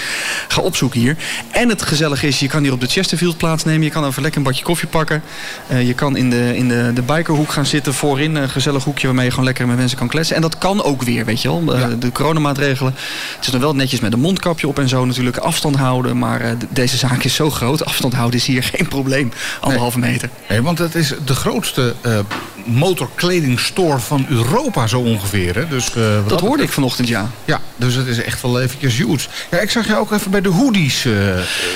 ga 0.49 0.61
opzoeken 0.61 1.01
hier. 1.01 1.17
En 1.51 1.69
het 1.69 1.83
gezellige 1.83 2.27
is, 2.27 2.39
je 2.39 2.49
kan 2.49 2.63
hier 2.63 2.73
op 2.73 2.81
de 2.81 2.87
Chesterfield 2.87 3.37
plaatsnemen. 3.37 3.83
Je 3.83 3.91
kan 3.91 4.07
even 4.07 4.23
lekker 4.23 4.41
een 4.41 4.47
badje 4.47 4.65
koffie 4.65 4.89
pakken. 4.89 5.23
je 5.69 5.95
kan 5.95 6.17
in 6.17 6.31
de, 6.31 6.57
in 6.57 6.69
de, 6.69 6.91
de 6.95 7.03
bikerhoek 7.03 7.53
gaan 7.53 7.67
zitten 7.67 7.95
voorin. 7.95 8.35
Een 8.35 8.49
gezellig 8.49 8.85
hoekje 8.85 9.07
waarmee 9.07 9.25
je 9.25 9.31
gewoon 9.31 9.47
lekker 9.47 9.67
met 9.67 9.77
mensen 9.77 9.99
kan 9.99 10.09
kletsen. 10.09 10.37
En 10.37 10.43
dat 10.43 10.59
kan 10.59 10.83
ook 10.83 11.03
weer, 11.03 11.25
weet 11.25 11.43
je 11.43 11.49
wel. 11.49 11.79
Ja. 11.79 11.89
De 11.89 12.13
coronamaatregelen. 12.13 12.95
Het 13.37 13.45
is 13.45 13.51
dan 13.51 13.61
wel 13.61 13.75
netjes 13.75 14.01
met 14.01 14.13
een 14.13 14.21
mondkapje 14.21 14.69
op 14.69 14.79
en 14.79 14.89
zo 14.89 15.05
natuurlijk. 15.05 15.37
Afstand 15.37 15.77
houden. 15.77 16.19
Maar 16.19 16.57
deze 16.69 16.97
zaak 16.97 17.25
is 17.25 17.35
zo 17.35 17.51
groot. 17.51 17.85
Afstand 17.85 18.15
houden 18.15 18.39
is 18.39 18.47
hier 18.47 18.63
geen 18.75 18.89
probleem. 18.89 19.33
Anderhalve 19.61 19.99
nee. 19.99 20.11
meter. 20.11 20.31
Want 20.65 20.79
het 20.79 20.95
is 20.95 21.15
de 21.25 21.35
grootste 21.35 21.95
uh, 22.07 22.19
motorkledingstore 22.65 23.99
van 23.99 24.27
Europa 24.29 24.87
zo 24.87 25.01
ongeveer. 25.01 25.55
Hè? 25.55 25.69
Dus, 25.69 25.95
uh, 25.97 26.05
dat 26.27 26.41
hoorde 26.41 26.63
ik 26.63 26.71
vanochtend, 26.71 27.09
ja. 27.09 27.31
Ja, 27.45 27.61
dus 27.77 27.95
het 27.95 28.07
is 28.07 28.23
echt 28.23 28.43
wel 28.43 28.61
eventjes 28.61 28.97
huge. 28.97 29.29
Ja, 29.51 29.59
ik 29.59 29.71
zag 29.71 29.87
je 29.87 29.97
ook 29.97 30.13
even 30.13 30.31
bij 30.31 30.41
de 30.41 30.49
hoodies 30.49 31.05
uh, 31.05 31.15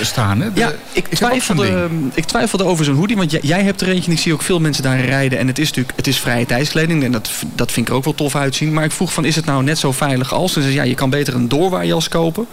staan. 0.03 0.41
Hè? 0.41 0.53
De, 0.53 0.61
ja, 0.61 0.73
ik 0.93 1.09
twijfelde, 1.09 1.89
ik 2.15 2.25
twijfelde 2.25 2.65
over 2.65 2.85
zo'n 2.85 2.95
hoodie. 2.95 3.17
Want 3.17 3.31
jij, 3.31 3.41
jij, 3.43 3.63
hebt 3.63 3.81
er 3.81 3.89
eentje 3.89 4.11
en 4.11 4.17
ik 4.17 4.23
zie 4.23 4.33
ook 4.33 4.43
veel 4.43 4.61
mensen 4.61 4.83
daar 4.83 5.01
rijden. 5.01 5.39
En 5.39 5.47
het 5.47 5.59
is 5.59 5.69
natuurlijk 5.69 5.97
het 5.97 6.07
is 6.07 6.19
vrije 6.19 6.47
tijdskleding. 6.47 7.05
En 7.05 7.13
dat, 7.13 7.31
dat 7.55 7.73
vind 7.73 7.87
ik 7.87 7.93
er 7.93 7.99
ook 7.99 8.05
wel 8.05 8.15
tof 8.15 8.37
uitzien. 8.37 8.73
Maar 8.73 8.85
ik 8.85 8.93
vroeg 8.93 9.13
van, 9.13 9.25
is 9.25 9.37
het 9.37 9.45
nou 9.45 9.63
net 9.63 9.79
zo 9.79 9.93
veilig 9.93 10.33
als? 10.33 10.53
Dus 10.53 10.73
ja, 10.73 10.83
je 10.83 10.95
kan 10.95 11.11
beter 11.11 11.35
een 11.35 11.49
doorwaarjas 11.49 12.09
kopen. 12.09 12.47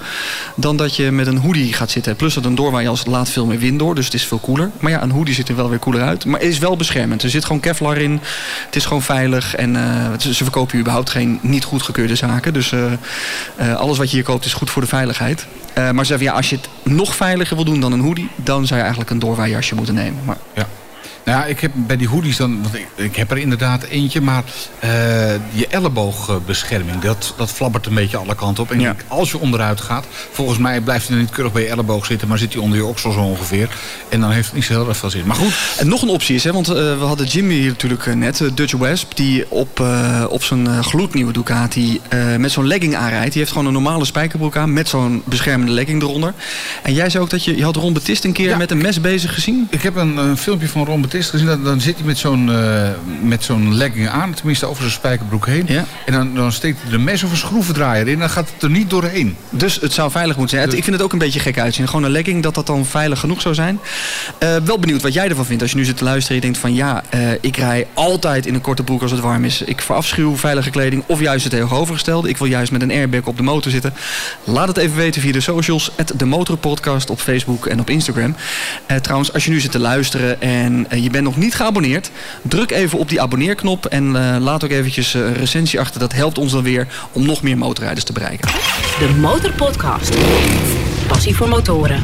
Dan 0.56 0.78
dat 0.78 0.96
je 0.96 1.12
met 1.12 1.28
een 1.28 1.38
hoodie 1.38 1.74
gaat 1.74 1.92
zitten. 1.92 2.16
Plus 2.16 2.34
dat 2.34 2.46
een 2.46 2.56
doorwaarjas 2.56 3.06
laat 3.06 3.30
veel 3.30 3.46
meer 3.46 3.60
wind 3.60 3.80
door. 3.80 3.96
Dus 3.96 4.06
het 4.06 4.14
is 4.14 4.26
veel 4.26 4.38
koeler. 4.38 4.72
Maar 4.80 4.92
ja, 4.92 5.02
een 5.02 5.12
hoodie 5.12 5.34
ziet 5.34 5.50
er 5.50 5.56
wel 5.56 5.70
weer 5.70 5.80
cooler 5.80 6.02
uit. 6.02 6.26
Maar 6.26 6.40
het 6.40 6.50
is 6.50 6.58
wel 6.58 6.76
beschermend. 6.76 7.24
Er 7.24 7.30
zit 7.30 7.46
gewoon 7.46 7.62
Kevlar 7.62 7.98
in. 7.98 8.22
Het 8.65 8.76
is 8.76 8.86
gewoon 8.86 9.01
veilig. 9.01 9.55
En 9.55 9.76
uh, 9.76 10.19
ze 10.19 10.43
verkopen 10.43 10.80
überhaupt 10.80 11.09
geen 11.09 11.39
niet 11.41 11.63
goedgekeurde 11.63 12.15
zaken. 12.15 12.53
Dus 12.53 12.71
uh, 12.71 12.91
uh, 13.59 13.76
alles 13.76 13.97
wat 13.97 14.09
je 14.09 14.15
hier 14.15 14.26
koopt 14.26 14.45
is 14.45 14.53
goed 14.53 14.69
voor 14.69 14.82
de 14.82 14.88
veiligheid. 14.88 15.45
maar 15.76 15.93
ze 15.93 16.05
zeggen, 16.05 16.26
ja, 16.26 16.34
als 16.34 16.49
je 16.49 16.55
het 16.55 16.69
nog 16.84 17.15
veiliger 17.15 17.55
wil 17.55 17.65
doen 17.65 17.80
dan 17.80 17.91
een 17.91 17.99
hoodie... 17.99 18.30
dan 18.36 18.65
zou 18.65 18.76
je 18.76 18.82
eigenlijk 18.82 19.09
een 19.09 19.19
doorwaarjasje 19.19 19.76
moeten 19.76 19.95
nemen. 19.95 20.21
Maar, 20.26 20.38
ja. 20.53 20.67
Nou 21.26 21.39
ja, 21.39 21.45
ik 21.45 21.59
heb 21.59 21.71
bij 21.76 21.97
die 21.97 22.07
hoodies 22.07 22.38
dan, 22.38 22.61
want 22.61 22.76
ik, 22.76 22.88
ik 22.95 23.15
heb 23.15 23.32
er 23.32 23.38
inderdaad 23.38 23.84
eentje, 23.84 24.21
maar 24.21 24.43
uh, 24.84 24.89
je 25.51 25.67
elleboogbescherming, 25.69 27.01
dat, 27.01 27.34
dat 27.38 27.51
flabbert 27.51 27.86
een 27.86 27.93
beetje 27.93 28.17
alle 28.17 28.36
kanten 28.36 28.63
op. 28.63 28.71
En 28.71 28.80
ja. 28.80 28.95
als 29.07 29.32
je 29.32 29.39
onderuit 29.39 29.82
gaat, 29.82 30.05
volgens 30.32 30.57
mij 30.57 30.82
blijft 30.82 31.07
hij 31.07 31.17
niet 31.17 31.30
keurig 31.30 31.53
bij 31.53 31.61
je 31.61 31.67
elleboog 31.67 32.05
zitten, 32.05 32.28
maar 32.28 32.38
zit 32.38 32.53
hij 32.53 32.61
onder 32.61 32.78
je 32.78 32.86
oksel 32.86 33.11
zo 33.11 33.19
ongeveer. 33.19 33.69
En 34.09 34.19
dan 34.19 34.32
heeft 34.32 34.45
het 34.45 34.55
niet 34.55 34.63
zo 34.63 34.73
heel 34.73 34.88
erg 34.88 34.97
veel 34.97 35.09
zin. 35.09 35.26
Maar 35.26 35.36
goed. 35.36 35.53
En 35.78 35.88
nog 35.88 36.01
een 36.01 36.09
optie 36.09 36.36
is, 36.36 36.43
hè, 36.43 36.51
want 36.51 36.69
uh, 36.69 36.76
we 36.76 37.05
hadden 37.05 37.26
Jimmy 37.26 37.53
hier 37.53 37.69
natuurlijk 37.69 38.15
net, 38.15 38.39
uh, 38.39 38.49
Dutch 38.53 38.73
Wesp, 38.73 39.15
die 39.15 39.51
op, 39.51 39.84
op 40.30 40.43
zijn 40.43 40.84
gloednieuwe 40.84 41.32
Ducati 41.32 42.01
met 42.38 42.51
zo'n 42.51 42.67
legging 42.67 42.95
aanrijdt. 42.95 43.32
Die 43.32 43.41
heeft 43.41 43.51
gewoon 43.51 43.67
een 43.67 43.73
normale 43.73 44.05
spijkerbroek 44.05 44.57
aan 44.57 44.73
met 44.73 44.89
zo'n 44.89 45.21
beschermende 45.26 45.73
legging 45.73 46.01
eronder. 46.01 46.34
En 46.84 46.93
jij 46.93 47.09
zei 47.09 47.23
ook 47.23 47.30
dat 47.30 47.43
je, 47.43 47.57
je 47.57 47.63
had 47.63 47.76
Ron 47.76 47.93
Betist 47.93 48.23
een 48.23 48.34
keer 48.34 48.49
ja, 48.49 48.57
met 48.57 48.71
een 48.71 48.82
mes 48.82 49.01
bezig 49.01 49.34
gezien? 49.34 49.67
Ik 49.69 49.82
heb 49.82 49.95
een, 49.95 50.17
een 50.17 50.38
filmpje 50.38 50.67
van 50.67 50.86
Ron 50.86 51.01
Betist 51.01 51.13
is 51.16 51.30
gezien, 51.30 51.47
dan, 51.47 51.63
dan 51.63 51.82
zit 51.82 51.95
hij 51.95 52.05
met 52.05 52.18
zo'n 52.18 52.47
uh, 52.47 52.89
met 53.22 53.43
zo'n 53.43 53.76
legging 53.76 54.07
aan, 54.07 54.34
tenminste 54.34 54.66
over 54.66 54.82
zijn 54.82 54.93
spijkerbroek 54.93 55.45
heen. 55.45 55.66
Ja. 55.68 55.86
En 56.05 56.13
dan, 56.13 56.36
dan 56.36 56.51
steekt 56.51 56.82
hij 56.82 56.91
de 56.91 56.97
mes 56.97 57.24
of 57.24 57.32
een 57.32 57.38
schroevendraaier 57.38 58.07
in 58.07 58.13
en 58.13 58.20
dan 58.20 58.30
gaat 58.30 58.49
het 58.53 58.63
er 58.63 58.70
niet 58.70 58.89
doorheen. 58.89 59.36
Dus 59.49 59.80
het 59.82 59.93
zou 59.93 60.11
veilig 60.11 60.38
moeten 60.38 60.57
zijn. 60.57 60.70
Dus... 60.70 60.78
Ik 60.78 60.84
vind 60.84 60.95
het 60.95 61.05
ook 61.05 61.13
een 61.13 61.20
beetje 61.20 61.39
gek 61.39 61.59
uitzien. 61.59 61.88
Gewoon 61.88 62.03
een 62.03 62.11
legging, 62.11 62.43
dat 62.43 62.55
dat 62.55 62.66
dan 62.66 62.86
veilig 62.86 63.20
genoeg 63.20 63.41
zou 63.41 63.55
zijn. 63.55 63.80
Uh, 64.43 64.55
wel 64.55 64.80
benieuwd 64.80 65.01
wat 65.01 65.13
jij 65.13 65.30
ervan 65.30 65.45
vindt. 65.45 65.61
Als 65.61 65.72
je 65.72 65.78
nu 65.78 65.86
zit 65.86 65.97
te 65.97 66.03
luisteren 66.03 66.30
en 66.30 66.36
je 66.36 66.41
denkt 66.41 66.57
van 66.57 66.74
ja, 66.74 67.03
uh, 67.16 67.32
ik 67.41 67.57
rij 67.57 67.88
altijd 67.93 68.45
in 68.45 68.53
een 68.53 68.61
korte 68.61 68.84
broek 68.84 69.01
als 69.01 69.11
het 69.11 69.20
warm 69.20 69.45
is. 69.45 69.61
Ik 69.61 69.82
verafschuw 69.82 70.38
veilige 70.38 70.70
kleding 70.70 71.03
of 71.07 71.20
juist 71.20 71.43
het 71.43 71.53
tegenovergestelde. 71.53 72.30
Ik 72.30 72.38
wil 72.38 72.47
juist 72.47 72.72
met 72.72 72.82
een 72.82 72.91
airbag 72.91 73.26
op 73.26 73.38
de 73.38 73.43
motor 73.43 73.72
zitten. 73.72 73.93
Laat 74.43 74.68
het 74.68 74.78
even 74.78 74.95
weten 74.95 75.22
via 75.22 75.32
de 75.32 75.41
socials. 75.41 75.91
de 76.16 76.26
Motorpodcast 76.26 77.09
op 77.09 77.20
Facebook 77.20 77.66
en 77.66 77.80
op 77.80 77.89
Instagram. 77.89 78.36
trouwens, 79.01 79.34
als 79.34 79.45
je 79.45 79.51
nu 79.51 79.59
zit 79.59 79.72
te 79.72 79.80
luisteren 79.80 80.41
en 80.41 80.88
je 81.06 81.12
bent 81.12 81.24
nog 81.24 81.38
niet 81.38 81.56
geabonneerd, 81.56 82.12
druk 82.41 82.72
even 82.72 82.99
op 82.99 83.10
die 83.10 83.22
abonneerknop 83.22 83.86
en 83.86 84.06
uh, 84.06 84.36
laat 84.39 84.64
ook 84.64 84.70
eventjes 84.70 85.14
een 85.14 85.34
recensie 85.34 85.80
achter. 85.80 85.99
Dat 85.99 86.14
helpt 86.14 86.38
ons 86.38 86.51
dan 86.51 86.64
weer 86.64 86.88
om 87.12 87.26
nog 87.26 87.41
meer 87.41 87.58
motorrijders 87.58 88.06
te 88.06 88.14
bereiken. 88.14 88.51
De 88.99 89.10
Motorpodcast. 89.20 90.16
Passie 91.08 91.36
voor 91.36 91.49
motoren. 91.49 92.03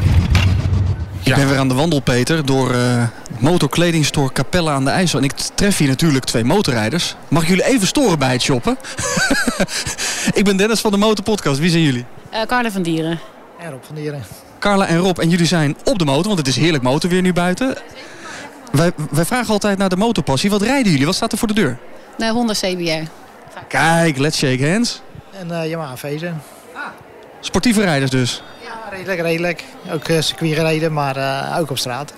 Ik 1.22 1.34
ben 1.34 1.48
weer 1.48 1.58
aan 1.58 1.68
de 1.68 1.74
wandel, 1.74 2.00
Peter, 2.00 2.46
door 2.46 2.74
uh, 2.74 3.04
motorkledingstore 3.38 4.32
Capelle 4.32 4.70
aan 4.70 4.84
de 4.84 4.90
IJssel. 4.90 5.18
En 5.18 5.24
ik 5.24 5.32
tref 5.54 5.78
hier 5.78 5.88
natuurlijk 5.88 6.24
twee 6.24 6.44
motorrijders. 6.44 7.14
Mag 7.28 7.42
ik 7.42 7.48
jullie 7.48 7.64
even 7.64 7.86
storen 7.86 8.18
bij 8.18 8.32
het 8.32 8.42
shoppen? 8.42 8.76
ik 10.40 10.44
ben 10.44 10.56
Dennis 10.56 10.80
van 10.80 10.90
de 10.90 10.96
Motorpodcast. 10.96 11.58
Wie 11.58 11.70
zijn 11.70 11.82
jullie? 11.82 12.04
Uh, 12.32 12.42
Carla 12.46 12.70
van 12.70 12.82
Dieren. 12.82 13.18
En 13.58 13.70
Rob 13.70 13.82
van 13.82 13.94
Dieren. 13.94 14.22
Carla 14.58 14.86
en 14.86 14.98
Rob, 14.98 15.18
en 15.18 15.28
jullie 15.28 15.46
zijn 15.46 15.76
op 15.84 15.98
de 15.98 16.04
motor, 16.04 16.26
want 16.26 16.38
het 16.38 16.46
is 16.46 16.56
heerlijk 16.56 16.82
motorweer 16.82 17.22
nu 17.22 17.32
buiten. 17.32 17.76
Wij, 18.72 18.92
wij 19.10 19.24
vragen 19.24 19.52
altijd 19.52 19.78
naar 19.78 19.88
de 19.88 19.96
motorpassie. 19.96 20.50
Wat 20.50 20.62
rijden 20.62 20.90
jullie? 20.90 21.06
Wat 21.06 21.14
staat 21.14 21.32
er 21.32 21.38
voor 21.38 21.48
de 21.48 21.54
deur? 21.54 21.78
De 22.16 22.28
Honda 22.28 22.52
CBR. 22.52 23.10
Kijk, 23.68 24.18
let's 24.18 24.38
shake 24.38 24.70
hands. 24.70 25.02
En 25.38 25.48
uh, 25.48 25.68
Yamaha 25.68 25.96
Vezen. 25.96 26.42
Ah. 26.74 26.80
Sportieve 27.40 27.82
rijders 27.82 28.10
dus? 28.10 28.42
Ja, 28.62 28.96
redelijk, 28.96 29.20
redelijk. 29.20 29.64
Ook 29.92 30.08
uh, 30.08 30.20
circuit 30.20 30.54
gereden, 30.54 30.92
maar 30.92 31.16
uh, 31.16 31.58
ook 31.60 31.70
op 31.70 31.78
straat. 31.78 32.12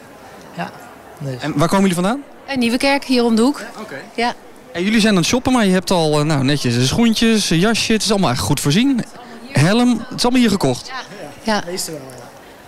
Ja. 0.57 0.71
Dus. 1.19 1.43
En 1.43 1.53
waar 1.57 1.69
komen 1.69 1.89
jullie 1.89 2.03
vandaan? 2.03 2.23
In 2.47 2.59
Nieuwekerk, 2.59 3.05
hier 3.05 3.25
om 3.25 3.37
de 3.37 3.43
hoek. 3.43 3.61
Oké. 3.71 3.81
Okay. 3.81 4.03
Ja. 4.15 4.35
En 4.73 4.83
jullie 4.83 5.01
zijn 5.01 5.13
aan 5.13 5.19
het 5.19 5.29
shoppen, 5.29 5.53
maar 5.53 5.67
je 5.67 5.73
hebt 5.73 5.91
al 5.91 6.25
nou, 6.25 6.45
netjes 6.45 6.87
schoentjes, 6.87 7.51
een 7.51 7.59
jasje. 7.59 7.93
Het 7.93 8.03
is 8.03 8.11
allemaal 8.11 8.31
echt 8.31 8.41
goed 8.41 8.61
voorzien. 8.61 9.05
Helm, 9.53 9.99
het 10.09 10.17
is 10.17 10.23
allemaal 10.23 10.41
hier 10.41 10.51
gekocht? 10.51 10.87
Ja. 10.87 11.53
ja. 11.53 11.63
Meestal 11.67 11.95
wel, 11.95 12.03
ja. 12.19 12.24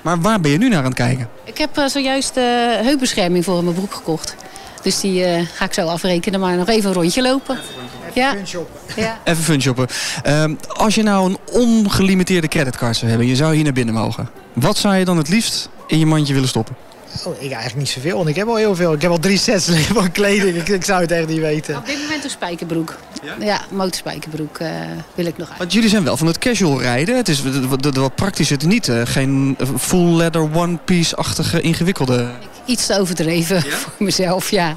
Maar 0.06 0.20
waar 0.20 0.40
ben 0.40 0.50
je 0.50 0.58
nu 0.58 0.68
naar 0.68 0.78
aan 0.78 0.84
het 0.84 0.94
kijken? 0.94 1.28
Ik 1.44 1.58
heb 1.58 1.78
uh, 1.78 1.86
zojuist 1.86 2.36
uh, 2.36 2.44
heupbescherming 2.80 3.44
voor 3.44 3.64
mijn 3.64 3.74
broek 3.74 3.94
gekocht. 3.94 4.36
Dus 4.82 5.00
die 5.00 5.20
uh, 5.20 5.46
ga 5.54 5.64
ik 5.64 5.72
zo 5.72 5.86
afrekenen, 5.86 6.40
maar 6.40 6.56
nog 6.56 6.68
even 6.68 6.88
een 6.88 6.94
rondje 6.94 7.22
lopen. 7.22 7.58
Even 8.08 8.20
ja. 8.20 8.32
fun 8.32 8.46
shoppen. 8.46 8.80
Ja. 8.96 9.18
Even 9.24 9.42
fun 9.42 9.62
shoppen. 9.62 9.86
Uh, 10.26 10.44
als 10.68 10.94
je 10.94 11.02
nou 11.02 11.30
een 11.30 11.38
ongelimiteerde 11.52 12.48
creditcard 12.48 12.96
zou 12.96 13.10
hebben, 13.10 13.28
je 13.28 13.36
zou 13.36 13.54
hier 13.54 13.64
naar 13.64 13.72
binnen 13.72 13.94
mogen. 13.94 14.28
Wat 14.52 14.76
zou 14.76 14.94
je 14.94 15.04
dan 15.04 15.16
het 15.16 15.28
liefst 15.28 15.68
in 15.86 15.98
je 15.98 16.06
mandje 16.06 16.34
willen 16.34 16.48
stoppen? 16.48 16.76
Oh, 17.24 17.34
ik 17.34 17.40
eigenlijk 17.40 17.76
niet 17.76 17.88
zoveel, 17.88 18.16
want 18.16 18.28
ik 18.28 18.36
heb 18.36 18.48
al 18.48 18.56
heel 18.56 18.74
veel. 18.74 18.92
Ik 18.92 19.02
heb 19.02 19.10
al 19.10 19.18
drie 19.18 19.38
sets 19.38 19.70
van 19.92 20.12
kleding. 20.12 20.56
Ik, 20.56 20.68
ik 20.68 20.84
zou 20.84 21.00
het 21.00 21.10
echt 21.10 21.28
niet 21.28 21.40
weten. 21.40 21.76
Op 21.76 21.86
dit 21.86 22.00
moment 22.02 22.24
een 22.24 22.30
spijkerbroek. 22.30 22.96
Ja, 23.22 23.34
ja 23.40 23.60
motorspijkerbroek 23.70 24.58
uh, 24.58 24.68
wil 25.14 25.26
ik 25.26 25.36
nog 25.36 25.48
uit. 25.48 25.58
Want 25.58 25.72
jullie 25.72 25.88
zijn 25.88 26.04
wel 26.04 26.16
van 26.16 26.26
het 26.26 26.38
casual 26.38 26.80
rijden. 26.80 27.16
Het 27.16 27.28
is 27.28 27.42
wat 27.68 28.14
praktisch 28.14 28.50
het 28.50 28.66
niet. 28.66 28.88
Uh, 28.88 29.02
geen 29.04 29.56
full 29.78 30.16
leather 30.16 30.56
one-piece-achtige 30.56 31.60
ingewikkelde... 31.60 32.30
Iets 32.64 32.86
te 32.86 32.98
overdreven 32.98 33.56
ja? 33.56 33.76
voor 33.76 33.92
mezelf, 33.98 34.50
ja. 34.50 34.76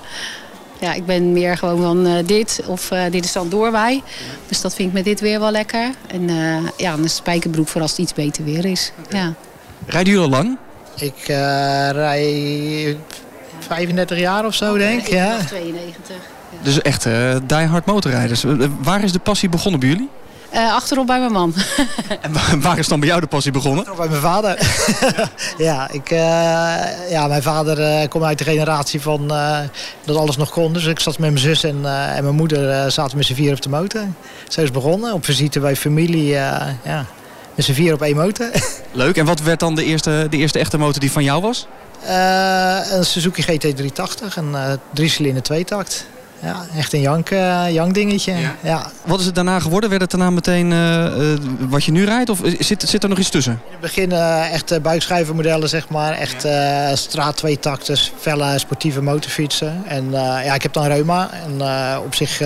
Ja, 0.79 0.93
ik 0.93 1.05
ben 1.05 1.33
meer 1.33 1.57
gewoon 1.57 1.81
van 1.81 2.07
uh, 2.07 2.13
dit 2.25 2.61
of 2.65 2.91
dit 3.11 3.25
is 3.25 3.31
dan 3.31 3.49
doorwaai. 3.49 3.95
Ja. 3.95 4.01
Dus 4.47 4.61
dat 4.61 4.75
vind 4.75 4.87
ik 4.87 4.93
met 4.93 5.03
dit 5.03 5.19
weer 5.19 5.39
wel 5.39 5.51
lekker. 5.51 5.89
En 6.07 6.29
ja, 6.77 6.93
een 6.93 7.09
spijkerbroek 7.09 7.67
voor 7.67 7.81
als 7.81 7.91
het 7.91 7.99
iets 7.99 8.13
beter 8.13 8.43
weer 8.43 8.65
is. 8.65 8.91
Okay. 9.05 9.19
Ja. 9.19 9.33
Rijden 9.85 10.13
jullie 10.13 10.27
al 10.27 10.37
lang? 10.37 10.57
Ik 10.99 11.27
uh, 11.29 11.89
rij 11.89 12.97
35 13.59 14.19
jaar 14.19 14.45
of 14.45 14.53
zo, 14.53 14.77
denk 14.77 15.01
ik. 15.01 15.07
Ja. 15.07 15.37
92. 15.37 16.15
Dus 16.61 16.81
echt 16.81 17.05
uh, 17.05 17.35
die 17.45 17.57
hard 17.57 17.85
motorrijders. 17.85 18.43
waar 18.81 19.03
is 19.03 19.11
de 19.11 19.19
passie 19.19 19.49
begonnen 19.49 19.79
bij 19.79 19.89
jullie? 19.89 20.09
Uh, 20.53 20.73
achterop 20.73 21.07
bij 21.07 21.19
mijn 21.19 21.31
man. 21.31 21.53
en 22.51 22.61
waar 22.61 22.77
is 22.77 22.87
dan 22.87 22.99
bij 22.99 23.09
jou 23.09 23.21
de 23.21 23.27
passie 23.27 23.51
begonnen? 23.51 23.79
Achterop 23.79 24.09
bij 24.09 24.09
mijn 24.09 24.21
vader. 24.21 24.57
ja, 25.67 25.89
ik, 25.91 26.11
uh, 26.11 27.09
ja, 27.09 27.27
mijn 27.27 27.41
vader 27.41 27.79
uh, 27.79 28.07
komt 28.07 28.23
uit 28.23 28.37
de 28.37 28.43
generatie 28.43 29.01
van 29.01 29.27
dat 30.05 30.15
alles 30.15 30.37
nog 30.37 30.49
kon. 30.49 30.73
Dus 30.73 30.85
ik 30.85 30.99
zat 30.99 31.19
met 31.19 31.29
mijn 31.31 31.43
zus 31.43 31.63
en, 31.63 31.75
en 32.15 32.23
mijn 32.23 32.35
moeder 32.35 32.91
zaten 32.91 33.17
met 33.17 33.25
z'n 33.25 33.33
vier 33.33 33.53
op 33.53 33.61
de 33.61 33.69
motor. 33.69 34.01
Zo 34.47 34.61
is 34.61 34.71
begonnen. 34.71 35.13
Op 35.13 35.25
visite 35.25 35.59
bij 35.59 35.75
familie. 35.75 36.27
ja. 36.27 37.05
Met 37.59 37.67
z'n 37.67 37.73
vier 37.73 37.93
op 37.93 38.01
één 38.01 38.15
motor. 38.15 38.49
Leuk. 38.91 39.17
En 39.17 39.25
wat 39.25 39.41
werd 39.41 39.59
dan 39.59 39.75
de 39.75 39.83
eerste, 39.83 40.27
de 40.29 40.37
eerste 40.37 40.59
echte 40.59 40.77
motor 40.77 40.99
die 40.99 41.11
van 41.11 41.23
jou 41.23 41.41
was? 41.41 41.67
Uh, 42.03 42.91
een 42.91 43.05
Suzuki 43.05 43.43
GT380. 43.43 44.35
Een 44.35 44.51
uh, 44.51 44.71
drie 44.93 45.09
cilinder 45.09 45.43
tweetakt. 45.43 46.05
Ja, 46.41 46.65
echt 46.77 46.93
een 46.93 47.01
jank, 47.01 47.29
jank 47.69 47.93
dingetje. 47.93 48.33
Ja. 48.63 48.91
Wat 49.05 49.19
is 49.19 49.25
het 49.25 49.35
daarna 49.35 49.59
geworden? 49.59 49.89
Werd 49.89 50.01
het 50.01 50.11
daarna 50.11 50.29
meteen 50.29 50.69
wat 51.69 51.83
je 51.83 51.91
nu 51.91 52.05
rijdt? 52.05 52.29
Of 52.29 52.41
zit, 52.59 52.83
zit 52.87 53.03
er 53.03 53.09
nog 53.09 53.17
iets 53.17 53.29
tussen? 53.29 53.51
In 53.51 53.71
het 53.71 53.79
begin 53.79 54.11
echt 54.51 54.81
buikschuivenmodellen, 54.81 55.69
zeg 55.69 55.89
maar. 55.89 56.13
Echt 56.13 56.47
straat 56.93 57.37
twee 57.37 57.59
takters, 57.59 58.11
felle 58.19 58.59
sportieve 58.59 59.01
motorfietsen. 59.01 59.83
En 59.87 60.11
ja, 60.11 60.53
ik 60.53 60.63
heb 60.63 60.73
dan 60.73 60.85
reuma. 60.85 61.29
En 61.31 61.61
op 62.05 62.15
zich 62.15 62.39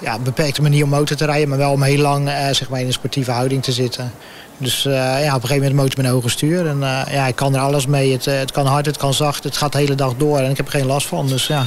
ja, 0.00 0.18
beperkte 0.22 0.62
me 0.62 0.68
niet 0.68 0.82
om 0.82 0.88
motor 0.88 1.16
te 1.16 1.24
rijden, 1.24 1.48
maar 1.48 1.58
wel 1.58 1.72
om 1.72 1.82
heel 1.82 2.00
lang 2.00 2.30
zeg 2.50 2.68
maar 2.68 2.80
in 2.80 2.86
een 2.86 2.92
sportieve 2.92 3.30
houding 3.30 3.62
te 3.62 3.72
zitten. 3.72 4.12
Dus 4.58 4.84
uh, 4.84 4.92
ja, 4.94 5.34
op 5.34 5.42
een 5.42 5.48
gegeven 5.48 5.56
moment 5.56 5.74
motor 5.74 5.96
met 5.96 6.06
een 6.06 6.12
hoger 6.12 6.30
stuur. 6.30 6.66
En 6.66 6.76
uh, 6.80 7.00
ja, 7.10 7.26
ik 7.26 7.36
kan 7.36 7.54
er 7.54 7.60
alles 7.60 7.86
mee. 7.86 8.12
Het, 8.12 8.26
uh, 8.26 8.38
het 8.38 8.52
kan 8.52 8.66
hard, 8.66 8.86
het 8.86 8.96
kan 8.96 9.14
zacht. 9.14 9.44
Het 9.44 9.56
gaat 9.56 9.72
de 9.72 9.78
hele 9.78 9.94
dag 9.94 10.14
door. 10.16 10.38
En 10.38 10.50
ik 10.50 10.56
heb 10.56 10.66
er 10.66 10.72
geen 10.72 10.86
last 10.86 11.06
van. 11.06 11.28
Dus 11.28 11.46
ja, 11.46 11.66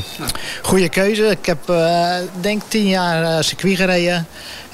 goede 0.62 0.90
keuze. 0.90 1.29
Ik 1.30 1.46
heb 1.46 1.74
denk 2.42 2.62
tien 2.68 2.88
jaar 2.88 3.44
circuit 3.44 3.76
gereden. 3.76 4.28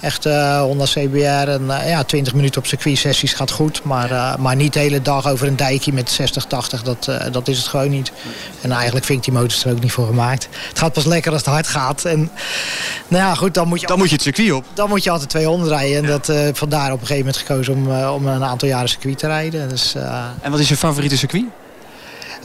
Echt 0.05 0.25
uh, 0.25 0.61
Honda 0.61 0.85
CBR 0.85 1.49
en 1.49 1.61
uh, 1.61 1.89
ja, 1.89 2.03
20 2.03 2.33
minuten 2.33 2.61
op 2.61 2.67
circuit 2.67 2.97
sessies 2.97 3.33
gaat 3.33 3.51
goed. 3.51 3.83
Maar, 3.83 4.11
uh, 4.11 4.35
maar 4.35 4.55
niet 4.55 4.73
de 4.73 4.79
hele 4.79 5.01
dag 5.01 5.27
over 5.27 5.47
een 5.47 5.55
dijkje 5.55 5.93
met 5.93 6.09
60, 6.09 6.45
80. 6.45 6.83
Dat, 6.83 7.11
dat 7.31 7.47
is 7.47 7.57
het 7.57 7.67
gewoon 7.67 7.89
niet. 7.89 8.11
En 8.61 8.71
eigenlijk 8.71 9.05
vind 9.05 9.17
ik 9.17 9.25
die 9.25 9.33
motors 9.33 9.65
er 9.65 9.71
ook 9.71 9.81
niet 9.81 9.91
voor 9.91 10.05
gemaakt. 10.05 10.47
Het 10.69 10.79
gaat 10.79 10.93
pas 10.93 11.05
lekker 11.05 11.31
als 11.31 11.41
het 11.41 11.49
hard 11.49 11.67
gaat. 11.67 12.05
En 12.05 12.31
nou 13.07 13.23
ja, 13.23 13.35
goed, 13.35 13.53
dan 13.53 13.67
moet 13.67 13.81
je, 13.81 13.87
dan 13.87 13.97
moet 13.97 14.07
je 14.07 14.13
het 14.13 14.23
circuit 14.23 14.51
op. 14.51 14.65
Dan 14.73 14.89
moet 14.89 15.03
je 15.03 15.09
altijd 15.09 15.29
200 15.29 15.71
rijden. 15.71 15.97
En 15.97 16.05
dat, 16.05 16.57
vandaar 16.57 16.91
op 16.91 17.01
een 17.01 17.07
gegeven 17.07 17.25
moment 17.25 17.37
gekozen 17.37 17.73
om, 17.73 18.07
om 18.07 18.27
een 18.27 18.43
aantal 18.43 18.67
jaren 18.67 18.89
circuit 18.89 19.17
te 19.17 19.27
rijden. 19.27 19.69
Dus, 19.69 19.95
en 20.41 20.51
wat 20.51 20.59
is 20.59 20.69
je 20.69 20.77
favoriete 20.77 21.17
circuit? 21.17 21.45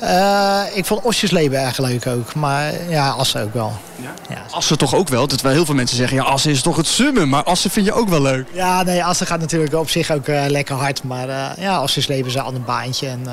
Uh, 0.03 0.63
ik 0.75 0.85
vond 0.85 1.03
Osjesleben 1.03 1.61
erg 1.61 1.79
leuk 1.79 2.07
ook. 2.07 2.35
Maar 2.35 2.73
ja, 2.89 3.11
Assen 3.11 3.43
ook 3.43 3.55
wel. 3.55 3.73
Ja? 3.97 4.15
ja. 4.29 4.43
Assen 4.51 4.79
toch 4.79 4.95
ook 4.95 5.09
wel? 5.09 5.27
Dat 5.27 5.41
wel 5.41 5.53
heel 5.53 5.65
veel 5.65 5.75
mensen 5.75 5.97
zeggen, 5.97 6.17
ja, 6.17 6.23
Assen 6.23 6.51
is 6.51 6.63
toch 6.63 6.77
het 6.77 6.87
summen. 6.87 7.29
Maar 7.29 7.43
Assen 7.43 7.71
vind 7.71 7.87
je 7.87 7.93
ook 7.93 8.09
wel 8.09 8.23
leuk. 8.23 8.47
Ja, 8.53 8.83
nee, 8.83 9.05
Assen 9.05 9.27
gaat 9.27 9.41
natuurlijk 9.41 9.75
op 9.75 9.91
zich 9.91 10.11
ook 10.11 10.29
uh, 10.29 10.45
lekker 10.47 10.75
hard. 10.75 11.03
Maar 11.03 11.29
uh, 11.29 11.47
ja, 11.59 11.83
Osjesleben 11.83 12.27
is 12.27 12.35
een 12.35 12.41
ander 12.41 12.63
baantje. 12.63 13.09
En 13.09 13.27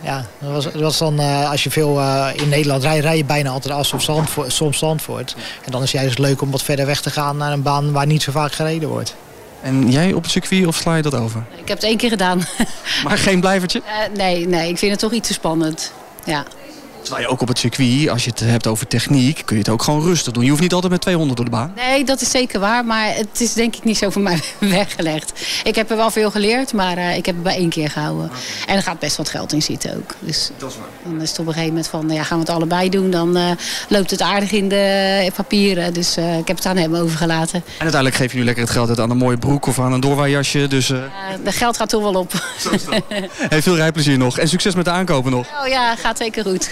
ja, 0.00 0.24
dat 0.38 0.52
was, 0.52 0.64
dat 0.64 0.82
was 0.82 0.98
dan, 0.98 1.18
als 1.48 1.64
je 1.64 1.70
veel 1.70 2.00
in 2.34 2.48
Nederland 2.48 2.82
rijdt, 2.82 3.04
rij 3.04 3.16
je 3.16 3.24
bijna 3.24 3.50
altijd 3.50 3.74
Assen 3.74 3.96
of 3.96 4.02
Zandvoort, 4.02 4.52
soms 4.52 4.78
Zandvoort. 4.78 5.36
En 5.64 5.72
dan 5.72 5.82
is 5.82 5.92
het 5.92 6.00
juist 6.00 6.18
leuk 6.18 6.42
om 6.42 6.50
wat 6.50 6.62
verder 6.62 6.86
weg 6.86 7.00
te 7.00 7.10
gaan 7.10 7.36
naar 7.36 7.52
een 7.52 7.62
baan 7.62 7.92
waar 7.92 8.06
niet 8.06 8.22
zo 8.22 8.32
vaak 8.32 8.52
gereden 8.52 8.88
wordt. 8.88 9.14
En 9.62 9.90
jij 9.90 10.12
op 10.12 10.22
het 10.22 10.32
circuit 10.32 10.66
of 10.66 10.76
sla 10.76 10.96
je 10.96 11.02
dat 11.02 11.14
over? 11.14 11.44
Ik 11.56 11.68
heb 11.68 11.76
het 11.76 11.86
één 11.86 11.96
keer 11.96 12.10
gedaan. 12.10 12.46
Maar 13.04 13.18
geen 13.18 13.40
blijvertje? 13.40 13.82
nee, 14.16 14.48
nee, 14.48 14.68
ik 14.68 14.78
vind 14.78 14.90
het 14.90 15.00
toch 15.00 15.12
iets 15.12 15.28
te 15.28 15.34
spannend. 15.34 15.92
Ja. 16.26 16.44
Terwijl 17.02 17.26
je 17.26 17.32
ook 17.32 17.40
op 17.40 17.48
het 17.48 17.58
circuit, 17.58 18.08
als 18.08 18.24
je 18.24 18.30
het 18.30 18.40
hebt 18.40 18.66
over 18.66 18.86
techniek, 18.86 19.42
kun 19.44 19.56
je 19.56 19.62
het 19.62 19.70
ook 19.70 19.82
gewoon 19.82 20.02
rustig 20.02 20.32
doen. 20.32 20.42
Je 20.44 20.50
hoeft 20.50 20.62
niet 20.62 20.72
altijd 20.72 20.92
met 20.92 21.00
200 21.00 21.36
door 21.36 21.44
de 21.44 21.56
baan. 21.56 21.72
Nee, 21.76 22.04
dat 22.04 22.20
is 22.20 22.30
zeker 22.30 22.60
waar. 22.60 22.84
Maar 22.84 23.14
het 23.14 23.40
is 23.40 23.52
denk 23.52 23.76
ik 23.76 23.84
niet 23.84 23.98
zo 23.98 24.10
voor 24.10 24.22
mij 24.22 24.40
weggelegd. 24.58 25.32
Ik 25.64 25.74
heb 25.74 25.90
er 25.90 25.96
wel 25.96 26.10
veel 26.10 26.30
geleerd, 26.30 26.72
maar 26.72 26.98
uh, 26.98 27.16
ik 27.16 27.26
heb 27.26 27.34
het 27.34 27.44
bij 27.44 27.56
één 27.56 27.68
keer 27.68 27.90
gehouden. 27.90 28.30
En 28.66 28.76
er 28.76 28.82
gaat 28.82 28.98
best 28.98 29.16
wat 29.16 29.28
geld 29.28 29.52
in 29.52 29.62
zitten 29.62 29.96
ook. 29.96 30.14
Dus 30.18 30.50
dat 30.56 30.70
is 30.70 30.76
waar. 30.76 31.12
Dan 31.12 31.20
is 31.20 31.30
het 31.30 31.38
op 31.38 31.46
een 31.46 31.52
gegeven 31.52 31.74
moment 31.74 31.90
van, 31.90 32.08
ja, 32.08 32.22
gaan 32.22 32.38
we 32.38 32.44
het 32.44 32.54
allebei 32.54 32.88
doen. 32.88 33.10
Dan 33.10 33.36
uh, 33.36 33.50
loopt 33.88 34.10
het 34.10 34.22
aardig 34.22 34.52
in 34.52 34.68
de 34.68 35.30
papieren. 35.36 35.92
Dus 35.92 36.18
uh, 36.18 36.38
ik 36.38 36.48
heb 36.48 36.56
het 36.56 36.66
aan 36.66 36.76
hem 36.76 36.94
overgelaten. 36.94 37.54
En 37.54 37.62
uiteindelijk 37.78 38.14
geef 38.14 38.32
je 38.32 38.38
nu 38.38 38.44
lekker 38.44 38.62
het 38.62 38.72
geld 38.72 38.88
uit 38.88 39.00
aan 39.00 39.10
een 39.10 39.16
mooie 39.16 39.38
broek 39.38 39.66
of 39.66 39.78
aan 39.78 39.92
een 39.92 40.00
doorwaarjasje. 40.00 40.68
Dus, 40.68 40.86
de 40.86 41.52
geld 41.52 41.76
gaat 41.76 41.88
toch 41.88 42.02
wel 42.02 42.14
op. 42.14 42.32
hey, 43.48 43.62
veel 43.62 43.76
rijplezier 43.76 44.18
nog. 44.18 44.38
En 44.38 44.48
succes 44.48 44.74
met 44.74 44.84
de 44.84 44.90
aankopen 44.90 45.30
nog. 45.30 45.46
Oh 45.62 45.68
ja, 45.68 45.96
gaat 45.96 46.18
zeker 46.18 46.44
goed. 46.44 46.70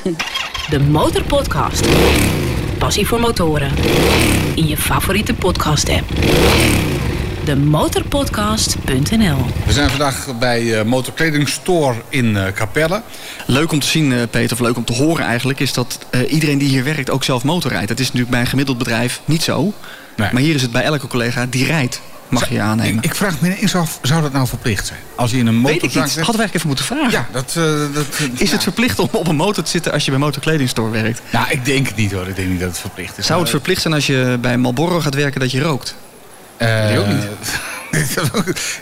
De 0.70 0.80
Motorpodcast. 0.80 1.86
Passie 2.78 3.06
voor 3.06 3.20
motoren. 3.20 3.70
In 4.54 4.66
je 4.66 4.76
favoriete 4.76 5.34
podcast 5.34 5.88
app. 5.88 6.08
De 7.44 7.56
motorpodcast.nl 7.56 9.36
We 9.66 9.72
zijn 9.72 9.90
vandaag 9.90 10.38
bij 10.38 10.62
uh, 10.62 10.82
Motorkleding 10.82 11.48
Store 11.48 11.94
in 12.08 12.26
uh, 12.26 12.46
Capelle. 12.46 13.02
Leuk 13.46 13.72
om 13.72 13.80
te 13.80 13.86
zien, 13.86 14.10
uh, 14.10 14.22
Peter, 14.30 14.52
of 14.52 14.62
leuk 14.62 14.76
om 14.76 14.84
te 14.84 14.92
horen 14.92 15.24
eigenlijk... 15.24 15.60
is 15.60 15.72
dat 15.72 16.06
iedereen 16.28 16.58
die 16.58 16.68
hier 16.68 16.84
werkt 16.84 17.10
ook 17.10 17.24
zelf 17.24 17.44
motorrijdt. 17.44 17.88
Dat 17.88 17.98
is 17.98 18.04
natuurlijk 18.04 18.30
bij 18.30 18.40
een 18.40 18.46
gemiddeld 18.46 18.78
bedrijf 18.78 19.20
niet 19.24 19.42
zo. 19.42 19.72
Nee. 20.16 20.28
Maar 20.32 20.42
hier 20.42 20.54
is 20.54 20.62
het 20.62 20.72
bij 20.72 20.82
elke 20.82 21.06
collega 21.06 21.46
die 21.46 21.64
rijdt 21.64 22.00
mag 22.28 22.48
je 22.48 22.60
aannemen. 22.60 23.02
Ik, 23.02 23.10
ik 23.10 23.14
vraag 23.14 23.40
me 23.40 23.58
eens 23.58 23.74
af, 23.74 23.98
zou 24.02 24.22
dat 24.22 24.32
nou 24.32 24.46
verplicht 24.46 24.86
zijn? 24.86 24.98
Als 25.14 25.30
je 25.30 25.36
in 25.36 25.46
een 25.46 25.54
motor 25.54 25.72
Weet 25.72 25.82
ik 25.82 25.94
niet. 25.94 26.14
Hadden 26.14 26.14
we 26.14 26.22
eigenlijk 26.24 26.54
even 26.54 26.66
moeten 26.66 26.84
vragen. 26.84 27.10
Ja, 27.10 27.28
dat, 27.32 27.54
uh, 27.58 27.94
dat, 27.94 28.06
is 28.34 28.52
het 28.52 28.62
verplicht 28.62 28.98
om 28.98 29.08
op 29.12 29.28
een 29.28 29.36
motor 29.36 29.64
te 29.64 29.70
zitten 29.70 29.92
als 29.92 30.04
je 30.04 30.10
bij 30.10 30.20
motorkledingstore 30.20 30.90
werkt? 30.90 31.22
Nou, 31.30 31.46
ik 31.50 31.64
denk 31.64 31.86
het 31.86 31.96
niet 31.96 32.12
hoor. 32.12 32.28
Ik 32.28 32.36
denk 32.36 32.48
niet 32.48 32.60
dat 32.60 32.68
het 32.68 32.78
verplicht 32.78 33.18
is. 33.18 33.26
Zou 33.26 33.40
het 33.40 33.50
verplicht 33.50 33.82
zijn 33.82 33.94
als 33.94 34.06
je 34.06 34.38
bij 34.40 34.56
Marlboro 34.56 35.00
gaat 35.00 35.14
werken 35.14 35.40
dat 35.40 35.50
je 35.50 35.60
rookt? 35.60 35.94
Uh, 36.58 36.88
die 36.88 36.98
ook 36.98 37.06
niet. 37.06 37.24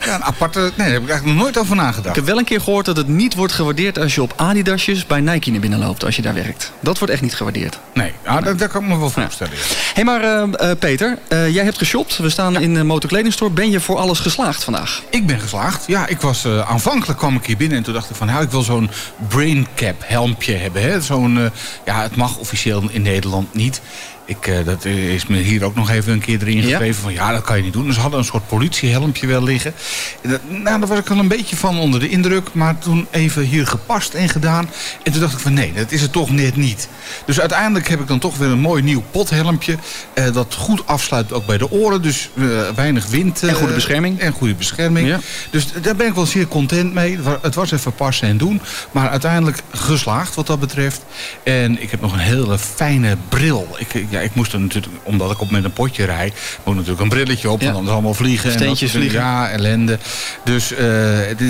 Ja, 0.05 0.15
een 0.15 0.25
aparte... 0.25 0.61
Nee, 0.61 0.71
daar 0.77 0.87
heb 0.87 1.03
ik 1.03 1.09
eigenlijk 1.09 1.25
nog 1.25 1.35
nooit 1.35 1.59
over 1.59 1.77
nagedacht. 1.77 2.09
Ik 2.09 2.15
heb 2.15 2.25
wel 2.25 2.39
een 2.39 2.45
keer 2.45 2.61
gehoord 2.61 2.85
dat 2.85 2.97
het 2.97 3.09
niet 3.09 3.35
wordt 3.35 3.53
gewaardeerd 3.53 3.99
als 3.99 4.15
je 4.15 4.23
op 4.23 4.33
Adidasjes 4.37 5.07
bij 5.07 5.21
Nike 5.21 5.51
naar 5.51 5.61
binnen 5.61 5.79
loopt 5.79 6.05
als 6.05 6.17
je 6.17 6.23
daar 6.23 6.35
werkt. 6.35 6.73
Dat 6.81 6.99
wordt 6.99 7.13
echt 7.13 7.23
niet 7.23 7.35
gewaardeerd. 7.35 7.79
Nee, 7.95 8.13
ah, 8.25 8.45
Dat, 8.45 8.59
dat, 8.59 8.71
kan 8.71 8.83
ik 8.83 8.89
me 8.89 8.99
wel 8.99 9.11
voorstellen. 9.11 9.53
Hé, 9.53 9.93
hey, 9.95 10.05
maar 10.05 10.23
uh, 10.25 10.71
Peter, 10.79 11.19
uh, 11.29 11.55
jij 11.55 11.65
hebt 11.65 11.79
geshopt. 11.79 12.17
We 12.17 12.31
staan 12.31 12.61
in 12.61 12.75
de 12.75 12.85
motorkledingstore. 12.85 13.51
Ben 13.51 13.71
je 13.71 13.81
voor 13.81 13.97
alles 13.97 14.19
geslaagd 14.19 14.65
vandaag? 14.65 15.03
Ik 15.11 15.27
ben 15.27 15.41
geslaagd. 15.41 15.87
Ja, 15.87 16.07
ik 16.07 16.21
was 16.21 16.45
uh, 16.45 16.71
aanvankelijk 16.71 17.19
kwam 17.19 17.37
ik 17.37 17.47
hier 17.47 17.57
binnen 17.57 17.79
en 17.79 17.85
toen 17.85 17.95
dacht 17.95 18.11
ik 18.11 18.17
van, 18.17 18.27
nou, 18.27 18.43
ik 18.43 18.51
wil 18.51 18.63
zo'n 18.63 18.91
brain 19.29 19.67
cap 19.75 20.03
helmpje 20.05 20.55
hebben. 20.55 21.03
Zo'n, 21.03 21.51
ja, 21.85 22.03
het 22.03 22.17
mag 22.17 22.37
officieel 22.37 22.83
in 22.91 23.03
Nederland 23.03 23.55
niet. 23.55 23.81
Ik, 24.27 24.47
uh, 24.47 24.65
dat 24.65 24.85
is 24.85 25.27
me 25.27 25.37
hier 25.37 25.65
ook 25.65 25.75
nog 25.75 25.91
even 25.91 26.13
een 26.13 26.21
keer 26.21 26.41
erin 26.41 26.63
gegeven. 26.63 27.03
Van 27.03 27.13
ja, 27.13 27.33
dat 27.33 27.43
kan 27.43 27.57
je 27.57 27.63
niet 27.63 27.73
doen. 27.73 27.87
Dus 27.87 27.95
ze 27.95 28.01
hadden 28.01 28.19
een 28.19 28.25
soort 28.25 28.47
politiehelmpje 28.47 29.27
wel 29.27 29.43
liggen. 29.43 29.75
Dat, 30.23 30.41
nou, 30.49 30.65
daar 30.65 30.89
was 30.89 30.99
ik 30.99 31.11
al 31.11 31.19
een 31.19 31.29
beetje 31.29 31.57
van 31.57 31.79
onder 31.79 32.01
de 32.01 32.09
indruk. 32.09 32.49
Maar 32.53 32.79
toen 32.79 33.07
even 33.11 33.43
hier 33.43 33.67
gepast 33.67 34.15
en 34.15 34.29
gedaan. 34.29 34.71
En 35.03 35.13
toen 35.13 35.21
dacht 35.21 35.33
ik 35.33 35.39
van 35.39 35.53
nee, 35.53 35.73
dat 35.73 35.93
is 35.93 36.01
het 36.03 36.13
toch 36.13 36.31
net 36.31 36.57
niet. 36.57 36.89
Dus 37.25 37.41
uiteindelijk 37.41 37.89
heb 37.89 38.01
ik 38.01 38.07
dan 38.07 38.19
toch 38.19 38.37
weer 38.37 38.49
een 38.49 38.59
mooi 38.59 38.83
nieuw 38.83 39.03
pothelmpje. 39.11 39.77
Uh, 40.15 40.33
dat 40.33 40.55
goed 40.55 40.87
afsluit 40.87 41.33
ook 41.33 41.47
bij 41.47 41.59
de 41.59 41.71
oren. 41.71 42.03
Dus 42.03 42.31
uh, 42.35 42.61
weinig 42.75 43.07
wind. 43.07 43.43
en 43.43 43.55
goede 43.55 43.75
bescherming. 43.75 44.21
En 44.21 44.33
goede 44.33 44.55
bescherming. 44.55 45.09
Ja. 45.09 45.21
Dus 45.51 45.67
daar 45.83 45.97
ben 45.97 46.07
ik 46.07 46.15
wel 46.15 46.27
zeer 46.27 46.49
content 46.49 46.95
mee. 46.95 47.19
Het 47.43 47.55
was 47.55 47.71
even 47.71 47.95
passen 47.95 48.29
en 48.29 48.37
doen. 48.37 48.61
Maar 48.91 49.09
uiteindelijk 49.09 49.59
geslaagd 49.73 50.35
wat 50.35 50.47
dat 50.47 50.61
betreft. 50.61 51.05
En 51.43 51.83
ik 51.83 51.91
heb 51.91 52.01
nog 52.01 52.13
een 52.13 52.19
hele 52.19 52.59
fijne 52.59 53.17
bril. 53.29 53.77
Ik, 53.79 53.95
ja, 54.17 54.23
ik 54.23 54.35
moest 54.35 54.53
er 54.53 54.61
natuurlijk, 54.61 54.95
omdat 55.03 55.31
ik 55.31 55.41
op 55.41 55.51
met 55.51 55.65
een 55.65 55.73
potje 55.73 56.05
rijd, 56.05 56.35
moet 56.65 56.75
natuurlijk 56.75 57.03
een 57.03 57.09
brilletje 57.09 57.51
op, 57.51 57.59
ja. 57.59 57.65
want 57.65 57.77
anders 57.77 57.95
allemaal 57.95 58.15
vliegen. 58.15 58.53
Steentjes 58.53 58.95
en 58.95 58.99
vliegen. 59.01 59.21
Ja, 59.21 59.49
ellende. 59.49 59.99
Dus 60.45 60.73
uh, 60.73 60.79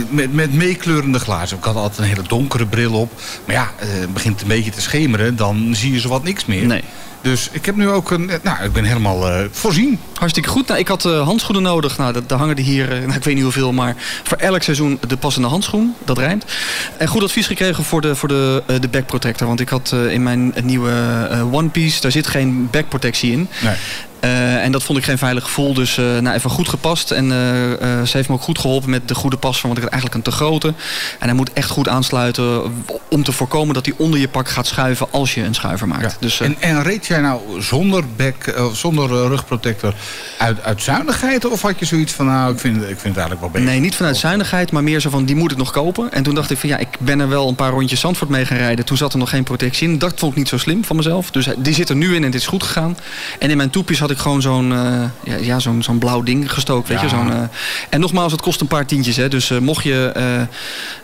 met, 0.08 0.32
met 0.32 0.52
meekleurende 0.52 1.18
glazen. 1.18 1.56
Ik 1.56 1.64
had 1.64 1.76
altijd 1.76 1.98
een 1.98 2.04
hele 2.04 2.28
donkere 2.28 2.66
bril 2.66 2.92
op. 2.92 3.12
Maar 3.44 3.54
ja, 3.54 3.70
uh, 3.82 4.00
het 4.00 4.12
begint 4.12 4.40
een 4.40 4.48
beetje 4.48 4.70
te 4.70 4.80
schemeren, 4.80 5.36
dan 5.36 5.74
zie 5.74 5.92
je 5.92 6.00
zo 6.00 6.08
wat 6.08 6.24
niks 6.24 6.44
meer. 6.44 6.66
Nee. 6.66 6.82
Dus 7.26 7.48
ik 7.52 7.66
heb 7.66 7.76
nu 7.76 7.88
ook 7.88 8.10
een. 8.10 8.30
Nou, 8.42 8.64
ik 8.64 8.72
ben 8.72 8.84
helemaal 8.84 9.28
uh, 9.28 9.44
voorzien. 9.50 9.98
Hartstikke 10.14 10.48
goed. 10.48 10.66
Nou, 10.66 10.80
ik 10.80 10.88
had 10.88 11.04
uh, 11.04 11.22
handschoenen 11.22 11.62
nodig. 11.62 11.98
Nou, 11.98 12.14
daar 12.26 12.38
hangen 12.38 12.56
er 12.56 12.62
hier, 12.62 12.92
uh, 12.92 12.98
nou, 13.00 13.14
ik 13.14 13.24
weet 13.24 13.34
niet 13.34 13.42
hoeveel, 13.42 13.72
maar 13.72 13.94
voor 14.22 14.36
elk 14.36 14.62
seizoen 14.62 14.98
de 15.06 15.16
passende 15.16 15.48
handschoen. 15.48 15.94
Dat 16.04 16.18
rijmt. 16.18 16.44
En 16.98 17.08
goed 17.08 17.22
advies 17.22 17.46
gekregen 17.46 17.84
voor 17.84 18.00
de, 18.00 18.14
voor 18.14 18.28
de, 18.28 18.62
de 18.80 18.88
back 18.88 19.06
protector. 19.06 19.46
Want 19.46 19.60
ik 19.60 19.68
had 19.68 19.94
in 20.10 20.22
mijn 20.22 20.54
nieuwe 20.62 20.92
One 21.52 21.68
Piece, 21.68 22.00
daar 22.00 22.10
zit 22.10 22.26
geen 22.26 22.68
backprotectie 22.70 23.32
in. 23.32 23.48
Nee. 23.62 23.74
Uh, 24.26 24.64
en 24.64 24.72
dat 24.72 24.82
vond 24.82 24.98
ik 24.98 25.04
geen 25.04 25.18
veilig 25.18 25.44
gevoel. 25.44 25.74
Dus 25.74 25.96
uh, 25.96 26.18
nou, 26.18 26.36
even 26.36 26.50
goed 26.50 26.68
gepast. 26.68 27.10
En 27.10 27.24
uh, 27.24 27.30
ze 27.30 28.10
heeft 28.12 28.28
me 28.28 28.34
ook 28.34 28.42
goed 28.42 28.58
geholpen 28.58 28.90
met 28.90 29.08
de 29.08 29.14
goede 29.14 29.36
pas. 29.36 29.60
Want 29.60 29.76
ik 29.76 29.82
had 29.82 29.92
eigenlijk 29.92 30.24
een 30.24 30.32
te 30.32 30.36
grote. 30.36 30.68
En 31.18 31.26
hij 31.26 31.32
moet 31.32 31.52
echt 31.52 31.70
goed 31.70 31.88
aansluiten. 31.88 32.62
Om 33.10 33.24
te 33.24 33.32
voorkomen 33.32 33.74
dat 33.74 33.86
hij 33.86 33.94
onder 33.96 34.20
je 34.20 34.28
pak 34.28 34.48
gaat 34.48 34.66
schuiven. 34.66 35.06
Als 35.10 35.34
je 35.34 35.42
een 35.42 35.54
schuiver 35.54 35.88
maakt. 35.88 36.02
Ja. 36.02 36.16
Dus, 36.20 36.40
en, 36.40 36.56
en 36.60 36.82
reed 36.82 37.06
jij 37.06 37.20
nou 37.20 37.62
zonder, 37.62 38.04
back, 38.16 38.54
zonder 38.72 39.08
rugprotector 39.08 39.94
uit, 40.38 40.62
uit 40.62 40.82
zuinigheid? 40.82 41.44
Of 41.44 41.62
had 41.62 41.78
je 41.78 41.84
zoiets 41.84 42.12
van 42.12 42.26
nou 42.26 42.52
ik 42.52 42.58
vind, 42.58 42.76
ik 42.76 42.82
vind 42.82 43.02
het 43.02 43.16
eigenlijk 43.16 43.40
wel 43.40 43.50
beter? 43.50 43.66
Nee 43.66 43.80
niet 43.80 43.94
vanuit 43.94 44.16
zuinigheid. 44.16 44.72
Maar 44.72 44.82
meer 44.82 45.00
zo 45.00 45.10
van 45.10 45.24
die 45.24 45.36
moet 45.36 45.50
ik 45.50 45.56
nog 45.56 45.70
kopen. 45.70 46.12
En 46.12 46.22
toen 46.22 46.34
dacht 46.34 46.50
ik 46.50 46.58
van 46.58 46.68
ja 46.68 46.76
ik 46.76 46.88
ben 46.98 47.20
er 47.20 47.28
wel 47.28 47.48
een 47.48 47.54
paar 47.54 47.70
rondjes 47.70 48.00
Zandvoort 48.00 48.30
mee 48.30 48.46
gaan 48.46 48.56
rijden. 48.56 48.84
Toen 48.84 48.96
zat 48.96 49.12
er 49.12 49.18
nog 49.18 49.30
geen 49.30 49.44
protectie 49.44 49.88
in. 49.88 49.98
Dat 49.98 50.12
vond 50.16 50.32
ik 50.32 50.38
niet 50.38 50.48
zo 50.48 50.58
slim 50.58 50.84
van 50.84 50.96
mezelf. 50.96 51.30
Dus 51.30 51.48
die 51.56 51.74
zit 51.74 51.88
er 51.88 51.96
nu 51.96 52.14
in 52.14 52.24
en 52.24 52.30
dit 52.30 52.40
is 52.40 52.46
goed 52.46 52.62
gegaan. 52.62 52.96
En 53.38 53.50
in 53.50 53.56
mijn 53.56 53.70
toepjes 53.70 53.98
had 53.98 54.10
ik 54.10 54.15
gewoon 54.18 54.42
zo'n 54.42 54.70
uh, 54.70 55.02
ja, 55.24 55.36
ja, 55.40 55.58
zo'n 55.58 55.82
zo'n 55.82 55.98
blauw 55.98 56.22
ding 56.22 56.52
gestoken. 56.52 56.88
Weet 56.88 56.98
ja. 56.98 57.04
je? 57.04 57.10
Zo'n, 57.10 57.28
uh, 57.28 57.42
en 57.88 58.00
nogmaals, 58.00 58.32
het 58.32 58.40
kost 58.40 58.60
een 58.60 58.66
paar 58.66 58.86
tientjes. 58.86 59.16
Hè? 59.16 59.28
Dus 59.28 59.50
uh, 59.50 59.58
mocht 59.58 59.84
je 59.84 60.46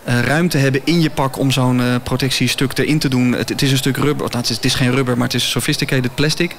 ruimte 0.05 0.57
hebben 0.57 0.81
in 0.83 1.01
je 1.01 1.09
pak 1.09 1.37
om 1.39 1.51
zo'n 1.51 1.81
protectiestuk 2.03 2.77
erin 2.77 2.99
te 2.99 3.09
doen. 3.09 3.31
Het, 3.31 3.49
het, 3.49 3.61
is 3.61 3.71
een 3.71 3.77
stuk 3.77 3.97
rubber. 3.97 4.27
Nou, 4.27 4.37
het, 4.37 4.49
is, 4.49 4.55
het 4.55 4.65
is 4.65 4.73
geen 4.73 4.91
rubber, 4.91 5.17
maar 5.17 5.27
het 5.27 5.35
is 5.35 5.49
sophisticated 5.49 6.15
plastic. 6.15 6.55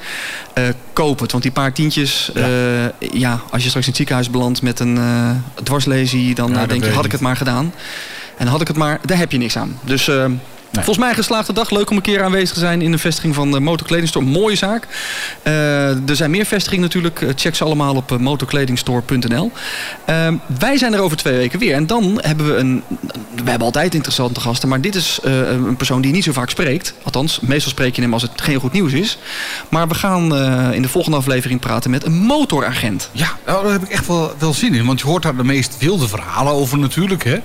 koop 0.92 1.20
het. 1.20 1.30
Want 1.30 1.42
die 1.42 1.52
paar 1.52 1.72
tientjes, 1.72 2.30
ja. 2.34 2.92
ja. 2.98 3.40
als 3.50 3.62
je 3.62 3.68
straks 3.68 3.86
in 3.86 3.92
het 3.92 3.96
ziekenhuis 3.96 4.30
belandt 4.30 4.62
met 4.62 4.80
een 4.80 4.98
dwarslesie, 5.62 6.34
dan 6.34 6.52
denk 6.66 6.84
je, 6.84 6.90
had 6.90 7.04
ik 7.04 7.12
het 7.12 7.20
maar 7.20 7.36
gedaan. 7.36 7.72
En 8.36 8.46
had 8.46 8.60
ik 8.60 8.68
het 8.68 8.76
maar, 8.76 9.00
daar 9.04 9.18
heb 9.18 9.32
je 9.32 9.38
niks 9.38 9.56
aan. 9.56 9.78
Dus 9.84 10.10
Volgens 10.74 10.98
mij 10.98 11.08
een 11.08 11.14
geslaagde 11.14 11.52
dag. 11.52 11.70
Leuk 11.70 11.90
om 11.90 11.96
een 11.96 12.02
keer 12.02 12.22
aanwezig 12.22 12.52
te 12.52 12.58
zijn 12.58 12.82
in 12.82 12.90
de 12.90 12.98
vestiging 12.98 13.34
van 13.34 13.50
de 13.50 13.60
Motorkledingstore. 13.60 14.26
Mooie 14.26 14.56
zaak. 14.56 14.86
Uh, 15.46 16.08
er 16.08 16.16
zijn 16.16 16.30
meer 16.30 16.44
vestigingen 16.44 16.84
natuurlijk. 16.84 17.24
Check 17.34 17.54
ze 17.54 17.64
allemaal 17.64 17.94
op 17.94 18.18
motorkledingstore.nl. 18.18 19.52
Uh, 20.10 20.28
wij 20.58 20.78
zijn 20.78 20.94
er 20.94 21.00
over 21.00 21.16
twee 21.16 21.36
weken 21.36 21.58
weer. 21.58 21.74
En 21.74 21.86
dan 21.86 22.18
hebben 22.22 22.46
we 22.46 22.54
een... 22.54 22.82
We 23.44 23.50
hebben 23.50 23.66
altijd 23.66 23.94
interessante 23.94 24.40
gasten. 24.40 24.68
Maar 24.68 24.80
dit 24.80 24.94
is 24.94 25.18
uh, 25.24 25.50
een 25.50 25.76
persoon 25.76 26.00
die 26.00 26.12
niet 26.12 26.24
zo 26.24 26.32
vaak 26.32 26.50
spreekt. 26.50 26.94
Althans, 27.02 27.40
meestal 27.40 27.70
spreek 27.70 27.96
je 27.96 28.02
hem 28.02 28.12
als 28.12 28.22
het 28.22 28.40
geen 28.40 28.60
goed 28.60 28.72
nieuws 28.72 28.92
is. 28.92 29.18
Maar 29.68 29.88
we 29.88 29.94
gaan 29.94 30.22
in 30.72 30.82
de 30.82 30.88
volgende 30.88 31.16
aflevering 31.16 31.60
praten 31.60 31.90
met 31.90 32.04
een 32.04 32.12
motoragent. 32.12 33.10
Ja, 33.12 33.28
nou, 33.46 33.62
daar 33.62 33.72
heb 33.72 33.82
ik 33.82 33.88
echt 33.88 34.06
wel, 34.06 34.34
wel 34.38 34.54
zin 34.54 34.74
in. 34.74 34.86
Want 34.86 35.00
je 35.00 35.06
hoort 35.06 35.22
daar 35.22 35.36
de 35.36 35.44
meest 35.44 35.78
wilde 35.78 36.08
verhalen 36.08 36.52
over 36.52 36.78
natuurlijk. 36.78 37.24
Hè. 37.24 37.38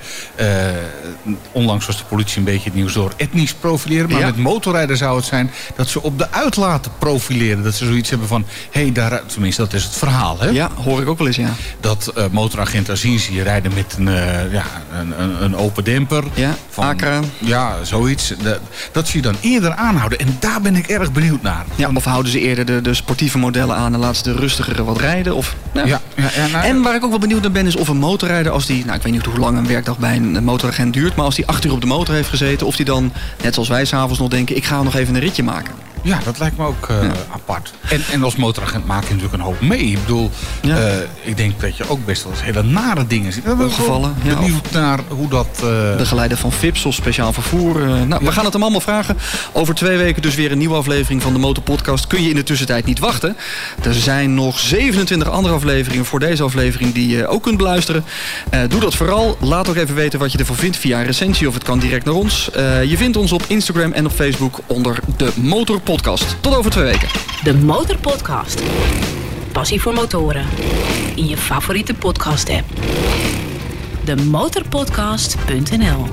onlangs 1.52 1.86
was 1.86 1.98
de 1.98 2.04
politie 2.04 2.38
een 2.38 2.44
beetje 2.44 2.70
het 2.70 2.74
nieuws 2.74 2.94
door 2.94 3.12
etnisch 3.20 3.54
profileren. 3.54 4.12
Maar 4.12 4.22
met 4.22 4.38
motorrijden 4.38 4.98
zou 4.98 5.16
het 5.16 5.26
zijn 5.26 5.52
dat 5.76 5.88
ze 5.88 6.02
op 6.02 6.18
de 6.18 6.32
uitlaten 6.32 6.92
profileren. 6.98 7.64
Dat 7.64 7.76
ze 7.76 7.86
zoiets 7.86 8.10
hebben 8.10 8.28
van, 8.28 8.46
hé, 8.72 8.82
hey, 8.82 8.92
daar, 8.92 9.26
tenminste 9.26 9.62
dat 9.62 9.74
is 9.74 9.84
het 9.84 9.96
verhaal. 9.96 10.40
Hè? 10.40 10.50
Ja, 10.50 10.70
hoor 10.84 11.02
ik 11.02 11.08
ook 11.08 11.18
wel 11.18 11.28
eens, 11.28 11.36
ja. 11.36 11.54
Dat 11.80 12.14
uh, 12.18 12.24
motoragenten 12.32 12.98
zien 12.98 13.20
ze 13.20 13.34
je 13.34 13.44
rijden 13.44 13.74
met 13.74 13.96
een, 13.98 14.08
uh, 14.08 14.54
ja, 14.54 14.64
een, 15.00 15.22
een, 15.22 15.44
een, 15.44 15.56
open 15.56 15.84
demper. 15.84 16.24
Ja, 16.34 16.56
van, 16.70 16.84
Acra. 16.84 17.20
Ja, 17.38 17.84
zoiets. 17.84 18.34
Dat, 18.44 18.60
dat 18.92 19.08
ze 19.08 19.18
je 19.18 19.24
dan 19.24 19.36
eerder 19.42 19.72
aanhouden. 19.72 20.20
En 20.20 20.38
daar 20.40 20.62
ben 20.62 20.76
ik 20.76 20.88
erg 20.88 21.12
benieuwd 21.12 21.42
naar. 21.42 21.66
Ja, 21.76 21.90
of 21.94 22.04
houden 22.04 22.32
ze 22.32 22.40
eerder 22.40 22.66
de, 22.66 22.82
de 22.82 22.94
sportieve 22.94 23.38
modellen 23.38 23.76
aan 23.76 23.94
en 23.94 24.00
laten 24.00 24.16
ze 24.16 24.24
de 24.24 24.40
rustigere 24.40 24.84
wat 24.84 25.00
rijden? 25.00 25.36
Of, 25.36 25.56
nou. 25.74 25.88
ja, 25.88 26.02
ja, 26.16 26.30
ja 26.36 26.48
nou, 26.48 26.66
en 26.66 26.82
waar 26.82 26.96
ik 26.96 27.04
ook 27.04 27.10
wel 27.10 27.20
benieuwd 27.20 27.42
naar 27.42 27.52
ben 27.52 27.68
is 27.68 27.76
of 27.76 27.88
een 27.88 27.98
motorrijder, 27.98 28.52
als 28.52 28.66
die, 28.66 28.86
nou 28.86 28.98
ik 28.98 29.04
weet 29.04 29.14
niet 29.14 29.26
hoe 29.26 29.40
lang 29.40 29.58
een 29.58 29.68
werkdag 29.68 29.98
bij 29.98 30.16
een 30.16 30.44
motoragent 30.44 30.94
duurt, 30.94 31.16
maar 31.16 31.26
als 31.26 31.36
die 31.36 31.48
acht 31.48 31.66
uur 31.66 31.72
op 31.72 31.82
de 31.82 31.88
motor 31.88 32.16
heeft 32.16 32.30
gezeten, 32.30 32.68
of 32.68 32.76
die 32.76 32.86
dan, 32.86 33.09
net 33.44 33.54
zoals 33.54 33.70
wij 33.70 33.86
s'avonds 33.86 34.20
nog 34.20 34.30
denken, 34.30 34.56
ik 34.56 34.66
ga 34.66 34.84
nog 34.84 34.96
even 34.96 35.16
een 35.16 35.22
ritje 35.22 35.44
maken. 35.44 35.74
Ja, 36.02 36.20
dat 36.24 36.40
lijkt 36.40 36.58
me 36.58 36.66
ook 36.66 36.88
uh, 36.92 36.98
apart. 37.32 37.74
En, 37.90 38.02
en 38.12 38.24
als 38.24 38.36
motoragent 38.36 38.86
maak 38.86 39.04
je 39.04 39.10
natuurlijk 39.14 39.34
een 39.34 39.48
hoop 39.48 39.62
mee. 39.62 39.80
Ik 39.80 40.00
bedoel, 40.00 40.32
ja. 40.62 40.78
uh, 40.78 40.94
ik 41.22 41.38
denk 41.38 41.62
dat 41.62 41.78
je 41.78 41.90
ook 41.90 42.06
best 42.06 42.24
wel 42.24 42.32
eens 42.32 42.44
hele 42.44 42.64
nare 42.64 43.08
dingen 43.08 43.34
ziet. 43.34 43.44
Ongevallen. 43.48 44.16
Ja, 44.24 44.36
benieuwd 44.36 44.72
naar 44.72 45.00
hoe 45.08 45.30
dat... 45.30 45.48
Uh... 45.64 45.98
De 45.98 46.06
geleider 46.06 46.38
van 46.38 46.52
Vips 46.52 46.86
of 46.86 46.94
speciaal 46.94 47.34
vervoer. 47.34 47.80
nou, 48.08 48.26
we 48.26 48.32
gaan 48.32 48.44
het 48.44 48.54
hem 48.54 48.62
allemaal 48.62 48.82
vragen. 48.82 49.18
Over 49.52 49.76
twee 49.76 49.98
weken 49.98 50.22
dus 50.22 50.36
weer 50.36 50.52
een 50.52 50.58
nieuwe 50.58 50.76
aflevering 50.76 51.22
van 51.22 51.34
de 51.34 51.40
Motorpodcast. 51.40 52.08
Kun 52.08 52.24
je 52.24 52.30
in 52.30 52.36
de 52.36 52.44
tussentijd 52.44 52.86
niet 52.86 53.00
wachten. 53.00 53.38
Er 53.84 53.94
zijn 53.94 54.34
nog 54.34 54.60
27 54.60 55.30
andere 55.30 55.54
afleveringen 55.54 56.06
voor 56.06 56.20
deze 56.20 56.44
aflevering 56.44 56.94
die 56.94 57.08
je 57.08 57.28
ook 57.28 57.44
kunt 57.44 57.58
beluisteren. 57.58 58.04
doe 58.68 58.80
dat 58.80 58.96
vooral. 58.96 59.38
Laat 59.40 59.70
ook 59.70 59.76
even 59.76 59.96
weten 59.96 60.20
wat 60.20 60.32
je 60.32 60.38
ervan 60.38 60.56
vindt 60.56 60.78
via 60.78 61.00
een 61.00 61.06
recensie 61.06 61.48
of 61.48 61.54
het 61.54 61.64
kan 61.64 61.80
direct 61.80 62.06
naar 62.06 62.14
ons. 62.14 62.50
je 62.88 62.96
vindt 62.98 63.18
ons 63.18 63.32
op 63.32 63.44
Instagram 63.48 63.92
en 63.92 64.06
op 64.06 64.12
Facebook 64.12 64.60
onder 64.68 65.00
de 65.18 65.32
Motorpodcast 65.36 65.89
podcast. 65.90 66.42
Tot 66.42 66.56
over 66.56 66.72
twee 66.72 66.84
weken. 66.84 67.08
De 67.44 67.54
Motorpodcast. 67.54 68.64
Passie 69.52 69.82
voor 69.82 69.94
motoren. 69.94 70.46
In 71.16 71.28
je 71.28 71.38
favoriete 71.38 71.94
podcast 71.94 72.50
app. 72.50 72.66
Demotorpodcast.nl 74.04 76.06